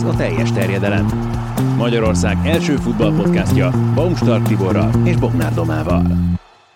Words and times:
Ez 0.00 0.06
a 0.06 0.16
teljes 0.16 0.52
terjedelem. 0.52 1.06
Magyarország 1.76 2.36
első 2.44 2.76
futballpodcastja 2.76 3.70
Baumstark 3.94 4.46
Tiborral 4.46 5.06
és 5.06 5.16
Bognár 5.16 5.54
Domával. 5.54 6.06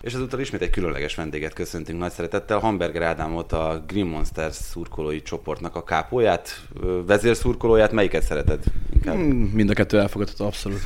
És 0.00 0.14
ezúttal 0.14 0.41
ismét 0.41 0.62
egy 0.62 0.70
különleges 0.70 1.14
vendéget 1.14 1.52
köszöntünk 1.52 1.98
nagy 1.98 2.10
szeretettel. 2.10 2.59
Hamburger 2.59 3.02
Ádámot, 3.02 3.52
a 3.52 3.84
Green 3.87 4.06
Monsters 4.06 4.55
szurkolói 4.55 5.23
csoportnak 5.23 5.77
a 5.77 5.84
kápóját, 5.84 6.66
vezérszurkolóját. 7.06 7.92
Melyiket 7.92 8.23
szereted 8.23 8.62
inkább? 8.95 9.14
Hmm, 9.14 9.50
mind 9.55 9.70
a 9.70 9.75
kettő 9.75 9.98
elfogadható, 9.98 10.47
abszolút. 10.47 10.80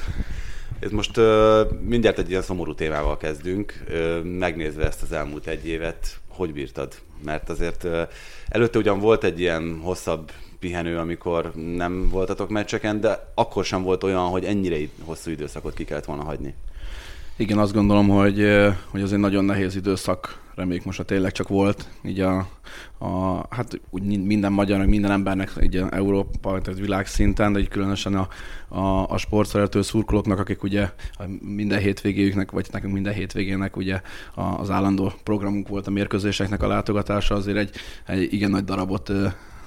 Ez 0.81 0.91
most 0.91 1.21
mindjárt 1.81 2.19
egy 2.19 2.31
ilyen 2.31 2.43
szomorú 2.43 2.75
témával 2.75 3.17
kezdünk. 3.17 3.85
Megnézve 4.23 4.87
ezt 4.87 5.03
az 5.03 5.13
elmúlt 5.13 5.47
egy 5.47 5.67
évet, 5.67 6.19
hogy 6.29 6.53
bírtad? 6.53 6.95
Mert 7.25 7.51
azért 7.51 7.87
előtte 8.49 8.79
ugyan 8.79 8.99
volt 8.99 9.25
egy 9.25 9.41
ilyen 9.41 9.81
hosszabb 9.83 10.31
pihenő, 10.59 10.99
amikor 10.99 11.53
nem 11.55 12.09
voltatok 12.09 12.49
meccseken, 12.49 13.01
de 13.01 13.33
akkor 13.35 13.65
sem 13.65 13.83
volt 13.83 14.05
olyan, 14.05 14.29
hogy 14.29 14.45
ennyire 14.45 14.77
hosszú 15.05 15.31
időszakot 15.31 15.75
ki 15.75 15.85
kellett 15.85 16.05
volna 16.05 16.25
hagyni. 16.25 16.55
Igen, 17.37 17.59
azt 17.59 17.73
gondolom, 17.73 18.09
hogy, 18.09 18.47
hogy 18.91 19.03
az 19.03 19.13
egy 19.13 19.19
nagyon 19.19 19.45
nehéz 19.45 19.77
időszak, 19.77 20.41
reméljük 20.55 20.85
most 20.85 21.01
a 21.01 21.03
tényleg 21.03 21.33
csak 21.33 21.49
volt, 21.49 21.89
így 22.05 22.21
a, 22.21 22.49
a 22.99 23.45
hát 23.51 23.81
úgy 23.91 24.03
minden 24.25 24.53
magyarnak, 24.53 24.89
minden 24.89 25.11
embernek 25.11 25.53
így 25.63 25.85
Európa, 25.91 26.61
tehát 26.61 26.81
világszinten, 26.81 27.53
de 27.53 27.59
így 27.59 27.69
különösen 27.69 28.15
a, 28.15 28.29
a, 28.69 29.11
a 29.11 29.17
sportszerető 29.17 29.83
szurkolóknak, 29.83 30.39
akik 30.39 30.63
ugye 30.63 30.91
minden 31.41 31.79
hétvégéjüknek, 31.79 32.51
vagy 32.51 32.69
nekünk 32.73 32.93
minden 32.93 33.13
hétvégének 33.13 33.77
ugye 33.77 34.01
az 34.35 34.71
állandó 34.71 35.13
programunk 35.23 35.69
volt 35.69 35.87
a 35.87 35.91
mérkőzéseknek 35.91 36.63
a 36.63 36.67
látogatása, 36.67 37.35
azért 37.35 37.57
egy, 37.57 37.71
egy 38.07 38.33
igen 38.33 38.51
nagy 38.51 38.65
darabot 38.65 39.13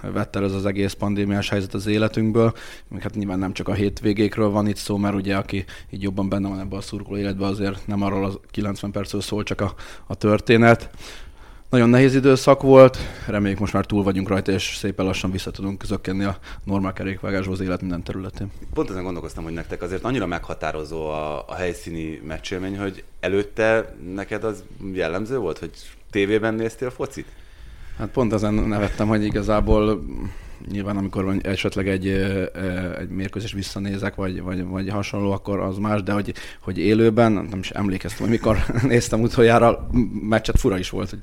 vett 0.02 0.36
el 0.36 0.44
ez 0.44 0.54
az 0.54 0.66
egész 0.66 0.94
pandémiás 0.94 1.50
helyzet 1.50 1.74
az 1.74 1.88
életünkből. 1.88 2.54
Még 2.88 3.02
hát 3.02 3.16
nyilván 3.16 3.40
nem 3.40 3.54
csak 3.54 3.68
a 3.68 3.74
hétvégékről 3.74 4.50
van 4.50 4.68
itt 4.68 4.76
szó, 4.76 4.98
mert 4.98 5.16
ugye 5.16 5.36
aki 5.36 5.66
így 5.90 6.02
jobban 6.02 6.30
benne 6.30 6.48
van 6.48 6.60
ebben 6.60 6.78
a 6.78 6.82
szurkoló 6.82 7.18
életben, 7.18 7.50
azért 7.50 7.88
nem 7.88 8.02
arról 8.02 8.26
a 8.26 8.40
90 8.52 8.92
percről 8.92 9.22
szól 9.22 9.44
csak 9.44 9.62
a, 9.62 9.74
a 10.08 10.16
történet. 10.16 10.90
Nagyon 11.72 11.90
nehéz 11.90 12.16
időszak 12.16 12.62
volt, 12.62 12.98
reméljük 13.28 13.60
most 13.60 13.74
már 13.74 13.86
túl 13.86 14.04
vagyunk 14.04 14.28
rajta, 14.28 14.52
és 14.52 14.76
szépen 14.76 15.06
lassan 15.06 15.32
vissza 15.32 15.52
tudunk 15.52 15.84
zökkenni 15.86 16.24
a 16.24 16.38
normál 16.64 16.94
kerékvágáshoz 16.94 17.60
az 17.60 17.66
élet 17.66 17.82
minden 17.82 18.04
területén. 18.04 18.52
Pont 18.74 18.90
ezen 18.90 19.04
gondolkoztam, 19.04 19.44
hogy 19.44 19.54
nektek 19.54 19.82
azért 19.82 20.04
annyira 20.04 20.26
meghatározó 20.26 21.08
a, 21.08 21.48
a 21.48 21.54
helyszíni 21.54 22.22
meccsélmény, 22.26 22.78
hogy 22.78 23.04
előtte 23.20 23.96
neked 24.14 24.44
az 24.44 24.64
jellemző 24.94 25.38
volt, 25.38 25.58
hogy 25.58 25.72
tévében 26.10 26.54
néztél 26.54 26.90
focit? 26.90 27.26
Hát 27.98 28.10
pont 28.10 28.34
ezen 28.34 28.54
nevettem, 28.54 29.08
hogy 29.08 29.26
igazából 29.26 30.04
nyilván 30.72 30.98
amikor 30.98 31.36
esetleg 31.42 31.88
egy, 31.88 32.08
egy 33.00 33.10
mérkőzés 33.10 33.54
visszanézek, 33.54 34.16
vagy, 34.16 34.42
vagy, 34.42 34.66
vagy 34.66 34.90
hasonló, 34.90 35.32
akkor 35.32 35.60
az 35.60 35.78
más, 35.78 36.04
de 36.04 36.12
hogy, 36.12 36.34
hogy 36.60 36.78
élőben, 36.78 37.32
nem 37.32 37.60
is 37.60 37.70
emlékeztem, 37.70 38.20
hogy 38.20 38.30
mikor 38.30 38.58
néztem 38.88 39.22
utoljára, 39.22 39.90
meccset 40.30 40.60
fura 40.60 40.78
is 40.78 40.90
volt, 40.90 41.10
hogy 41.10 41.20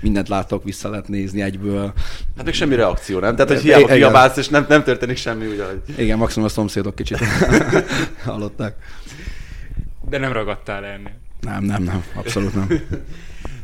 mindent 0.00 0.28
látok, 0.28 0.64
vissza 0.64 0.88
lehet 0.88 1.08
nézni 1.08 1.42
egyből. 1.42 1.92
Hát 2.36 2.44
még 2.44 2.54
semmi 2.54 2.74
reakció, 2.74 3.18
nem? 3.18 3.36
Tehát, 3.36 3.52
hogy 3.52 3.60
hiába 3.60 3.86
kiabálsz, 3.86 4.36
és 4.36 4.48
nem, 4.48 4.66
nem 4.68 4.82
történik 4.82 5.16
semmi, 5.16 5.46
ugye? 5.46 5.64
Igen, 5.96 6.18
maximum 6.18 6.46
a 6.46 6.50
szomszédok 6.50 6.94
kicsit 6.94 7.18
hallották. 8.24 8.76
De 10.08 10.18
nem 10.18 10.32
ragadtál 10.32 10.84
ennél. 10.84 11.18
Nem, 11.40 11.64
nem, 11.64 11.82
nem, 11.82 12.04
abszolút 12.14 12.54
nem. 12.54 12.68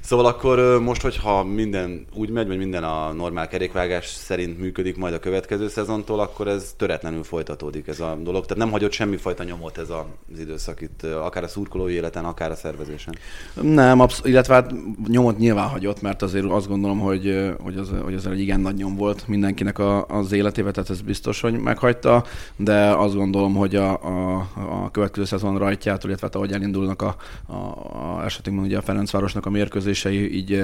Szóval 0.04 0.26
akkor 0.26 0.80
most, 0.80 1.02
hogyha 1.02 1.44
minden 1.44 2.06
úgy 2.14 2.30
megy, 2.30 2.46
vagy 2.46 2.58
minden 2.58 2.84
a 2.84 3.12
normál 3.12 3.48
kerékvágás 3.48 4.06
szerint 4.06 4.58
működik 4.58 4.96
majd 4.96 5.14
a 5.14 5.18
következő 5.18 5.68
szezontól, 5.68 6.20
akkor 6.20 6.48
ez 6.48 6.74
töretlenül 6.76 7.22
folytatódik 7.22 7.88
ez 7.88 8.00
a 8.00 8.18
dolog. 8.22 8.46
Tehát 8.46 8.62
nem 8.62 8.70
hagyott 8.70 8.92
semmifajta 8.92 9.44
nyomot 9.44 9.78
ez 9.78 9.90
az 9.90 10.38
időszak 10.38 10.80
itt, 10.80 11.02
akár 11.02 11.42
a 11.42 11.48
szurkolói 11.48 11.92
életen, 11.92 12.24
akár 12.24 12.50
a 12.50 12.54
szervezésen. 12.54 13.14
Nem, 13.60 14.00
absz- 14.00 14.26
illetve 14.26 14.54
hát 14.54 14.74
nyomot 15.08 15.38
nyilván 15.38 15.68
hagyott, 15.68 16.00
mert 16.00 16.22
azért 16.22 16.44
azt 16.44 16.69
gondolom, 16.69 16.98
hogy, 16.98 17.52
hogy, 17.62 17.76
az, 17.76 17.90
hogy 18.02 18.14
az 18.14 18.26
egy 18.26 18.40
igen 18.40 18.60
nagy 18.60 18.74
nyom 18.74 18.96
volt 18.96 19.28
mindenkinek 19.28 19.78
a, 19.78 20.06
az 20.06 20.32
életébe, 20.32 20.70
tehát 20.70 20.90
ez 20.90 21.00
biztos, 21.00 21.40
hogy 21.40 21.58
meghagyta, 21.58 22.24
de 22.56 22.90
azt 22.90 23.14
gondolom, 23.14 23.54
hogy 23.54 23.76
a, 23.76 23.90
a, 23.90 24.48
a 24.56 24.90
következő 24.90 25.24
szezon 25.26 25.58
rajtját, 25.58 26.04
illetve 26.04 26.26
hát 26.26 26.36
ahogy 26.36 26.52
elindulnak 26.52 27.02
a, 27.02 27.16
a, 27.46 27.54
a 27.54 28.24
esetünkben 28.24 28.66
ugye 28.66 28.76
a 28.78 28.82
Ferencvárosnak 28.82 29.46
a 29.46 29.50
mérkőzés, 29.50 29.91
mérkőzései 29.92 30.36
így 30.36 30.62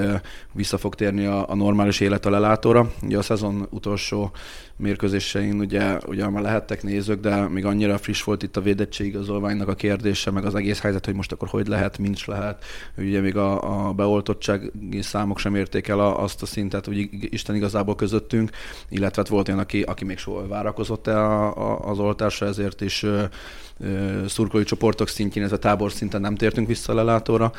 vissza 0.51 0.77
fog 0.77 0.95
térni 0.95 1.25
a, 1.25 1.49
a 1.49 1.55
normális 1.55 1.99
élet 1.99 2.25
a 2.25 2.29
lelátóra. 2.29 2.91
Ugye 3.01 3.17
a 3.17 3.21
szezon 3.21 3.67
utolsó 3.69 4.31
mérkőzésein 4.75 5.59
ugye, 5.59 5.97
ugye 6.07 6.29
már 6.29 6.43
lehettek 6.43 6.83
nézők, 6.83 7.19
de 7.19 7.47
még 7.47 7.65
annyira 7.65 7.97
friss 7.97 8.23
volt 8.23 8.43
itt 8.43 8.57
a 8.57 8.61
védettségigazolványnak 8.61 9.67
a 9.67 9.75
kérdése, 9.75 10.31
meg 10.31 10.45
az 10.45 10.55
egész 10.55 10.79
helyzet, 10.79 11.05
hogy 11.05 11.13
most 11.13 11.31
akkor 11.31 11.47
hogy 11.47 11.67
lehet, 11.67 11.97
mint 11.97 12.25
lehet. 12.25 12.63
Ugye 12.97 13.21
még 13.21 13.37
a, 13.37 13.87
a 13.87 13.93
beoltottsági 13.93 15.01
számok 15.01 15.39
sem 15.39 15.55
érték 15.55 15.87
el 15.87 15.99
azt 15.99 16.41
a 16.41 16.45
szintet, 16.45 16.85
hogy 16.85 17.09
Isten 17.11 17.55
igazából 17.55 17.95
közöttünk, 17.95 18.49
illetve 18.89 19.21
hát 19.21 19.31
volt 19.31 19.47
olyan, 19.47 19.59
aki, 19.59 19.81
aki 19.81 20.05
még 20.05 20.17
soha 20.17 20.47
várakozott 20.47 21.07
el 21.07 21.51
az 21.81 21.99
oltásra, 21.99 22.47
ezért 22.47 22.81
is 22.81 23.05
szurkolói 24.27 24.65
csoportok 24.65 25.07
szintjén, 25.07 25.43
ez 25.43 25.51
a 25.51 25.59
tábor 25.59 25.91
szinten 25.91 26.21
nem 26.21 26.35
tértünk 26.35 26.67
vissza 26.67 26.91
a 26.91 26.95
lelátóra 26.95 27.51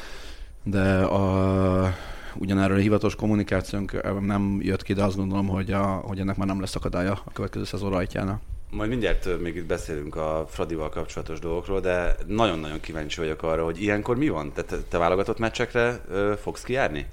de 0.62 1.03
a, 1.03 1.94
ugyanerről 2.34 2.76
a 2.76 2.81
hivatalos 2.81 3.15
kommunikációnk 3.15 4.21
nem 4.21 4.59
jött 4.62 4.82
ki, 4.82 4.93
de 4.93 5.04
azt 5.04 5.16
gondolom, 5.16 5.48
hogy, 5.48 5.72
a, 5.72 5.84
hogy 5.84 6.19
ennek 6.19 6.37
már 6.37 6.47
nem 6.47 6.60
lesz 6.60 6.75
akadálya 6.75 7.12
a 7.25 7.32
következő 7.32 7.65
szezon 7.65 7.91
rajtjánál. 7.91 8.41
Majd 8.71 8.88
mindjárt 8.88 9.41
még 9.41 9.56
itt 9.56 9.66
beszélünk 9.66 10.16
a 10.16 10.47
Fradival 10.48 10.88
kapcsolatos 10.88 11.38
dolgokról, 11.38 11.81
de 11.81 12.16
nagyon-nagyon 12.26 12.81
kíváncsi 12.81 13.21
vagyok 13.21 13.43
arra, 13.43 13.65
hogy 13.65 13.82
ilyenkor 13.82 14.16
mi 14.16 14.28
van? 14.28 14.53
Te, 14.53 14.62
te 14.88 14.98
válogatott 14.98 15.38
meccsekre 15.38 16.00
ö, 16.10 16.32
fogsz 16.43 16.62
kijárni? 16.62 17.06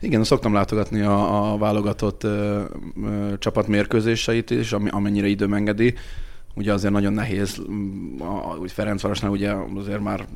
Igen, 0.00 0.24
szoktam 0.24 0.54
látogatni 0.54 1.00
a, 1.00 1.52
a 1.52 1.58
válogatott 1.58 2.24
ö, 2.24 2.62
ö, 3.04 3.32
csapat 3.38 3.66
mérkőzéseit 3.66 4.50
is, 4.50 4.72
amennyire 4.72 5.26
időm 5.26 5.54
engedi 5.54 5.94
ugye 6.54 6.72
azért 6.72 6.92
nagyon 6.92 7.12
nehéz, 7.12 7.62
mm, 7.70 8.20
úgy 8.60 8.72
Ferencvárosnál 8.72 9.30
ugye 9.30 9.52
azért 9.76 10.00
már 10.00 10.26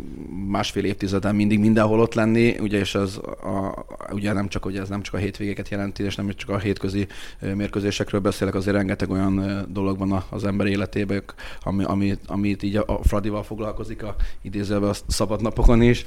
másfél 0.48 0.84
évtizeden 0.84 1.34
mindig 1.34 1.58
mindenhol 1.58 2.00
ott 2.00 2.14
lenni, 2.14 2.58
ugye, 2.58 2.78
és 2.78 2.94
ez 2.94 3.16
a, 3.42 3.84
ugye 4.12 4.32
nem 4.32 4.48
csak, 4.48 4.66
ugye 4.66 4.80
ez 4.80 4.88
nem 4.88 5.02
csak 5.02 5.14
a 5.14 5.18
hétvégéket 5.18 5.68
jelenti, 5.68 6.02
és 6.02 6.14
nem 6.14 6.30
csak 6.34 6.48
a 6.48 6.58
hétközi 6.58 7.06
mérkőzésekről 7.54 8.20
beszélek, 8.20 8.54
azért 8.54 8.76
rengeteg 8.76 9.10
olyan 9.10 9.66
dolog 9.68 9.98
van 9.98 10.24
az 10.28 10.44
ember 10.44 10.66
életében, 10.66 11.22
ami, 11.62 11.84
ami, 11.84 12.18
amit 12.26 12.62
így 12.62 12.76
a 12.76 13.00
Fradival 13.02 13.42
foglalkozik 13.42 14.02
a 14.02 14.16
idézőben 14.42 14.88
a 14.88 14.94
szabadnapokon 15.06 15.82
is. 15.82 16.04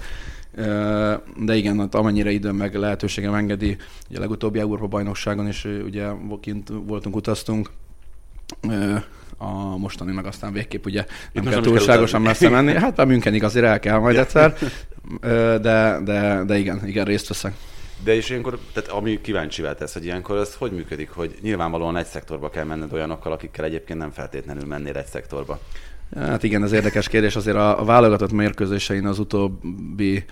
De 1.46 1.56
igen, 1.56 1.80
hát 1.80 1.96
amennyire 1.96 2.32
időm 2.32 2.56
meg 2.56 2.76
lehetőségem 2.76 3.34
engedi, 3.34 3.78
ugye 4.10 4.18
a 4.18 4.22
legutóbbi 4.22 4.60
Európa 4.60 4.88
bajnokságon 4.88 5.48
is 5.48 5.66
ugye 5.66 6.08
kint 6.40 6.72
voltunk, 6.86 7.16
utaztunk, 7.16 7.70
a 9.42 9.78
mostani 9.78 10.12
meg 10.12 10.26
aztán 10.26 10.54
végképp 10.54 10.86
ugye 10.86 11.06
nem 11.32 11.44
kell 11.44 11.62
túlságosan 11.62 12.22
messze 12.22 12.50
menni. 12.50 12.74
Hát 12.74 13.00
a 13.00 13.06
Münchenig 13.06 13.44
azért 13.44 13.66
el 13.66 13.80
kell 13.80 13.98
majd 13.98 14.18
egyszer, 14.18 14.58
de, 15.62 16.00
de, 16.04 16.44
de 16.46 16.58
igen, 16.58 16.88
igen, 16.88 17.06
részt 17.06 17.28
veszek. 17.28 17.54
De 18.04 18.16
és 18.16 18.30
ilyenkor, 18.30 18.60
tehát 18.74 18.90
ami 18.90 19.22
kíváncsivel 19.22 19.76
tesz, 19.76 19.94
hogy 19.94 20.06
ilyenkor 20.06 20.38
ez 20.38 20.56
hogy 20.56 20.72
működik, 20.72 21.10
hogy 21.10 21.36
nyilvánvalóan 21.42 21.98
egy 21.98 22.06
szektorba 22.06 22.50
kell 22.50 22.64
menned 22.64 22.94
olyanokkal, 22.94 23.32
akikkel 23.32 23.66
egyébként 23.66 24.00
nem 24.00 24.12
feltétlenül 24.12 24.66
mennél 24.66 24.96
egy 24.96 25.06
szektorba. 25.06 25.60
Hát 26.16 26.44
igen, 26.44 26.64
ez 26.64 26.72
érdekes 26.72 27.08
kérdés. 27.08 27.36
Azért 27.36 27.56
a, 27.56 27.80
a 27.80 27.86
válogatott 27.86 28.32
mérkőzésein 28.32 29.06
az 29.06 29.20
utóbbi 29.20 30.26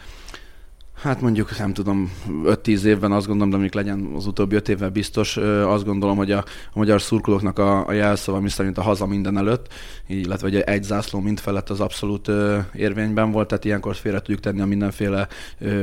Hát 1.02 1.22
mondjuk, 1.22 1.58
nem 1.58 1.74
tudom, 1.74 2.12
5-10 2.46 2.82
évben 2.82 3.12
azt 3.12 3.28
gondolom, 3.28 3.50
de 3.50 3.58
mondjuk 3.58 3.84
legyen 3.84 4.12
az 4.16 4.28
utóbbi 4.28 4.56
5 4.56 4.70
évben 4.70 4.92
biztos, 4.92 5.38
azt 5.66 5.86
gondolom, 5.86 6.18
hogy 6.18 6.32
a, 6.32 6.38
a 6.74 6.78
magyar 6.78 7.02
szurkolóknak 7.02 7.60
a, 7.60 7.88
a 7.88 7.92
jelszava, 7.92 8.40
mi 8.40 8.50
szerint 8.50 8.78
a 8.78 8.82
haza 8.82 9.06
minden 9.06 9.38
előtt, 9.38 9.74
illetve 10.08 10.50
hogy 10.50 10.60
egy 10.60 10.84
zászló 10.84 11.20
mind 11.20 11.40
felett 11.40 11.70
az 11.70 11.80
abszolút 11.80 12.32
érvényben 12.74 13.32
volt, 13.32 13.48
tehát 13.48 13.66
ilyenkor 13.66 13.96
félre 13.96 14.18
tudjuk 14.20 14.40
tenni 14.40 14.62
a 14.62 14.66
mindenféle 14.66 15.28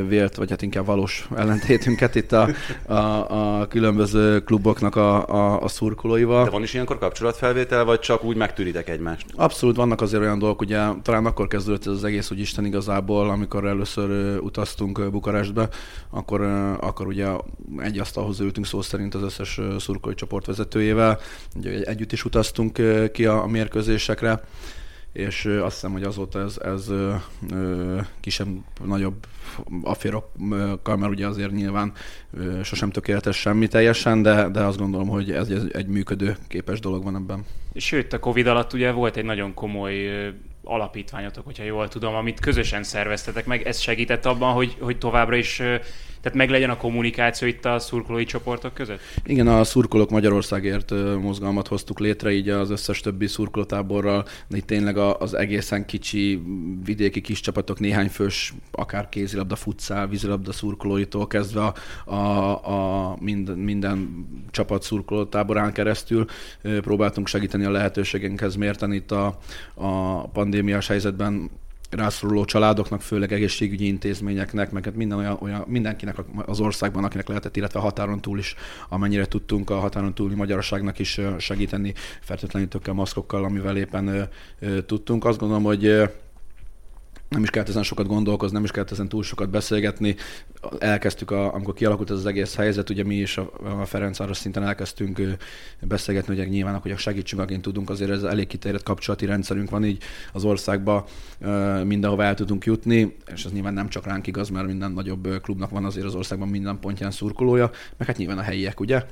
vélt, 0.09 0.35
vagy 0.35 0.51
hát 0.51 0.63
inkább 0.63 0.87
valós 0.87 1.29
ellentétünket 1.37 2.15
itt 2.15 2.33
a, 2.33 2.49
a, 2.87 3.61
a 3.61 3.67
különböző 3.67 4.41
kluboknak 4.41 4.97
a, 4.97 5.29
a, 5.29 5.63
a 5.63 5.69
szurkolóival. 5.69 6.45
De 6.45 6.51
van 6.51 6.63
is 6.63 6.75
ilyenkor 6.75 6.99
kapcsolatfelvétel, 6.99 7.85
vagy 7.85 7.99
csak 7.99 8.25
úgy 8.25 8.37
megtűritek 8.37 8.89
egymást? 8.89 9.27
Abszolút 9.35 9.77
vannak 9.77 10.01
azért 10.01 10.23
olyan 10.23 10.39
dolgok, 10.39 10.61
ugye 10.61 10.81
talán 11.03 11.27
akkor 11.27 11.49
kezdődött 11.49 11.87
ez 11.87 11.93
az 11.93 12.05
egész, 12.05 12.29
hogy 12.29 12.39
Isten 12.39 12.65
igazából, 12.65 13.31
amikor 13.31 13.67
először 13.67 14.39
utaztunk 14.41 15.04
Bukarestbe, 15.11 15.69
akkor, 16.11 16.41
akkor 16.81 17.07
ugye 17.07 17.27
egy 17.79 17.99
asztalhoz 17.99 18.41
ültünk 18.41 18.67
szó 18.67 18.83
szerint 18.83 19.15
az 19.15 19.23
összes 19.23 19.61
szurkolói 19.79 20.15
csoport 20.15 20.47
vezetőjével, 20.47 21.19
ugye 21.57 21.83
együtt 21.83 22.13
is 22.13 22.25
utaztunk 22.25 22.81
ki 23.13 23.27
a, 23.27 23.43
a 23.43 23.47
mérkőzésekre, 23.47 24.41
és 25.15 25.45
azt 25.45 25.75
hiszem, 25.75 25.93
hogy 25.93 26.03
azóta 26.03 26.41
ez, 26.41 26.59
ez 26.59 26.91
kisebb, 28.21 28.49
nagyobb 28.85 29.27
afférokkal, 29.83 30.97
mert 30.97 31.13
ugye 31.13 31.27
azért 31.27 31.51
nyilván 31.51 31.93
sosem 32.63 32.91
tökéletes 32.91 33.37
semmi 33.37 33.69
teljesen, 33.69 34.23
de, 34.23 34.49
de 34.49 34.61
azt 34.61 34.79
gondolom, 34.79 35.09
hogy 35.09 35.31
ez 35.31 35.49
egy, 35.49 35.71
egy 35.73 35.87
működő 35.87 36.37
képes 36.49 36.81
dolog 36.81 37.05
van 37.05 37.17
ebben. 37.17 37.45
Sőt, 37.75 38.13
a 38.13 38.19
Covid 38.19 38.47
alatt 38.47 38.73
ugye 38.73 38.91
volt 38.91 39.17
egy 39.17 39.25
nagyon 39.25 39.55
komoly 39.55 39.95
alapítványotok, 40.65 41.45
hogyha 41.45 41.65
jól 41.65 41.89
tudom, 41.89 42.15
amit 42.15 42.41
közösen 42.41 42.83
szerveztetek 42.83 43.47
meg. 43.47 43.67
Ez 43.67 43.79
segített 43.79 44.25
abban, 44.25 44.53
hogy, 44.53 44.77
hogy 44.81 44.99
továbbra 44.99 45.37
is 45.37 45.63
tehát 46.25 46.39
meg 46.39 46.51
legyen 46.51 46.71
a 46.71 46.77
kommunikáció 46.77 47.49
itt 47.49 47.65
a 47.65 47.79
szurkolói 47.79 48.25
csoportok 48.25 48.75
között? 48.75 49.01
Igen, 49.25 49.49
a 49.49 49.65
szurkolók 49.65 50.11
Magyarországért 50.11 50.91
mozgalmat 51.21 51.69
hoztuk 51.69 51.99
létre, 51.99 52.31
így 52.31 52.49
az 52.49 52.71
összes 52.71 53.01
többi 53.01 53.27
szurkolótáborral, 53.27 54.25
itt 54.51 54.67
tényleg 54.67 54.97
az 54.97 55.35
egészen 55.35 55.87
kicsi 55.87 56.43
vidéki 56.85 57.21
kis 57.21 57.41
csapatok, 57.41 57.81
néhány 57.81 58.09
fős, 58.09 58.55
akár 58.71 59.09
kézilabda, 59.09 59.57
futszál, 59.57 60.07
vízilabda 60.09 60.53
szurkolóitól 60.53 61.27
kezdve 61.27 61.61
a, 61.61 61.75
a, 62.15 63.11
a 63.11 63.17
minden, 63.21 63.59
minden 63.59 64.27
csapat 64.51 64.83
szurkolótáborán 64.83 65.73
keresztül 65.73 66.25
próbáltunk 66.63 67.27
segíteni 67.27 67.65
a 67.65 67.71
lehetőségünkhez 67.71 68.57
mérteni 68.57 68.95
itt 68.95 69.11
a, 69.11 69.39
a 69.75 70.23
pandémiás 70.29 70.87
helyzetben 70.87 71.51
rászoruló 71.91 72.45
családoknak, 72.45 73.03
főleg 73.03 73.33
egészségügyi 73.33 73.87
intézményeknek, 73.87 74.71
meg 74.71 74.85
hát 74.85 74.95
minden 74.95 75.19
olyan, 75.19 75.37
olyan, 75.41 75.65
mindenkinek 75.67 76.17
az 76.47 76.61
országban, 76.61 77.05
akinek 77.05 77.29
lehetett, 77.29 77.57
illetve 77.57 77.79
a 77.79 77.83
határon 77.83 78.21
túl 78.21 78.39
is, 78.39 78.55
amennyire 78.89 79.27
tudtunk 79.27 79.71
a 79.71 79.79
határon 79.79 80.15
túli 80.15 80.35
magyarságnak 80.35 80.99
is 80.99 81.21
segíteni 81.39 81.95
fertőtlenítőkkel, 82.21 82.95
maszkokkal, 82.95 83.45
amivel 83.45 83.77
éppen 83.77 84.29
tudtunk. 84.87 85.25
Azt 85.25 85.39
gondolom, 85.39 85.65
hogy 85.65 86.11
nem 87.35 87.43
is 87.43 87.51
kellett 87.51 87.69
ezen 87.69 87.83
sokat 87.83 88.07
gondolkozni, 88.07 88.55
nem 88.55 88.65
is 88.65 88.71
kellett 88.71 88.91
ezen 88.91 89.09
túl 89.09 89.23
sokat 89.23 89.51
beszélgetni. 89.51 90.17
Elkezdtük, 90.79 91.31
a, 91.31 91.55
amikor 91.55 91.75
kialakult 91.75 92.11
ez 92.11 92.17
az 92.17 92.27
egész 92.27 92.55
helyzet, 92.55 92.91
ugye 92.91 93.05
mi 93.05 93.15
is 93.15 93.39
a, 93.39 93.51
a 93.81 93.85
Ferencváros 93.85 94.37
szinten 94.37 94.63
elkezdtünk 94.63 95.21
beszélgetni, 95.81 96.37
hogy 96.37 96.49
nyilván, 96.49 96.79
hogy 96.79 96.99
segítsünk, 96.99 97.43
akin 97.43 97.61
tudunk, 97.61 97.91
azért 97.91 98.11
ez 98.11 98.23
elég 98.23 98.47
kiterjedt 98.47 98.85
kapcsolati 98.85 99.27
rendszerünk 99.27 99.71
van 99.71 99.85
így 99.85 100.03
az 100.33 100.45
országba, 100.45 101.07
mindenhova 101.85 102.25
el 102.25 102.35
tudunk 102.35 102.65
jutni, 102.65 103.17
és 103.33 103.45
ez 103.45 103.53
nyilván 103.53 103.75
nem 103.75 103.89
csak 103.89 104.07
ránk 104.07 104.27
igaz, 104.27 104.49
mert 104.49 104.67
minden 104.67 104.93
nagyobb 104.93 105.41
klubnak 105.43 105.71
van 105.71 105.85
azért 105.85 106.07
az 106.07 106.15
országban 106.15 106.49
minden 106.49 106.79
pontján 106.81 107.11
szurkolója, 107.11 107.71
meg 107.97 108.07
hát 108.07 108.17
nyilván 108.17 108.39
a 108.39 108.43
helyiek, 108.43 108.81
ugye? 108.81 109.05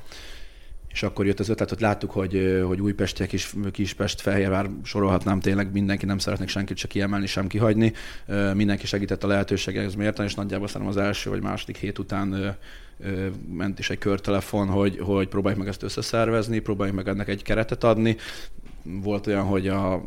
És 0.93 1.03
akkor 1.03 1.27
jött 1.27 1.41
az 1.41 1.49
ötlet, 1.49 1.69
hogy 1.69 1.81
láttuk, 1.81 2.11
hogy, 2.11 2.63
hogy 2.67 2.81
Újpestiek 2.81 3.33
is, 3.33 3.53
Kispest, 3.73 4.21
Fehérvár 4.21 4.71
sorolhatnám 4.83 5.41
tényleg, 5.41 5.73
mindenki 5.73 6.07
nem 6.07 6.19
szeretnék 6.19 6.49
senkit 6.49 6.77
se 6.77 6.89
kiemelni, 6.89 7.27
sem 7.27 7.47
kihagyni. 7.47 7.93
Mindenki 8.55 8.87
segített 8.87 9.25
a 9.25 9.27
lehetőségekhez 9.27 9.95
mérten, 9.95 10.27
és 10.27 10.35
nagyjából 10.35 10.69
szerintem 10.69 10.97
az 10.97 11.05
első 11.07 11.31
vagy 11.31 11.43
második 11.43 11.77
hét 11.77 11.99
után 11.99 12.57
ment 13.53 13.79
is 13.79 13.91
egy 13.91 13.99
körtelefon, 13.99 14.69
hogy, 14.69 14.99
hogy 14.99 15.29
próbáljuk 15.29 15.61
meg 15.61 15.69
ezt 15.69 15.83
összeszervezni, 15.83 16.59
próbáljuk 16.59 16.97
meg 16.97 17.09
ennek 17.09 17.29
egy 17.29 17.43
keretet 17.43 17.85
adni. 17.85 18.17
Volt 18.83 19.27
olyan, 19.27 19.45
hogy 19.45 19.69
a 19.69 20.03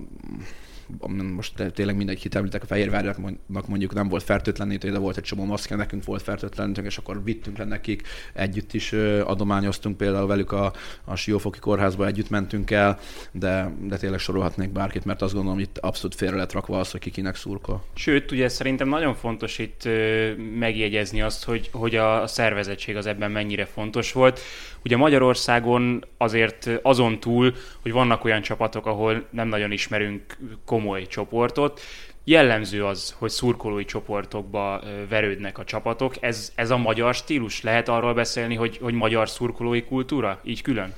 most 1.33 1.71
tényleg 1.73 1.95
mindegy 1.95 2.21
hitemlítek, 2.21 2.63
a 2.63 2.65
Fehérvárnak 2.65 3.67
mondjuk 3.67 3.93
nem 3.93 4.07
volt 4.07 4.23
fertőtlenítő, 4.23 4.91
de 4.91 4.97
volt 4.97 5.17
egy 5.17 5.23
csomó 5.23 5.45
maszkja, 5.45 5.75
nekünk 5.75 6.03
volt 6.03 6.21
fertőtlenítő, 6.21 6.83
és 6.83 6.97
akkor 6.97 7.23
vittünk 7.23 7.57
le 7.57 7.65
nekik, 7.65 8.07
együtt 8.33 8.73
is 8.73 8.93
adományoztunk 9.23 9.97
például 9.97 10.27
velük 10.27 10.51
a, 10.51 10.73
a 11.03 11.15
Siófoki 11.15 11.59
kórházba, 11.59 12.05
együtt 12.05 12.29
mentünk 12.29 12.71
el, 12.71 12.99
de, 13.31 13.71
de 13.81 13.97
tényleg 13.97 14.19
sorolhatnék 14.19 14.69
bárkit, 14.69 15.05
mert 15.05 15.21
azt 15.21 15.33
gondolom, 15.33 15.59
itt 15.59 15.77
abszolút 15.77 16.15
félre 16.15 16.35
lett 16.35 16.51
rakva 16.51 16.79
az, 16.79 16.91
hogy 16.91 16.99
ki 16.99 17.09
kinek 17.09 17.35
szurkol. 17.35 17.83
Sőt, 17.93 18.31
ugye 18.31 18.47
szerintem 18.47 18.87
nagyon 18.87 19.15
fontos 19.15 19.59
itt 19.59 19.89
megjegyezni 20.59 21.21
azt, 21.21 21.43
hogy, 21.43 21.69
hogy 21.71 21.95
a 21.95 22.27
szervezettség 22.27 22.95
az 22.95 23.05
ebben 23.05 23.31
mennyire 23.31 23.65
fontos 23.65 24.11
volt. 24.11 24.39
Ugye 24.83 24.97
Magyarországon 24.97 26.05
azért 26.17 26.69
azon 26.81 27.19
túl, 27.19 27.53
hogy 27.81 27.91
vannak 27.91 28.23
olyan 28.23 28.41
csapatok, 28.41 28.85
ahol 28.85 29.25
nem 29.29 29.47
nagyon 29.47 29.71
ismerünk 29.71 30.37
komoly 30.75 31.07
csoportot, 31.07 31.79
jellemző 32.23 32.85
az, 32.85 33.15
hogy 33.17 33.29
szurkolói 33.29 33.85
csoportokba 33.85 34.81
verődnek 35.09 35.57
a 35.57 35.63
csapatok. 35.63 36.13
Ez, 36.19 36.51
ez 36.55 36.69
a 36.69 36.77
magyar 36.77 37.13
stílus? 37.13 37.61
Lehet 37.61 37.89
arról 37.89 38.13
beszélni, 38.13 38.55
hogy, 38.55 38.79
hogy 38.81 38.93
magyar 38.93 39.29
szurkolói 39.29 39.83
kultúra? 39.83 40.39
Így 40.43 40.61
külön? 40.61 40.93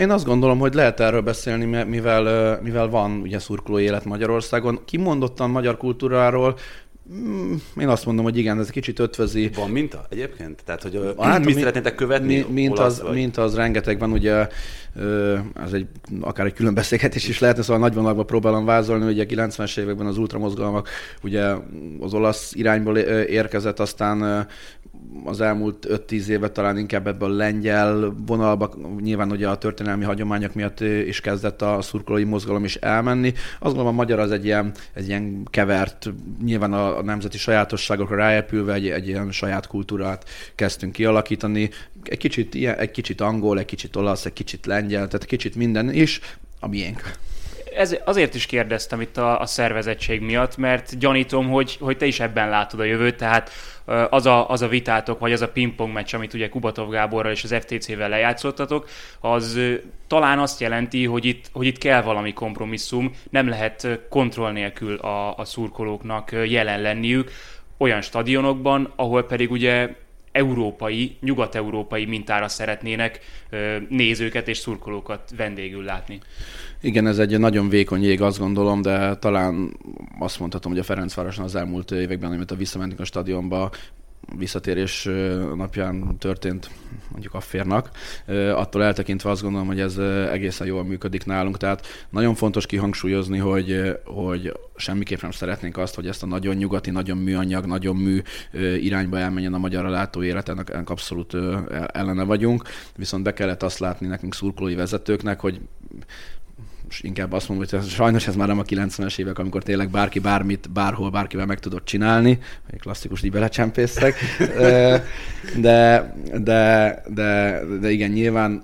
Én 0.00 0.10
azt 0.10 0.24
gondolom, 0.24 0.58
hogy 0.58 0.74
lehet 0.74 1.00
erről 1.00 1.20
beszélni, 1.20 1.64
mivel, 1.84 2.58
mivel 2.62 2.88
van 2.88 3.20
ugye 3.20 3.38
szurkolói 3.38 3.82
élet 3.82 4.04
Magyarországon. 4.04 4.80
Kimondottan 4.84 5.50
magyar 5.50 5.76
kultúráról 5.76 6.56
Mm, 7.12 7.54
én 7.80 7.88
azt 7.88 8.06
mondom, 8.06 8.24
hogy 8.24 8.38
igen, 8.38 8.58
ez 8.58 8.70
kicsit 8.70 8.98
ötvözi. 8.98 9.50
Van 9.54 9.70
minta 9.70 10.06
egyébként? 10.10 10.62
Tehát, 10.64 10.82
hogy 10.82 11.14
hát, 11.18 11.44
mi, 11.44 11.52
szeretnétek 11.52 11.94
követni? 11.94 12.36
Mi, 12.36 12.52
mint, 12.52 12.78
az, 12.78 13.02
mint 13.12 13.36
az 13.36 13.54
rengeteg 13.54 13.98
van, 13.98 14.12
ugye 14.12 14.48
ez 15.54 15.72
egy, 15.72 15.86
akár 16.20 16.46
egy 16.46 16.52
külön 16.52 16.74
beszélgetés 16.74 17.28
is 17.28 17.38
lehetne, 17.38 17.62
szóval 17.62 17.78
nagy 17.78 17.94
vonalakban 17.94 18.26
próbálom 18.26 18.64
vázolni, 18.64 19.04
hogy 19.04 19.20
a 19.20 19.24
90-es 19.24 19.78
években 19.78 20.06
az 20.06 20.18
ultramozgalmak 20.18 20.88
ugye 21.22 21.54
az 22.00 22.14
olasz 22.14 22.52
irányból 22.54 22.98
érkezett, 22.98 23.80
aztán 23.80 24.46
az 25.24 25.40
elmúlt 25.40 25.86
5-10 26.08 26.26
évet 26.26 26.52
talán 26.52 26.78
inkább 26.78 27.06
ebből 27.06 27.30
a 27.30 27.36
lengyel 27.36 28.14
vonalba, 28.26 28.74
nyilván 29.00 29.30
ugye 29.30 29.48
a 29.48 29.58
történelmi 29.58 30.04
hagyományok 30.04 30.54
miatt 30.54 30.80
is 30.80 31.20
kezdett 31.20 31.62
a 31.62 31.82
szurkolói 31.82 32.24
mozgalom 32.24 32.64
is 32.64 32.74
elmenni. 32.74 33.32
Azt 33.32 33.74
gondolom 33.74 33.86
a 33.86 33.92
magyar 33.92 34.18
az 34.18 34.30
egy 34.30 34.44
ilyen, 34.44 34.72
egy 34.92 35.08
ilyen 35.08 35.48
kevert, 35.50 36.12
nyilván 36.44 36.72
a, 36.72 36.93
a 36.96 37.02
nemzeti 37.02 37.38
sajátosságokra 37.38 38.16
ráépülve 38.16 38.72
egy, 38.72 38.88
egy 38.88 39.08
ilyen 39.08 39.32
saját 39.32 39.66
kultúrát 39.66 40.28
kezdtünk 40.54 40.92
kialakítani. 40.92 41.70
Egy 42.02 42.18
kicsit, 42.18 42.54
ilyen, 42.54 42.78
egy 42.78 42.90
kicsit 42.90 43.20
angol, 43.20 43.58
egy 43.58 43.64
kicsit 43.64 43.96
olasz, 43.96 44.24
egy 44.24 44.32
kicsit 44.32 44.66
lengyel, 44.66 45.06
tehát 45.06 45.24
kicsit 45.24 45.54
minden 45.54 45.92
is 45.92 46.20
a 46.60 46.68
miénk 46.68 47.22
ez, 47.74 47.96
azért 48.04 48.34
is 48.34 48.46
kérdeztem 48.46 49.00
itt 49.00 49.16
a, 49.16 49.40
a 49.40 49.46
szervezettség 49.46 50.20
miatt, 50.20 50.56
mert 50.56 50.98
gyanítom, 50.98 51.48
hogy, 51.48 51.76
hogy 51.80 51.96
te 51.96 52.06
is 52.06 52.20
ebben 52.20 52.48
látod 52.48 52.80
a 52.80 52.84
jövőt, 52.84 53.16
tehát 53.16 53.50
az 54.10 54.26
a, 54.26 54.50
az 54.50 54.62
a 54.62 54.68
vitátok, 54.68 55.18
vagy 55.18 55.32
az 55.32 55.40
a 55.40 55.48
pingpong 55.48 55.92
meccs, 55.92 56.14
amit 56.14 56.34
ugye 56.34 56.48
Kubatov 56.48 56.90
Gáborral 56.90 57.32
és 57.32 57.44
az 57.44 57.54
FTC-vel 57.60 58.08
lejátszottatok, 58.08 58.88
az 59.20 59.60
talán 60.06 60.38
azt 60.38 60.60
jelenti, 60.60 61.04
hogy 61.04 61.24
itt, 61.24 61.50
hogy 61.52 61.66
itt 61.66 61.78
kell 61.78 62.02
valami 62.02 62.32
kompromisszum, 62.32 63.10
nem 63.30 63.48
lehet 63.48 64.00
kontroll 64.08 64.52
nélkül 64.52 64.96
a, 64.96 65.36
a 65.36 65.44
szurkolóknak 65.44 66.32
jelen 66.46 66.80
lenniük 66.80 67.30
olyan 67.76 68.00
stadionokban, 68.00 68.92
ahol 68.96 69.22
pedig 69.22 69.50
ugye 69.50 69.94
európai, 70.34 71.16
nyugat-európai 71.20 72.04
mintára 72.04 72.48
szeretnének 72.48 73.20
nézőket 73.88 74.48
és 74.48 74.58
szurkolókat 74.58 75.32
vendégül 75.36 75.84
látni. 75.84 76.20
Igen, 76.80 77.06
ez 77.06 77.18
egy 77.18 77.38
nagyon 77.38 77.68
vékony 77.68 78.02
jég, 78.02 78.22
azt 78.22 78.38
gondolom, 78.38 78.82
de 78.82 79.16
talán 79.16 79.76
azt 80.18 80.38
mondhatom, 80.38 80.70
hogy 80.72 80.80
a 80.80 80.84
Ferencvároson 80.84 81.44
az 81.44 81.54
elmúlt 81.54 81.90
években, 81.90 82.32
amit 82.32 82.54
visszamentünk 82.56 83.00
a 83.00 83.04
stadionba, 83.04 83.70
visszatérés 84.38 85.08
napján 85.56 86.18
történt 86.18 86.70
mondjuk 87.10 87.34
a 87.34 87.40
férnak. 87.40 87.90
Attól 88.54 88.82
eltekintve 88.82 89.30
azt 89.30 89.42
gondolom, 89.42 89.66
hogy 89.66 89.80
ez 89.80 89.98
egészen 90.32 90.66
jól 90.66 90.84
működik 90.84 91.24
nálunk. 91.24 91.56
Tehát 91.56 91.86
nagyon 92.10 92.34
fontos 92.34 92.66
kihangsúlyozni, 92.66 93.38
hogy, 93.38 93.98
hogy 94.04 94.52
semmiképp 94.76 95.20
nem 95.20 95.30
szeretnénk 95.30 95.76
azt, 95.76 95.94
hogy 95.94 96.06
ezt 96.06 96.22
a 96.22 96.26
nagyon 96.26 96.54
nyugati, 96.54 96.90
nagyon 96.90 97.18
műanyag, 97.18 97.66
nagyon 97.66 97.96
mű 97.96 98.22
irányba 98.80 99.18
elmenjen 99.18 99.54
a 99.54 99.58
magyar 99.58 99.84
látóélet, 99.84 100.48
ennek, 100.48 100.70
ennek 100.70 100.90
abszolút 100.90 101.34
ellene 101.92 102.22
vagyunk. 102.22 102.62
Viszont 102.96 103.22
be 103.22 103.32
kellett 103.32 103.62
azt 103.62 103.78
látni 103.78 104.06
nekünk 104.06 104.34
szurkolói 104.34 104.74
vezetőknek, 104.74 105.40
hogy 105.40 105.60
inkább 107.00 107.32
azt 107.32 107.48
mondom, 107.48 107.66
hogy 107.70 107.88
sajnos 107.88 108.26
ez 108.26 108.36
már 108.36 108.48
nem 108.48 108.58
a 108.58 108.62
90-es 108.62 109.18
évek, 109.18 109.38
amikor 109.38 109.62
tényleg 109.62 109.90
bárki 109.90 110.18
bármit, 110.18 110.70
bárhol, 110.70 111.10
bárkivel 111.10 111.46
meg 111.46 111.60
tudott 111.60 111.84
csinálni, 111.84 112.38
egy 112.70 112.80
klasszikus 112.80 113.22
így 113.22 113.30
belecsempésztek, 113.30 114.14
de, 115.60 116.14
de, 116.36 117.02
de, 117.14 117.60
de 117.80 117.90
igen, 117.90 118.10
nyilván, 118.10 118.62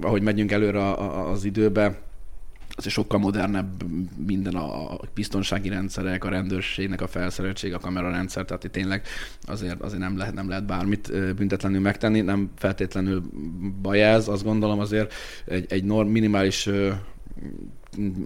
ahogy 0.00 0.22
megyünk 0.22 0.52
előre 0.52 0.94
az 1.30 1.44
időbe, 1.44 2.06
az 2.78 2.88
sokkal 2.88 3.18
modernebb 3.18 3.82
minden 4.26 4.54
a 4.54 4.98
biztonsági 5.14 5.68
rendszerek, 5.68 6.24
a 6.24 6.28
rendőrségnek 6.28 7.00
a 7.00 7.06
felszereltség, 7.06 7.74
a 7.74 7.78
kamerarendszer, 7.78 8.44
tehát 8.44 8.64
itt 8.64 8.72
tényleg 8.72 9.02
azért, 9.46 9.80
azért 9.80 10.00
nem, 10.00 10.16
lehet, 10.16 10.34
nem 10.34 10.48
lehet 10.48 10.66
bármit 10.66 11.34
büntetlenül 11.34 11.80
megtenni, 11.80 12.20
nem 12.20 12.50
feltétlenül 12.56 13.22
baj 13.82 14.02
ez, 14.02 14.28
azt 14.28 14.44
gondolom 14.44 14.78
azért. 14.78 15.14
Egy, 15.44 15.66
egy 15.68 15.84
norm, 15.84 16.08
minimális 16.08 16.68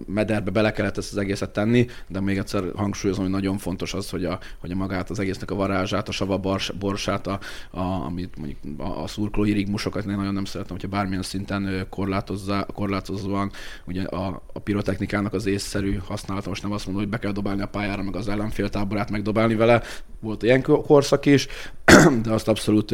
mederbe 0.07 0.51
bele 0.51 0.71
kellett 0.71 0.97
ezt 0.97 1.11
az 1.11 1.17
egészet 1.17 1.49
tenni, 1.49 1.87
de 2.07 2.19
még 2.19 2.37
egyszer 2.37 2.63
hangsúlyozom, 2.75 3.23
hogy 3.23 3.33
nagyon 3.33 3.57
fontos 3.57 3.93
az, 3.93 4.09
hogy 4.09 4.25
a, 4.25 4.39
hogy 4.59 4.71
a 4.71 4.75
magát 4.75 5.09
az 5.09 5.19
egésznek 5.19 5.51
a 5.51 5.55
varázsát, 5.55 6.07
a 6.07 6.11
sava 6.11 6.37
bors, 6.37 6.71
borsát, 6.79 7.27
a, 7.27 7.39
a, 7.71 7.79
amit 7.79 8.37
mondjuk 8.37 8.79
a, 8.79 9.03
a 9.03 9.07
szurkolói 9.07 9.51
rigmusokat 9.51 10.05
én 10.05 10.15
nagyon 10.15 10.33
nem 10.33 10.45
szeretem, 10.45 10.75
hogyha 10.75 10.97
bármilyen 10.97 11.21
szinten 11.21 11.85
korlátozza, 11.89 12.65
korlátozóan 12.73 13.51
ugye 13.85 14.03
a, 14.03 14.41
a 14.53 14.59
pirotechnikának 14.59 15.33
az 15.33 15.45
észszerű 15.45 15.97
használata, 16.05 16.49
most 16.49 16.63
nem 16.63 16.71
azt 16.71 16.85
mondom, 16.85 17.03
hogy 17.03 17.11
be 17.11 17.19
kell 17.19 17.31
dobálni 17.31 17.61
a 17.61 17.67
pályára, 17.67 18.03
meg 18.03 18.15
az 18.15 18.27
ellenfél 18.27 18.69
táborát 18.69 19.11
megdobálni 19.11 19.55
vele, 19.55 19.81
volt 20.23 20.43
ilyen 20.43 20.61
korszak 20.61 21.25
is, 21.25 21.47
de 22.23 22.31
azt 22.31 22.47
abszolút, 22.47 22.87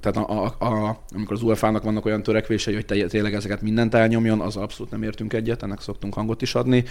tehát 0.00 0.16
a, 0.16 0.54
a, 0.58 0.64
a, 0.64 1.02
amikor 1.14 1.36
az 1.36 1.42
UEFA-nak 1.42 1.82
vannak 1.82 2.04
olyan 2.04 2.22
törekvései, 2.22 2.74
hogy 2.74 3.06
tényleg 3.08 3.34
ezeket 3.34 3.62
mindent 3.62 3.94
elnyomjon, 3.94 4.40
az 4.40 4.56
abszolút 4.56 4.92
nem 4.92 5.02
értünk 5.02 5.32
egyet, 5.32 5.62
ennek 5.62 5.80
szoktunk 5.80 6.14
hangot 6.14 6.42
is 6.42 6.54
adni. 6.54 6.84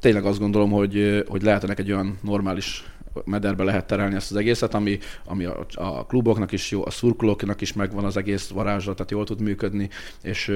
Tényleg 0.00 0.24
azt 0.24 0.38
gondolom, 0.38 0.70
hogy, 0.70 1.24
hogy 1.28 1.42
lehetnek 1.42 1.78
egy 1.78 1.92
olyan 1.92 2.18
normális 2.22 2.84
mederbe 3.24 3.64
lehet 3.64 3.86
terelni 3.86 4.14
ezt 4.14 4.30
az 4.30 4.36
egészet, 4.36 4.74
ami, 4.74 4.98
ami 5.24 5.44
a, 5.44 5.66
a 5.74 6.06
kluboknak 6.06 6.52
is 6.52 6.70
jó, 6.70 6.86
a 6.86 6.90
szurkolóknak 6.90 7.60
is 7.60 7.72
megvan 7.72 8.04
az 8.04 8.16
egész 8.16 8.48
varázslat, 8.48 8.96
tehát 8.96 9.10
jól 9.10 9.24
tud 9.24 9.40
működni, 9.40 9.88
és 10.22 10.52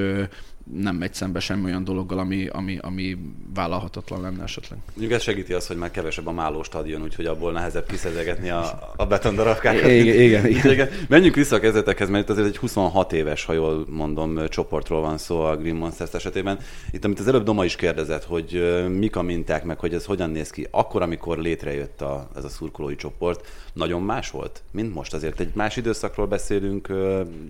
nem 0.72 0.96
megy 0.96 1.14
szembe 1.14 1.40
semmi 1.40 1.64
olyan 1.64 1.84
dologgal, 1.84 2.18
ami, 2.18 2.46
ami, 2.46 2.78
ami 2.80 3.16
vállalhatatlan 3.54 4.20
lenne 4.20 4.42
esetleg. 4.42 4.78
Mondjuk 4.86 5.12
ez 5.12 5.22
segíti 5.22 5.52
azt, 5.52 5.66
hogy 5.66 5.76
már 5.76 5.90
kevesebb 5.90 6.26
a 6.26 6.32
máló 6.32 6.62
stadion, 6.62 7.02
úgyhogy 7.02 7.26
abból 7.26 7.52
nehezebb 7.52 7.86
kiszedegetni 7.86 8.50
a, 8.50 8.92
a 8.96 9.06
betondarabkákat. 9.06 9.90
Igen, 9.90 10.20
igen, 10.20 10.46
igen. 10.46 10.72
igen. 10.72 10.88
Menjünk 11.08 11.34
vissza 11.34 11.56
a 11.56 11.60
kezdetekhez, 11.60 12.08
mert 12.08 12.30
azért 12.30 12.46
egy 12.46 12.56
26 12.56 13.12
éves, 13.12 13.44
ha 13.44 13.52
jól 13.52 13.84
mondom, 13.88 14.48
csoportról 14.48 15.00
van 15.00 15.18
szó 15.18 15.40
a 15.40 15.56
Green 15.56 15.76
Monsters 15.76 16.12
esetében. 16.12 16.58
Itt, 16.90 17.04
amit 17.04 17.18
az 17.18 17.28
előbb 17.28 17.44
Doma 17.44 17.64
is 17.64 17.76
kérdezett, 17.76 18.24
hogy 18.24 18.84
mik 18.88 19.16
a 19.16 19.22
minták, 19.22 19.64
meg 19.64 19.78
hogy 19.78 19.94
ez 19.94 20.04
hogyan 20.04 20.30
néz 20.30 20.50
ki. 20.50 20.66
Akkor, 20.70 21.02
amikor 21.02 21.38
létrejött 21.38 22.00
a, 22.00 22.28
ez 22.36 22.44
a 22.44 22.48
szurkolói 22.48 22.96
csoport, 22.96 23.46
nagyon 23.72 24.02
más 24.02 24.30
volt, 24.30 24.62
mint 24.70 24.94
most. 24.94 25.14
Azért 25.14 25.40
egy 25.40 25.50
más 25.54 25.76
időszakról 25.76 26.26
beszélünk, 26.26 26.88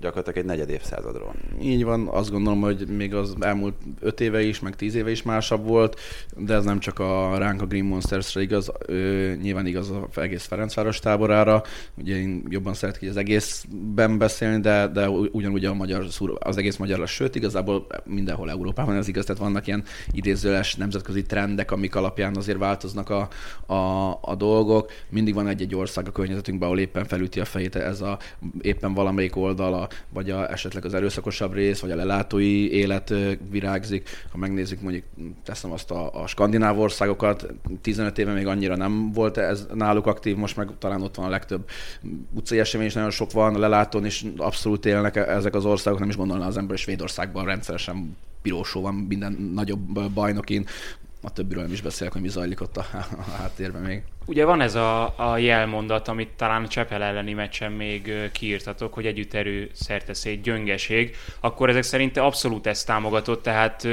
gyakorlatilag 0.01 0.39
egy 0.39 0.45
negyed 0.45 0.71
évszázadról. 0.71 1.35
Így 1.63 1.85
van, 1.85 2.09
azt 2.09 2.31
gondolom, 2.31 2.61
hogy 2.61 2.87
még 2.89 3.04
az 3.13 3.35
elmúlt 3.41 3.75
öt 4.01 4.21
éve 4.21 4.43
is, 4.43 4.61
meg 4.61 4.77
tíz 4.77 4.95
éve 4.95 5.11
is 5.11 5.23
másabb 5.23 5.67
volt, 5.67 6.01
de 6.37 6.55
ez 6.55 6.65
nem 6.65 6.79
csak 6.79 6.99
a 6.99 7.39
ránk 7.39 7.63
a 7.63 7.67
Green 7.67 7.85
Monsters-re 7.85 8.43
igaz, 8.43 8.73
ö, 8.87 9.33
nyilván 9.43 9.67
igaz 9.67 9.91
az 9.91 10.19
egész 10.19 10.45
Ferencváros 10.45 10.99
táborára. 10.99 11.63
Ugye 11.95 12.17
én 12.17 12.43
jobban 12.49 12.75
szeretek 12.75 13.09
az 13.09 13.17
egészben 13.17 14.19
beszélni, 14.19 14.61
de, 14.61 14.87
de 14.87 15.09
ugyanúgy 15.09 15.65
a 15.65 15.75
magyar, 15.75 16.07
az 16.39 16.57
egész 16.57 16.77
magyar, 16.77 17.09
sőt, 17.09 17.35
igazából 17.35 17.87
mindenhol 18.05 18.51
Európában 18.51 18.97
ez 18.97 19.09
igaz, 19.09 19.25
tehát 19.25 19.43
vannak 19.43 19.67
ilyen 19.67 19.85
idézőles 20.13 20.75
nemzetközi 20.75 21.23
trendek, 21.23 21.71
amik 21.71 21.95
alapján 21.95 22.37
azért 22.37 22.59
változnak 22.59 23.11
a, 23.11 23.29
a, 23.73 24.11
a 24.21 24.35
dolgok. 24.37 24.91
Mindig 25.09 25.35
van 25.35 25.49
egy-egy 25.49 25.75
ország 25.75 26.09
a 26.09 26.13
környezetünkben, 26.13 26.69
ahol 26.69 26.81
éppen 26.81 27.05
felüti 27.05 27.41
a 27.41 27.45
fejét 27.45 27.77
ez 27.77 28.01
a 28.01 28.19
éppen 28.61 28.95
valamelyik 28.95 29.37
oldala, 29.37 29.89
vagy 30.13 30.31
a, 30.31 30.51
esetleg 30.53 30.85
az 30.85 30.95
erőszakosabb 30.95 31.53
rész, 31.53 31.81
vagy 31.81 31.91
a 31.91 31.97
lelátói 31.97 32.73
élet 32.73 32.94
élet 32.95 33.39
virágzik. 33.51 34.09
Ha 34.31 34.39
megnézzük 34.39 34.81
mondjuk, 34.81 35.05
teszem 35.45 35.73
azt 35.73 35.91
a, 35.91 36.23
a 36.23 36.27
skandináv 36.27 36.79
országokat, 36.79 37.47
15 37.81 38.19
éve 38.19 38.33
még 38.33 38.47
annyira 38.47 38.77
nem 38.77 39.13
volt 39.13 39.37
ez 39.37 39.67
náluk 39.75 40.07
aktív, 40.07 40.37
most 40.37 40.57
meg 40.57 40.69
talán 40.79 41.03
ott 41.03 41.15
van 41.15 41.27
a 41.27 41.31
legtöbb 41.31 41.69
utcai 42.35 42.59
esemény, 42.59 42.87
és 42.87 42.95
nagyon 42.95 43.11
sok 43.11 43.33
van, 43.33 43.55
a 43.55 43.59
lelátón 43.59 44.05
is 44.05 44.25
abszolút 44.37 44.87
élnek 44.87 45.17
ezek 45.17 45.55
az 45.55 45.65
országok, 45.65 45.99
nem 45.99 46.09
is 46.09 46.17
gondolná 46.17 46.47
az 46.47 46.57
ember, 46.57 46.71
hogy 46.71 46.81
Svédországban 46.85 47.45
rendszeresen 47.45 48.17
pirósó 48.43 48.81
van 48.81 48.95
minden 48.95 49.51
nagyobb 49.55 50.11
bajnokin, 50.11 50.67
a 51.25 51.31
többiről 51.31 51.63
nem 51.63 51.73
is 51.73 51.81
beszélek, 51.81 52.13
hogy 52.13 52.23
mi 52.23 52.29
zajlik 52.29 52.61
ott 52.61 52.77
a, 52.77 52.87
a 52.93 53.31
háttérben 53.31 53.83
még. 53.83 54.03
Ugye 54.27 54.45
van 54.45 54.61
ez 54.61 54.75
a, 54.75 55.15
a 55.31 55.39
jelmondat, 55.39 56.09
amit 56.09 56.29
talán 56.37 56.65
a 56.65 56.69
Csepel 56.69 57.03
elleni 57.03 57.33
meccsen 57.33 57.73
még 57.73 58.31
kiírtatok, 58.33 58.95
hogy 58.95 59.07
együtt 59.07 59.35
erő 59.35 59.71
szét 60.13 60.41
gyöngeség, 60.43 61.17
akkor 61.41 61.69
ezek 61.69 61.83
szerint 61.83 62.17
abszolút 62.17 62.67
ezt 62.67 62.87
támogatott, 62.87 63.43
tehát 63.43 63.87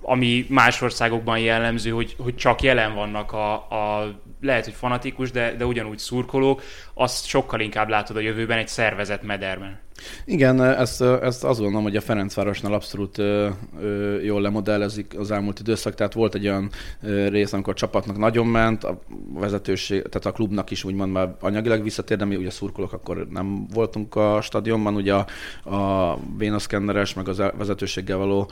ami 0.00 0.46
más 0.48 0.82
országokban 0.82 1.38
jellemző, 1.38 1.90
hogy, 1.90 2.14
hogy 2.18 2.36
csak 2.36 2.62
jelen 2.62 2.94
vannak 2.94 3.32
a, 3.32 3.52
a 3.54 4.14
lehet, 4.40 4.64
hogy 4.64 4.74
fanatikus, 4.74 5.30
de, 5.30 5.54
de 5.56 5.66
ugyanúgy 5.66 5.98
szurkolók, 5.98 6.62
azt 6.94 7.26
sokkal 7.26 7.60
inkább 7.60 7.88
látod 7.88 8.16
a 8.16 8.20
jövőben 8.20 8.58
egy 8.58 8.68
szervezet 8.68 9.22
mederben. 9.22 9.78
Igen, 10.24 10.62
ezt, 10.62 11.02
ezt 11.02 11.44
azt 11.44 11.58
gondolom, 11.58 11.82
hogy 11.82 11.96
a 11.96 12.00
Ferencvárosnál 12.00 12.72
abszolút 12.72 13.18
ö, 13.18 13.48
ö, 13.80 14.20
jól 14.20 14.40
lemodellezik 14.40 15.18
az 15.18 15.30
elmúlt 15.30 15.58
időszak, 15.58 15.94
tehát 15.94 16.12
volt 16.12 16.34
egy 16.34 16.46
olyan 16.46 16.70
ö, 17.02 17.28
rész, 17.28 17.52
amikor 17.52 17.72
a 17.72 17.76
csapatnak 17.76 18.16
nagyon 18.16 18.46
ment, 18.46 18.84
a 18.84 19.00
vezetőség, 19.32 20.02
tehát 20.02 20.26
a 20.26 20.32
klubnak 20.32 20.70
is 20.70 20.84
úgymond 20.84 21.12
már 21.12 21.34
anyagilag 21.40 21.82
visszatér, 21.82 22.16
de 22.16 22.24
mi 22.24 22.36
ugye 22.36 22.50
szurkolók 22.50 22.92
akkor 22.92 23.26
nem 23.30 23.66
voltunk 23.74 24.14
a 24.14 24.40
stadionban, 24.40 24.94
ugye 24.94 25.14
a, 25.14 25.26
a 25.74 26.18
vénaszkenneres, 26.38 27.14
meg 27.14 27.28
az 27.28 27.42
vezetőséggel 27.56 28.16
való 28.16 28.50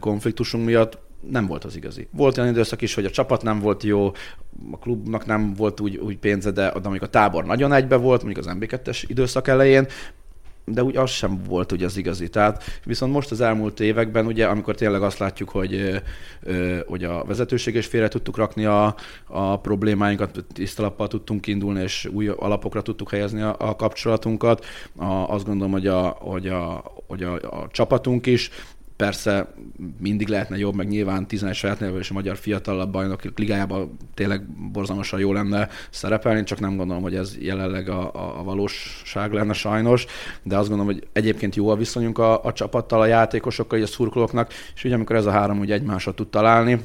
konfliktusunk 0.00 0.64
miatt 0.64 0.98
nem 1.30 1.46
volt 1.46 1.64
az 1.64 1.76
igazi. 1.76 2.08
Volt 2.10 2.38
olyan 2.38 2.50
időszak 2.50 2.82
is, 2.82 2.94
hogy 2.94 3.04
a 3.04 3.10
csapat 3.10 3.42
nem 3.42 3.60
volt 3.60 3.82
jó, 3.82 4.12
a 4.70 4.78
klubnak 4.80 5.26
nem 5.26 5.54
volt 5.54 5.80
úgy, 5.80 5.96
úgy 5.96 6.18
pénze, 6.18 6.50
de, 6.50 6.70
de 6.70 6.88
amikor 6.88 7.06
a 7.06 7.10
tábor 7.10 7.44
nagyon 7.44 7.72
egybe 7.72 7.96
volt, 7.96 8.22
mondjuk 8.22 8.46
az 8.46 8.54
MB2-es 8.58 9.02
időszak 9.06 9.48
elején, 9.48 9.86
de 10.66 10.82
úgy 10.82 10.96
az 10.96 11.10
sem 11.10 11.42
volt 11.46 11.72
ugye 11.72 11.84
az 11.84 11.96
igazi. 11.96 12.28
Tehát 12.28 12.62
viszont 12.84 13.12
most 13.12 13.30
az 13.30 13.40
elmúlt 13.40 13.80
években, 13.80 14.26
ugye, 14.26 14.46
amikor 14.46 14.74
tényleg 14.74 15.02
azt 15.02 15.18
látjuk, 15.18 15.48
hogy, 15.48 16.02
hogy 16.86 17.04
a 17.04 17.24
vezetőség 17.24 17.74
is 17.74 17.86
félre 17.86 18.08
tudtuk 18.08 18.36
rakni 18.36 18.64
a, 18.64 18.94
a 19.26 19.60
problémáinkat, 19.60 20.44
tisztalappal 20.52 21.08
tudtunk 21.08 21.46
indulni, 21.46 21.82
és 21.82 22.08
új 22.12 22.28
alapokra 22.28 22.82
tudtuk 22.82 23.10
helyezni 23.10 23.40
a, 23.40 23.56
a 23.58 23.76
kapcsolatunkat. 23.76 24.64
A, 24.96 25.04
azt 25.04 25.44
gondolom, 25.44 25.72
hogy 25.72 25.86
a, 25.86 26.00
hogy 26.08 26.48
a, 26.48 26.82
hogy 27.06 27.22
a, 27.22 27.34
a 27.34 27.68
csapatunk 27.70 28.26
is 28.26 28.50
Persze 28.96 29.54
mindig 29.98 30.28
lehetne 30.28 30.56
jobb, 30.56 30.74
meg 30.74 30.88
nyilván 30.88 31.26
11 31.26 31.54
saját 31.54 31.80
nevű 31.80 31.98
és 31.98 32.10
a 32.10 32.14
magyar 32.14 32.36
fiatalabb 32.36 32.90
bajnok 32.90 33.22
ligájában 33.36 33.96
tényleg 34.14 34.42
borzalmasan 34.72 35.20
jó 35.20 35.32
lenne 35.32 35.68
szerepelni, 35.90 36.42
csak 36.42 36.60
nem 36.60 36.76
gondolom, 36.76 37.02
hogy 37.02 37.14
ez 37.14 37.36
jelenleg 37.40 37.88
a, 37.88 38.10
a, 38.38 38.42
valóság 38.42 39.32
lenne 39.32 39.52
sajnos, 39.52 40.06
de 40.42 40.56
azt 40.56 40.68
gondolom, 40.68 40.94
hogy 40.94 41.06
egyébként 41.12 41.56
jó 41.56 41.68
a 41.68 41.76
viszonyunk 41.76 42.18
a, 42.18 42.44
a 42.44 42.52
csapattal, 42.52 43.00
a 43.00 43.06
játékosokkal, 43.06 43.82
a 43.82 43.86
szurkolóknak, 43.86 44.52
és 44.74 44.84
ugye 44.84 44.94
amikor 44.94 45.16
ez 45.16 45.26
a 45.26 45.30
három 45.30 45.58
ugye 45.58 45.74
egymásra 45.74 46.14
tud 46.14 46.28
találni, 46.28 46.84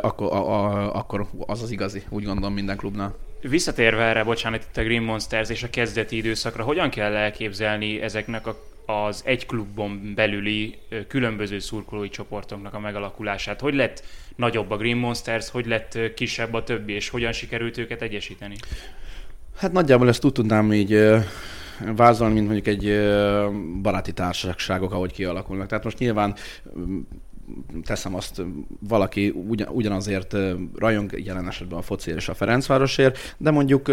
akkor, 0.00 0.32
a, 0.32 0.54
a, 0.54 0.94
akkor 0.94 1.26
az 1.46 1.62
az 1.62 1.70
igazi, 1.70 2.02
úgy 2.08 2.24
gondolom 2.24 2.54
minden 2.54 2.76
klubnál. 2.76 3.14
Visszatérve 3.40 4.02
erre, 4.02 4.24
bocsánat, 4.24 4.66
itt 4.68 4.76
a 4.76 4.82
Green 4.82 5.02
Monsters 5.02 5.50
és 5.50 5.62
a 5.62 5.70
kezdeti 5.70 6.16
időszakra, 6.16 6.64
hogyan 6.64 6.90
kell 6.90 7.14
elképzelni 7.14 8.00
ezeknek 8.00 8.46
a 8.46 8.56
az 8.86 9.22
egy 9.24 9.46
klubon 9.46 10.12
belüli 10.14 10.78
különböző 11.08 11.58
szurkolói 11.58 12.08
csoportoknak 12.08 12.74
a 12.74 12.78
megalakulását. 12.78 13.60
Hogy 13.60 13.74
lett 13.74 14.04
nagyobb 14.36 14.70
a 14.70 14.76
Green 14.76 14.96
Monsters, 14.96 15.50
hogy 15.50 15.66
lett 15.66 15.98
kisebb 16.14 16.54
a 16.54 16.62
többi, 16.62 16.92
és 16.92 17.08
hogyan 17.08 17.32
sikerült 17.32 17.78
őket 17.78 18.02
egyesíteni? 18.02 18.54
Hát 19.56 19.72
nagyjából 19.72 20.08
ezt 20.08 20.24
úgy 20.24 20.32
tudnám 20.32 20.72
így 20.72 20.98
vázolni, 21.96 22.34
mint 22.34 22.46
mondjuk 22.46 22.66
egy 22.66 23.10
baráti 23.82 24.12
társaságok, 24.12 24.92
ahogy 24.92 25.12
kialakulnak. 25.12 25.66
Tehát 25.66 25.84
most 25.84 25.98
nyilván 25.98 26.34
teszem 27.82 28.14
azt, 28.14 28.42
valaki 28.88 29.28
ugyan, 29.28 29.68
ugyanazért 29.68 30.36
rajong 30.74 31.24
jelen 31.24 31.48
esetben 31.48 31.78
a 31.78 31.82
fociért 31.82 32.18
és 32.18 32.28
a 32.28 32.34
Ferencvárosért, 32.34 33.34
de 33.38 33.50
mondjuk 33.50 33.90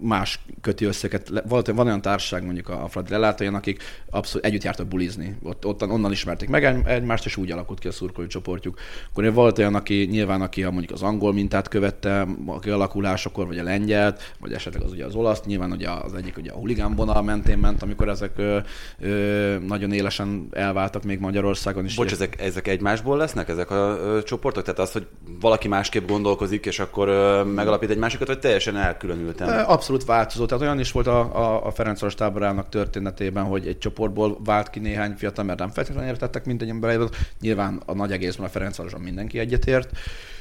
más 0.00 0.40
köti 0.60 0.84
összeket. 0.84 1.42
Volt, 1.48 1.66
van 1.66 1.86
olyan 1.86 2.00
társaság 2.00 2.44
mondjuk 2.44 2.68
a 2.68 2.86
Fradi 2.88 3.10
lelátóján, 3.10 3.54
akik 3.54 3.82
abszolút 4.10 4.46
együtt 4.46 4.62
jártak 4.62 4.86
bulizni. 4.86 5.36
Ott, 5.42 5.66
ott 5.66 5.82
onnan 5.82 6.12
ismerték 6.12 6.48
meg 6.48 6.64
egymást, 6.86 7.24
és 7.24 7.36
úgy 7.36 7.50
alakult 7.50 7.78
ki 7.78 7.88
a 7.88 7.92
szurkolói 7.92 8.28
csoportjuk. 8.28 8.78
Akkor 9.10 9.32
volt 9.32 9.58
olyan, 9.58 9.74
aki 9.74 10.08
nyilván, 10.10 10.42
aki 10.42 10.64
a, 10.64 10.70
mondjuk 10.70 10.92
az 10.92 11.02
angol 11.02 11.32
mintát 11.32 11.68
követte, 11.68 12.26
a 12.46 12.58
kialakulásakor, 12.58 13.46
vagy 13.46 13.58
a 13.58 13.62
lengyelt, 13.62 14.34
vagy 14.40 14.52
esetleg 14.52 14.82
az 14.82 14.92
ugye 14.92 15.04
az 15.04 15.14
olasz, 15.14 15.42
nyilván 15.44 15.72
ugye 15.72 15.90
az 15.90 16.14
egyik 16.14 16.36
ugye 16.36 16.50
a 16.50 16.56
huligán 16.56 16.94
vonal 16.94 17.22
mentén 17.22 17.58
ment, 17.58 17.82
amikor 17.82 18.08
ezek 18.08 18.32
ö, 18.36 18.58
ö, 18.98 19.56
nagyon 19.66 19.92
élesen 19.92 20.48
elváltak 20.52 21.02
még 21.02 21.18
Magyarországon 21.18 21.84
is. 21.84 21.94
Bocs, 21.94 22.12
ezek, 22.12 22.40
ezek 22.40 22.68
egymásból 22.68 23.16
lesznek, 23.16 23.48
ezek 23.48 23.70
a 23.70 23.98
ö, 24.00 24.22
csoportok? 24.22 24.62
Tehát 24.62 24.80
az, 24.80 24.92
hogy 24.92 25.06
valaki 25.40 25.68
másképp 25.68 26.08
gondolkozik, 26.08 26.66
és 26.66 26.78
akkor 26.78 27.08
ö, 27.08 27.42
megalapít 27.44 27.90
egy 27.90 27.98
másikat, 27.98 28.26
vagy 28.26 28.38
teljesen 28.38 28.76
elkülönültem? 28.76 29.48
Abszolút 29.48 29.85
változó. 30.06 30.46
Tehát 30.46 30.62
olyan 30.62 30.78
is 30.78 30.92
volt 30.92 31.06
a, 31.06 31.36
a, 31.36 31.66
a 31.66 31.70
Ferencváros 31.70 32.14
táborának 32.14 32.68
történetében, 32.68 33.44
hogy 33.44 33.66
egy 33.66 33.78
csoportból 33.78 34.38
vált 34.44 34.70
ki 34.70 34.78
néhány 34.78 35.14
fiatal, 35.16 35.44
mert 35.44 35.58
nem 35.58 35.70
feltétlenül 35.70 36.10
értettek 36.10 36.44
mindegyen 36.44 36.80
bele. 36.80 37.08
Nyilván 37.40 37.82
a 37.86 37.94
nagy 37.94 38.12
egészben 38.12 38.46
a 38.46 38.48
Ferencvároson 38.48 39.00
mindenki 39.00 39.38
egyetért 39.38 39.98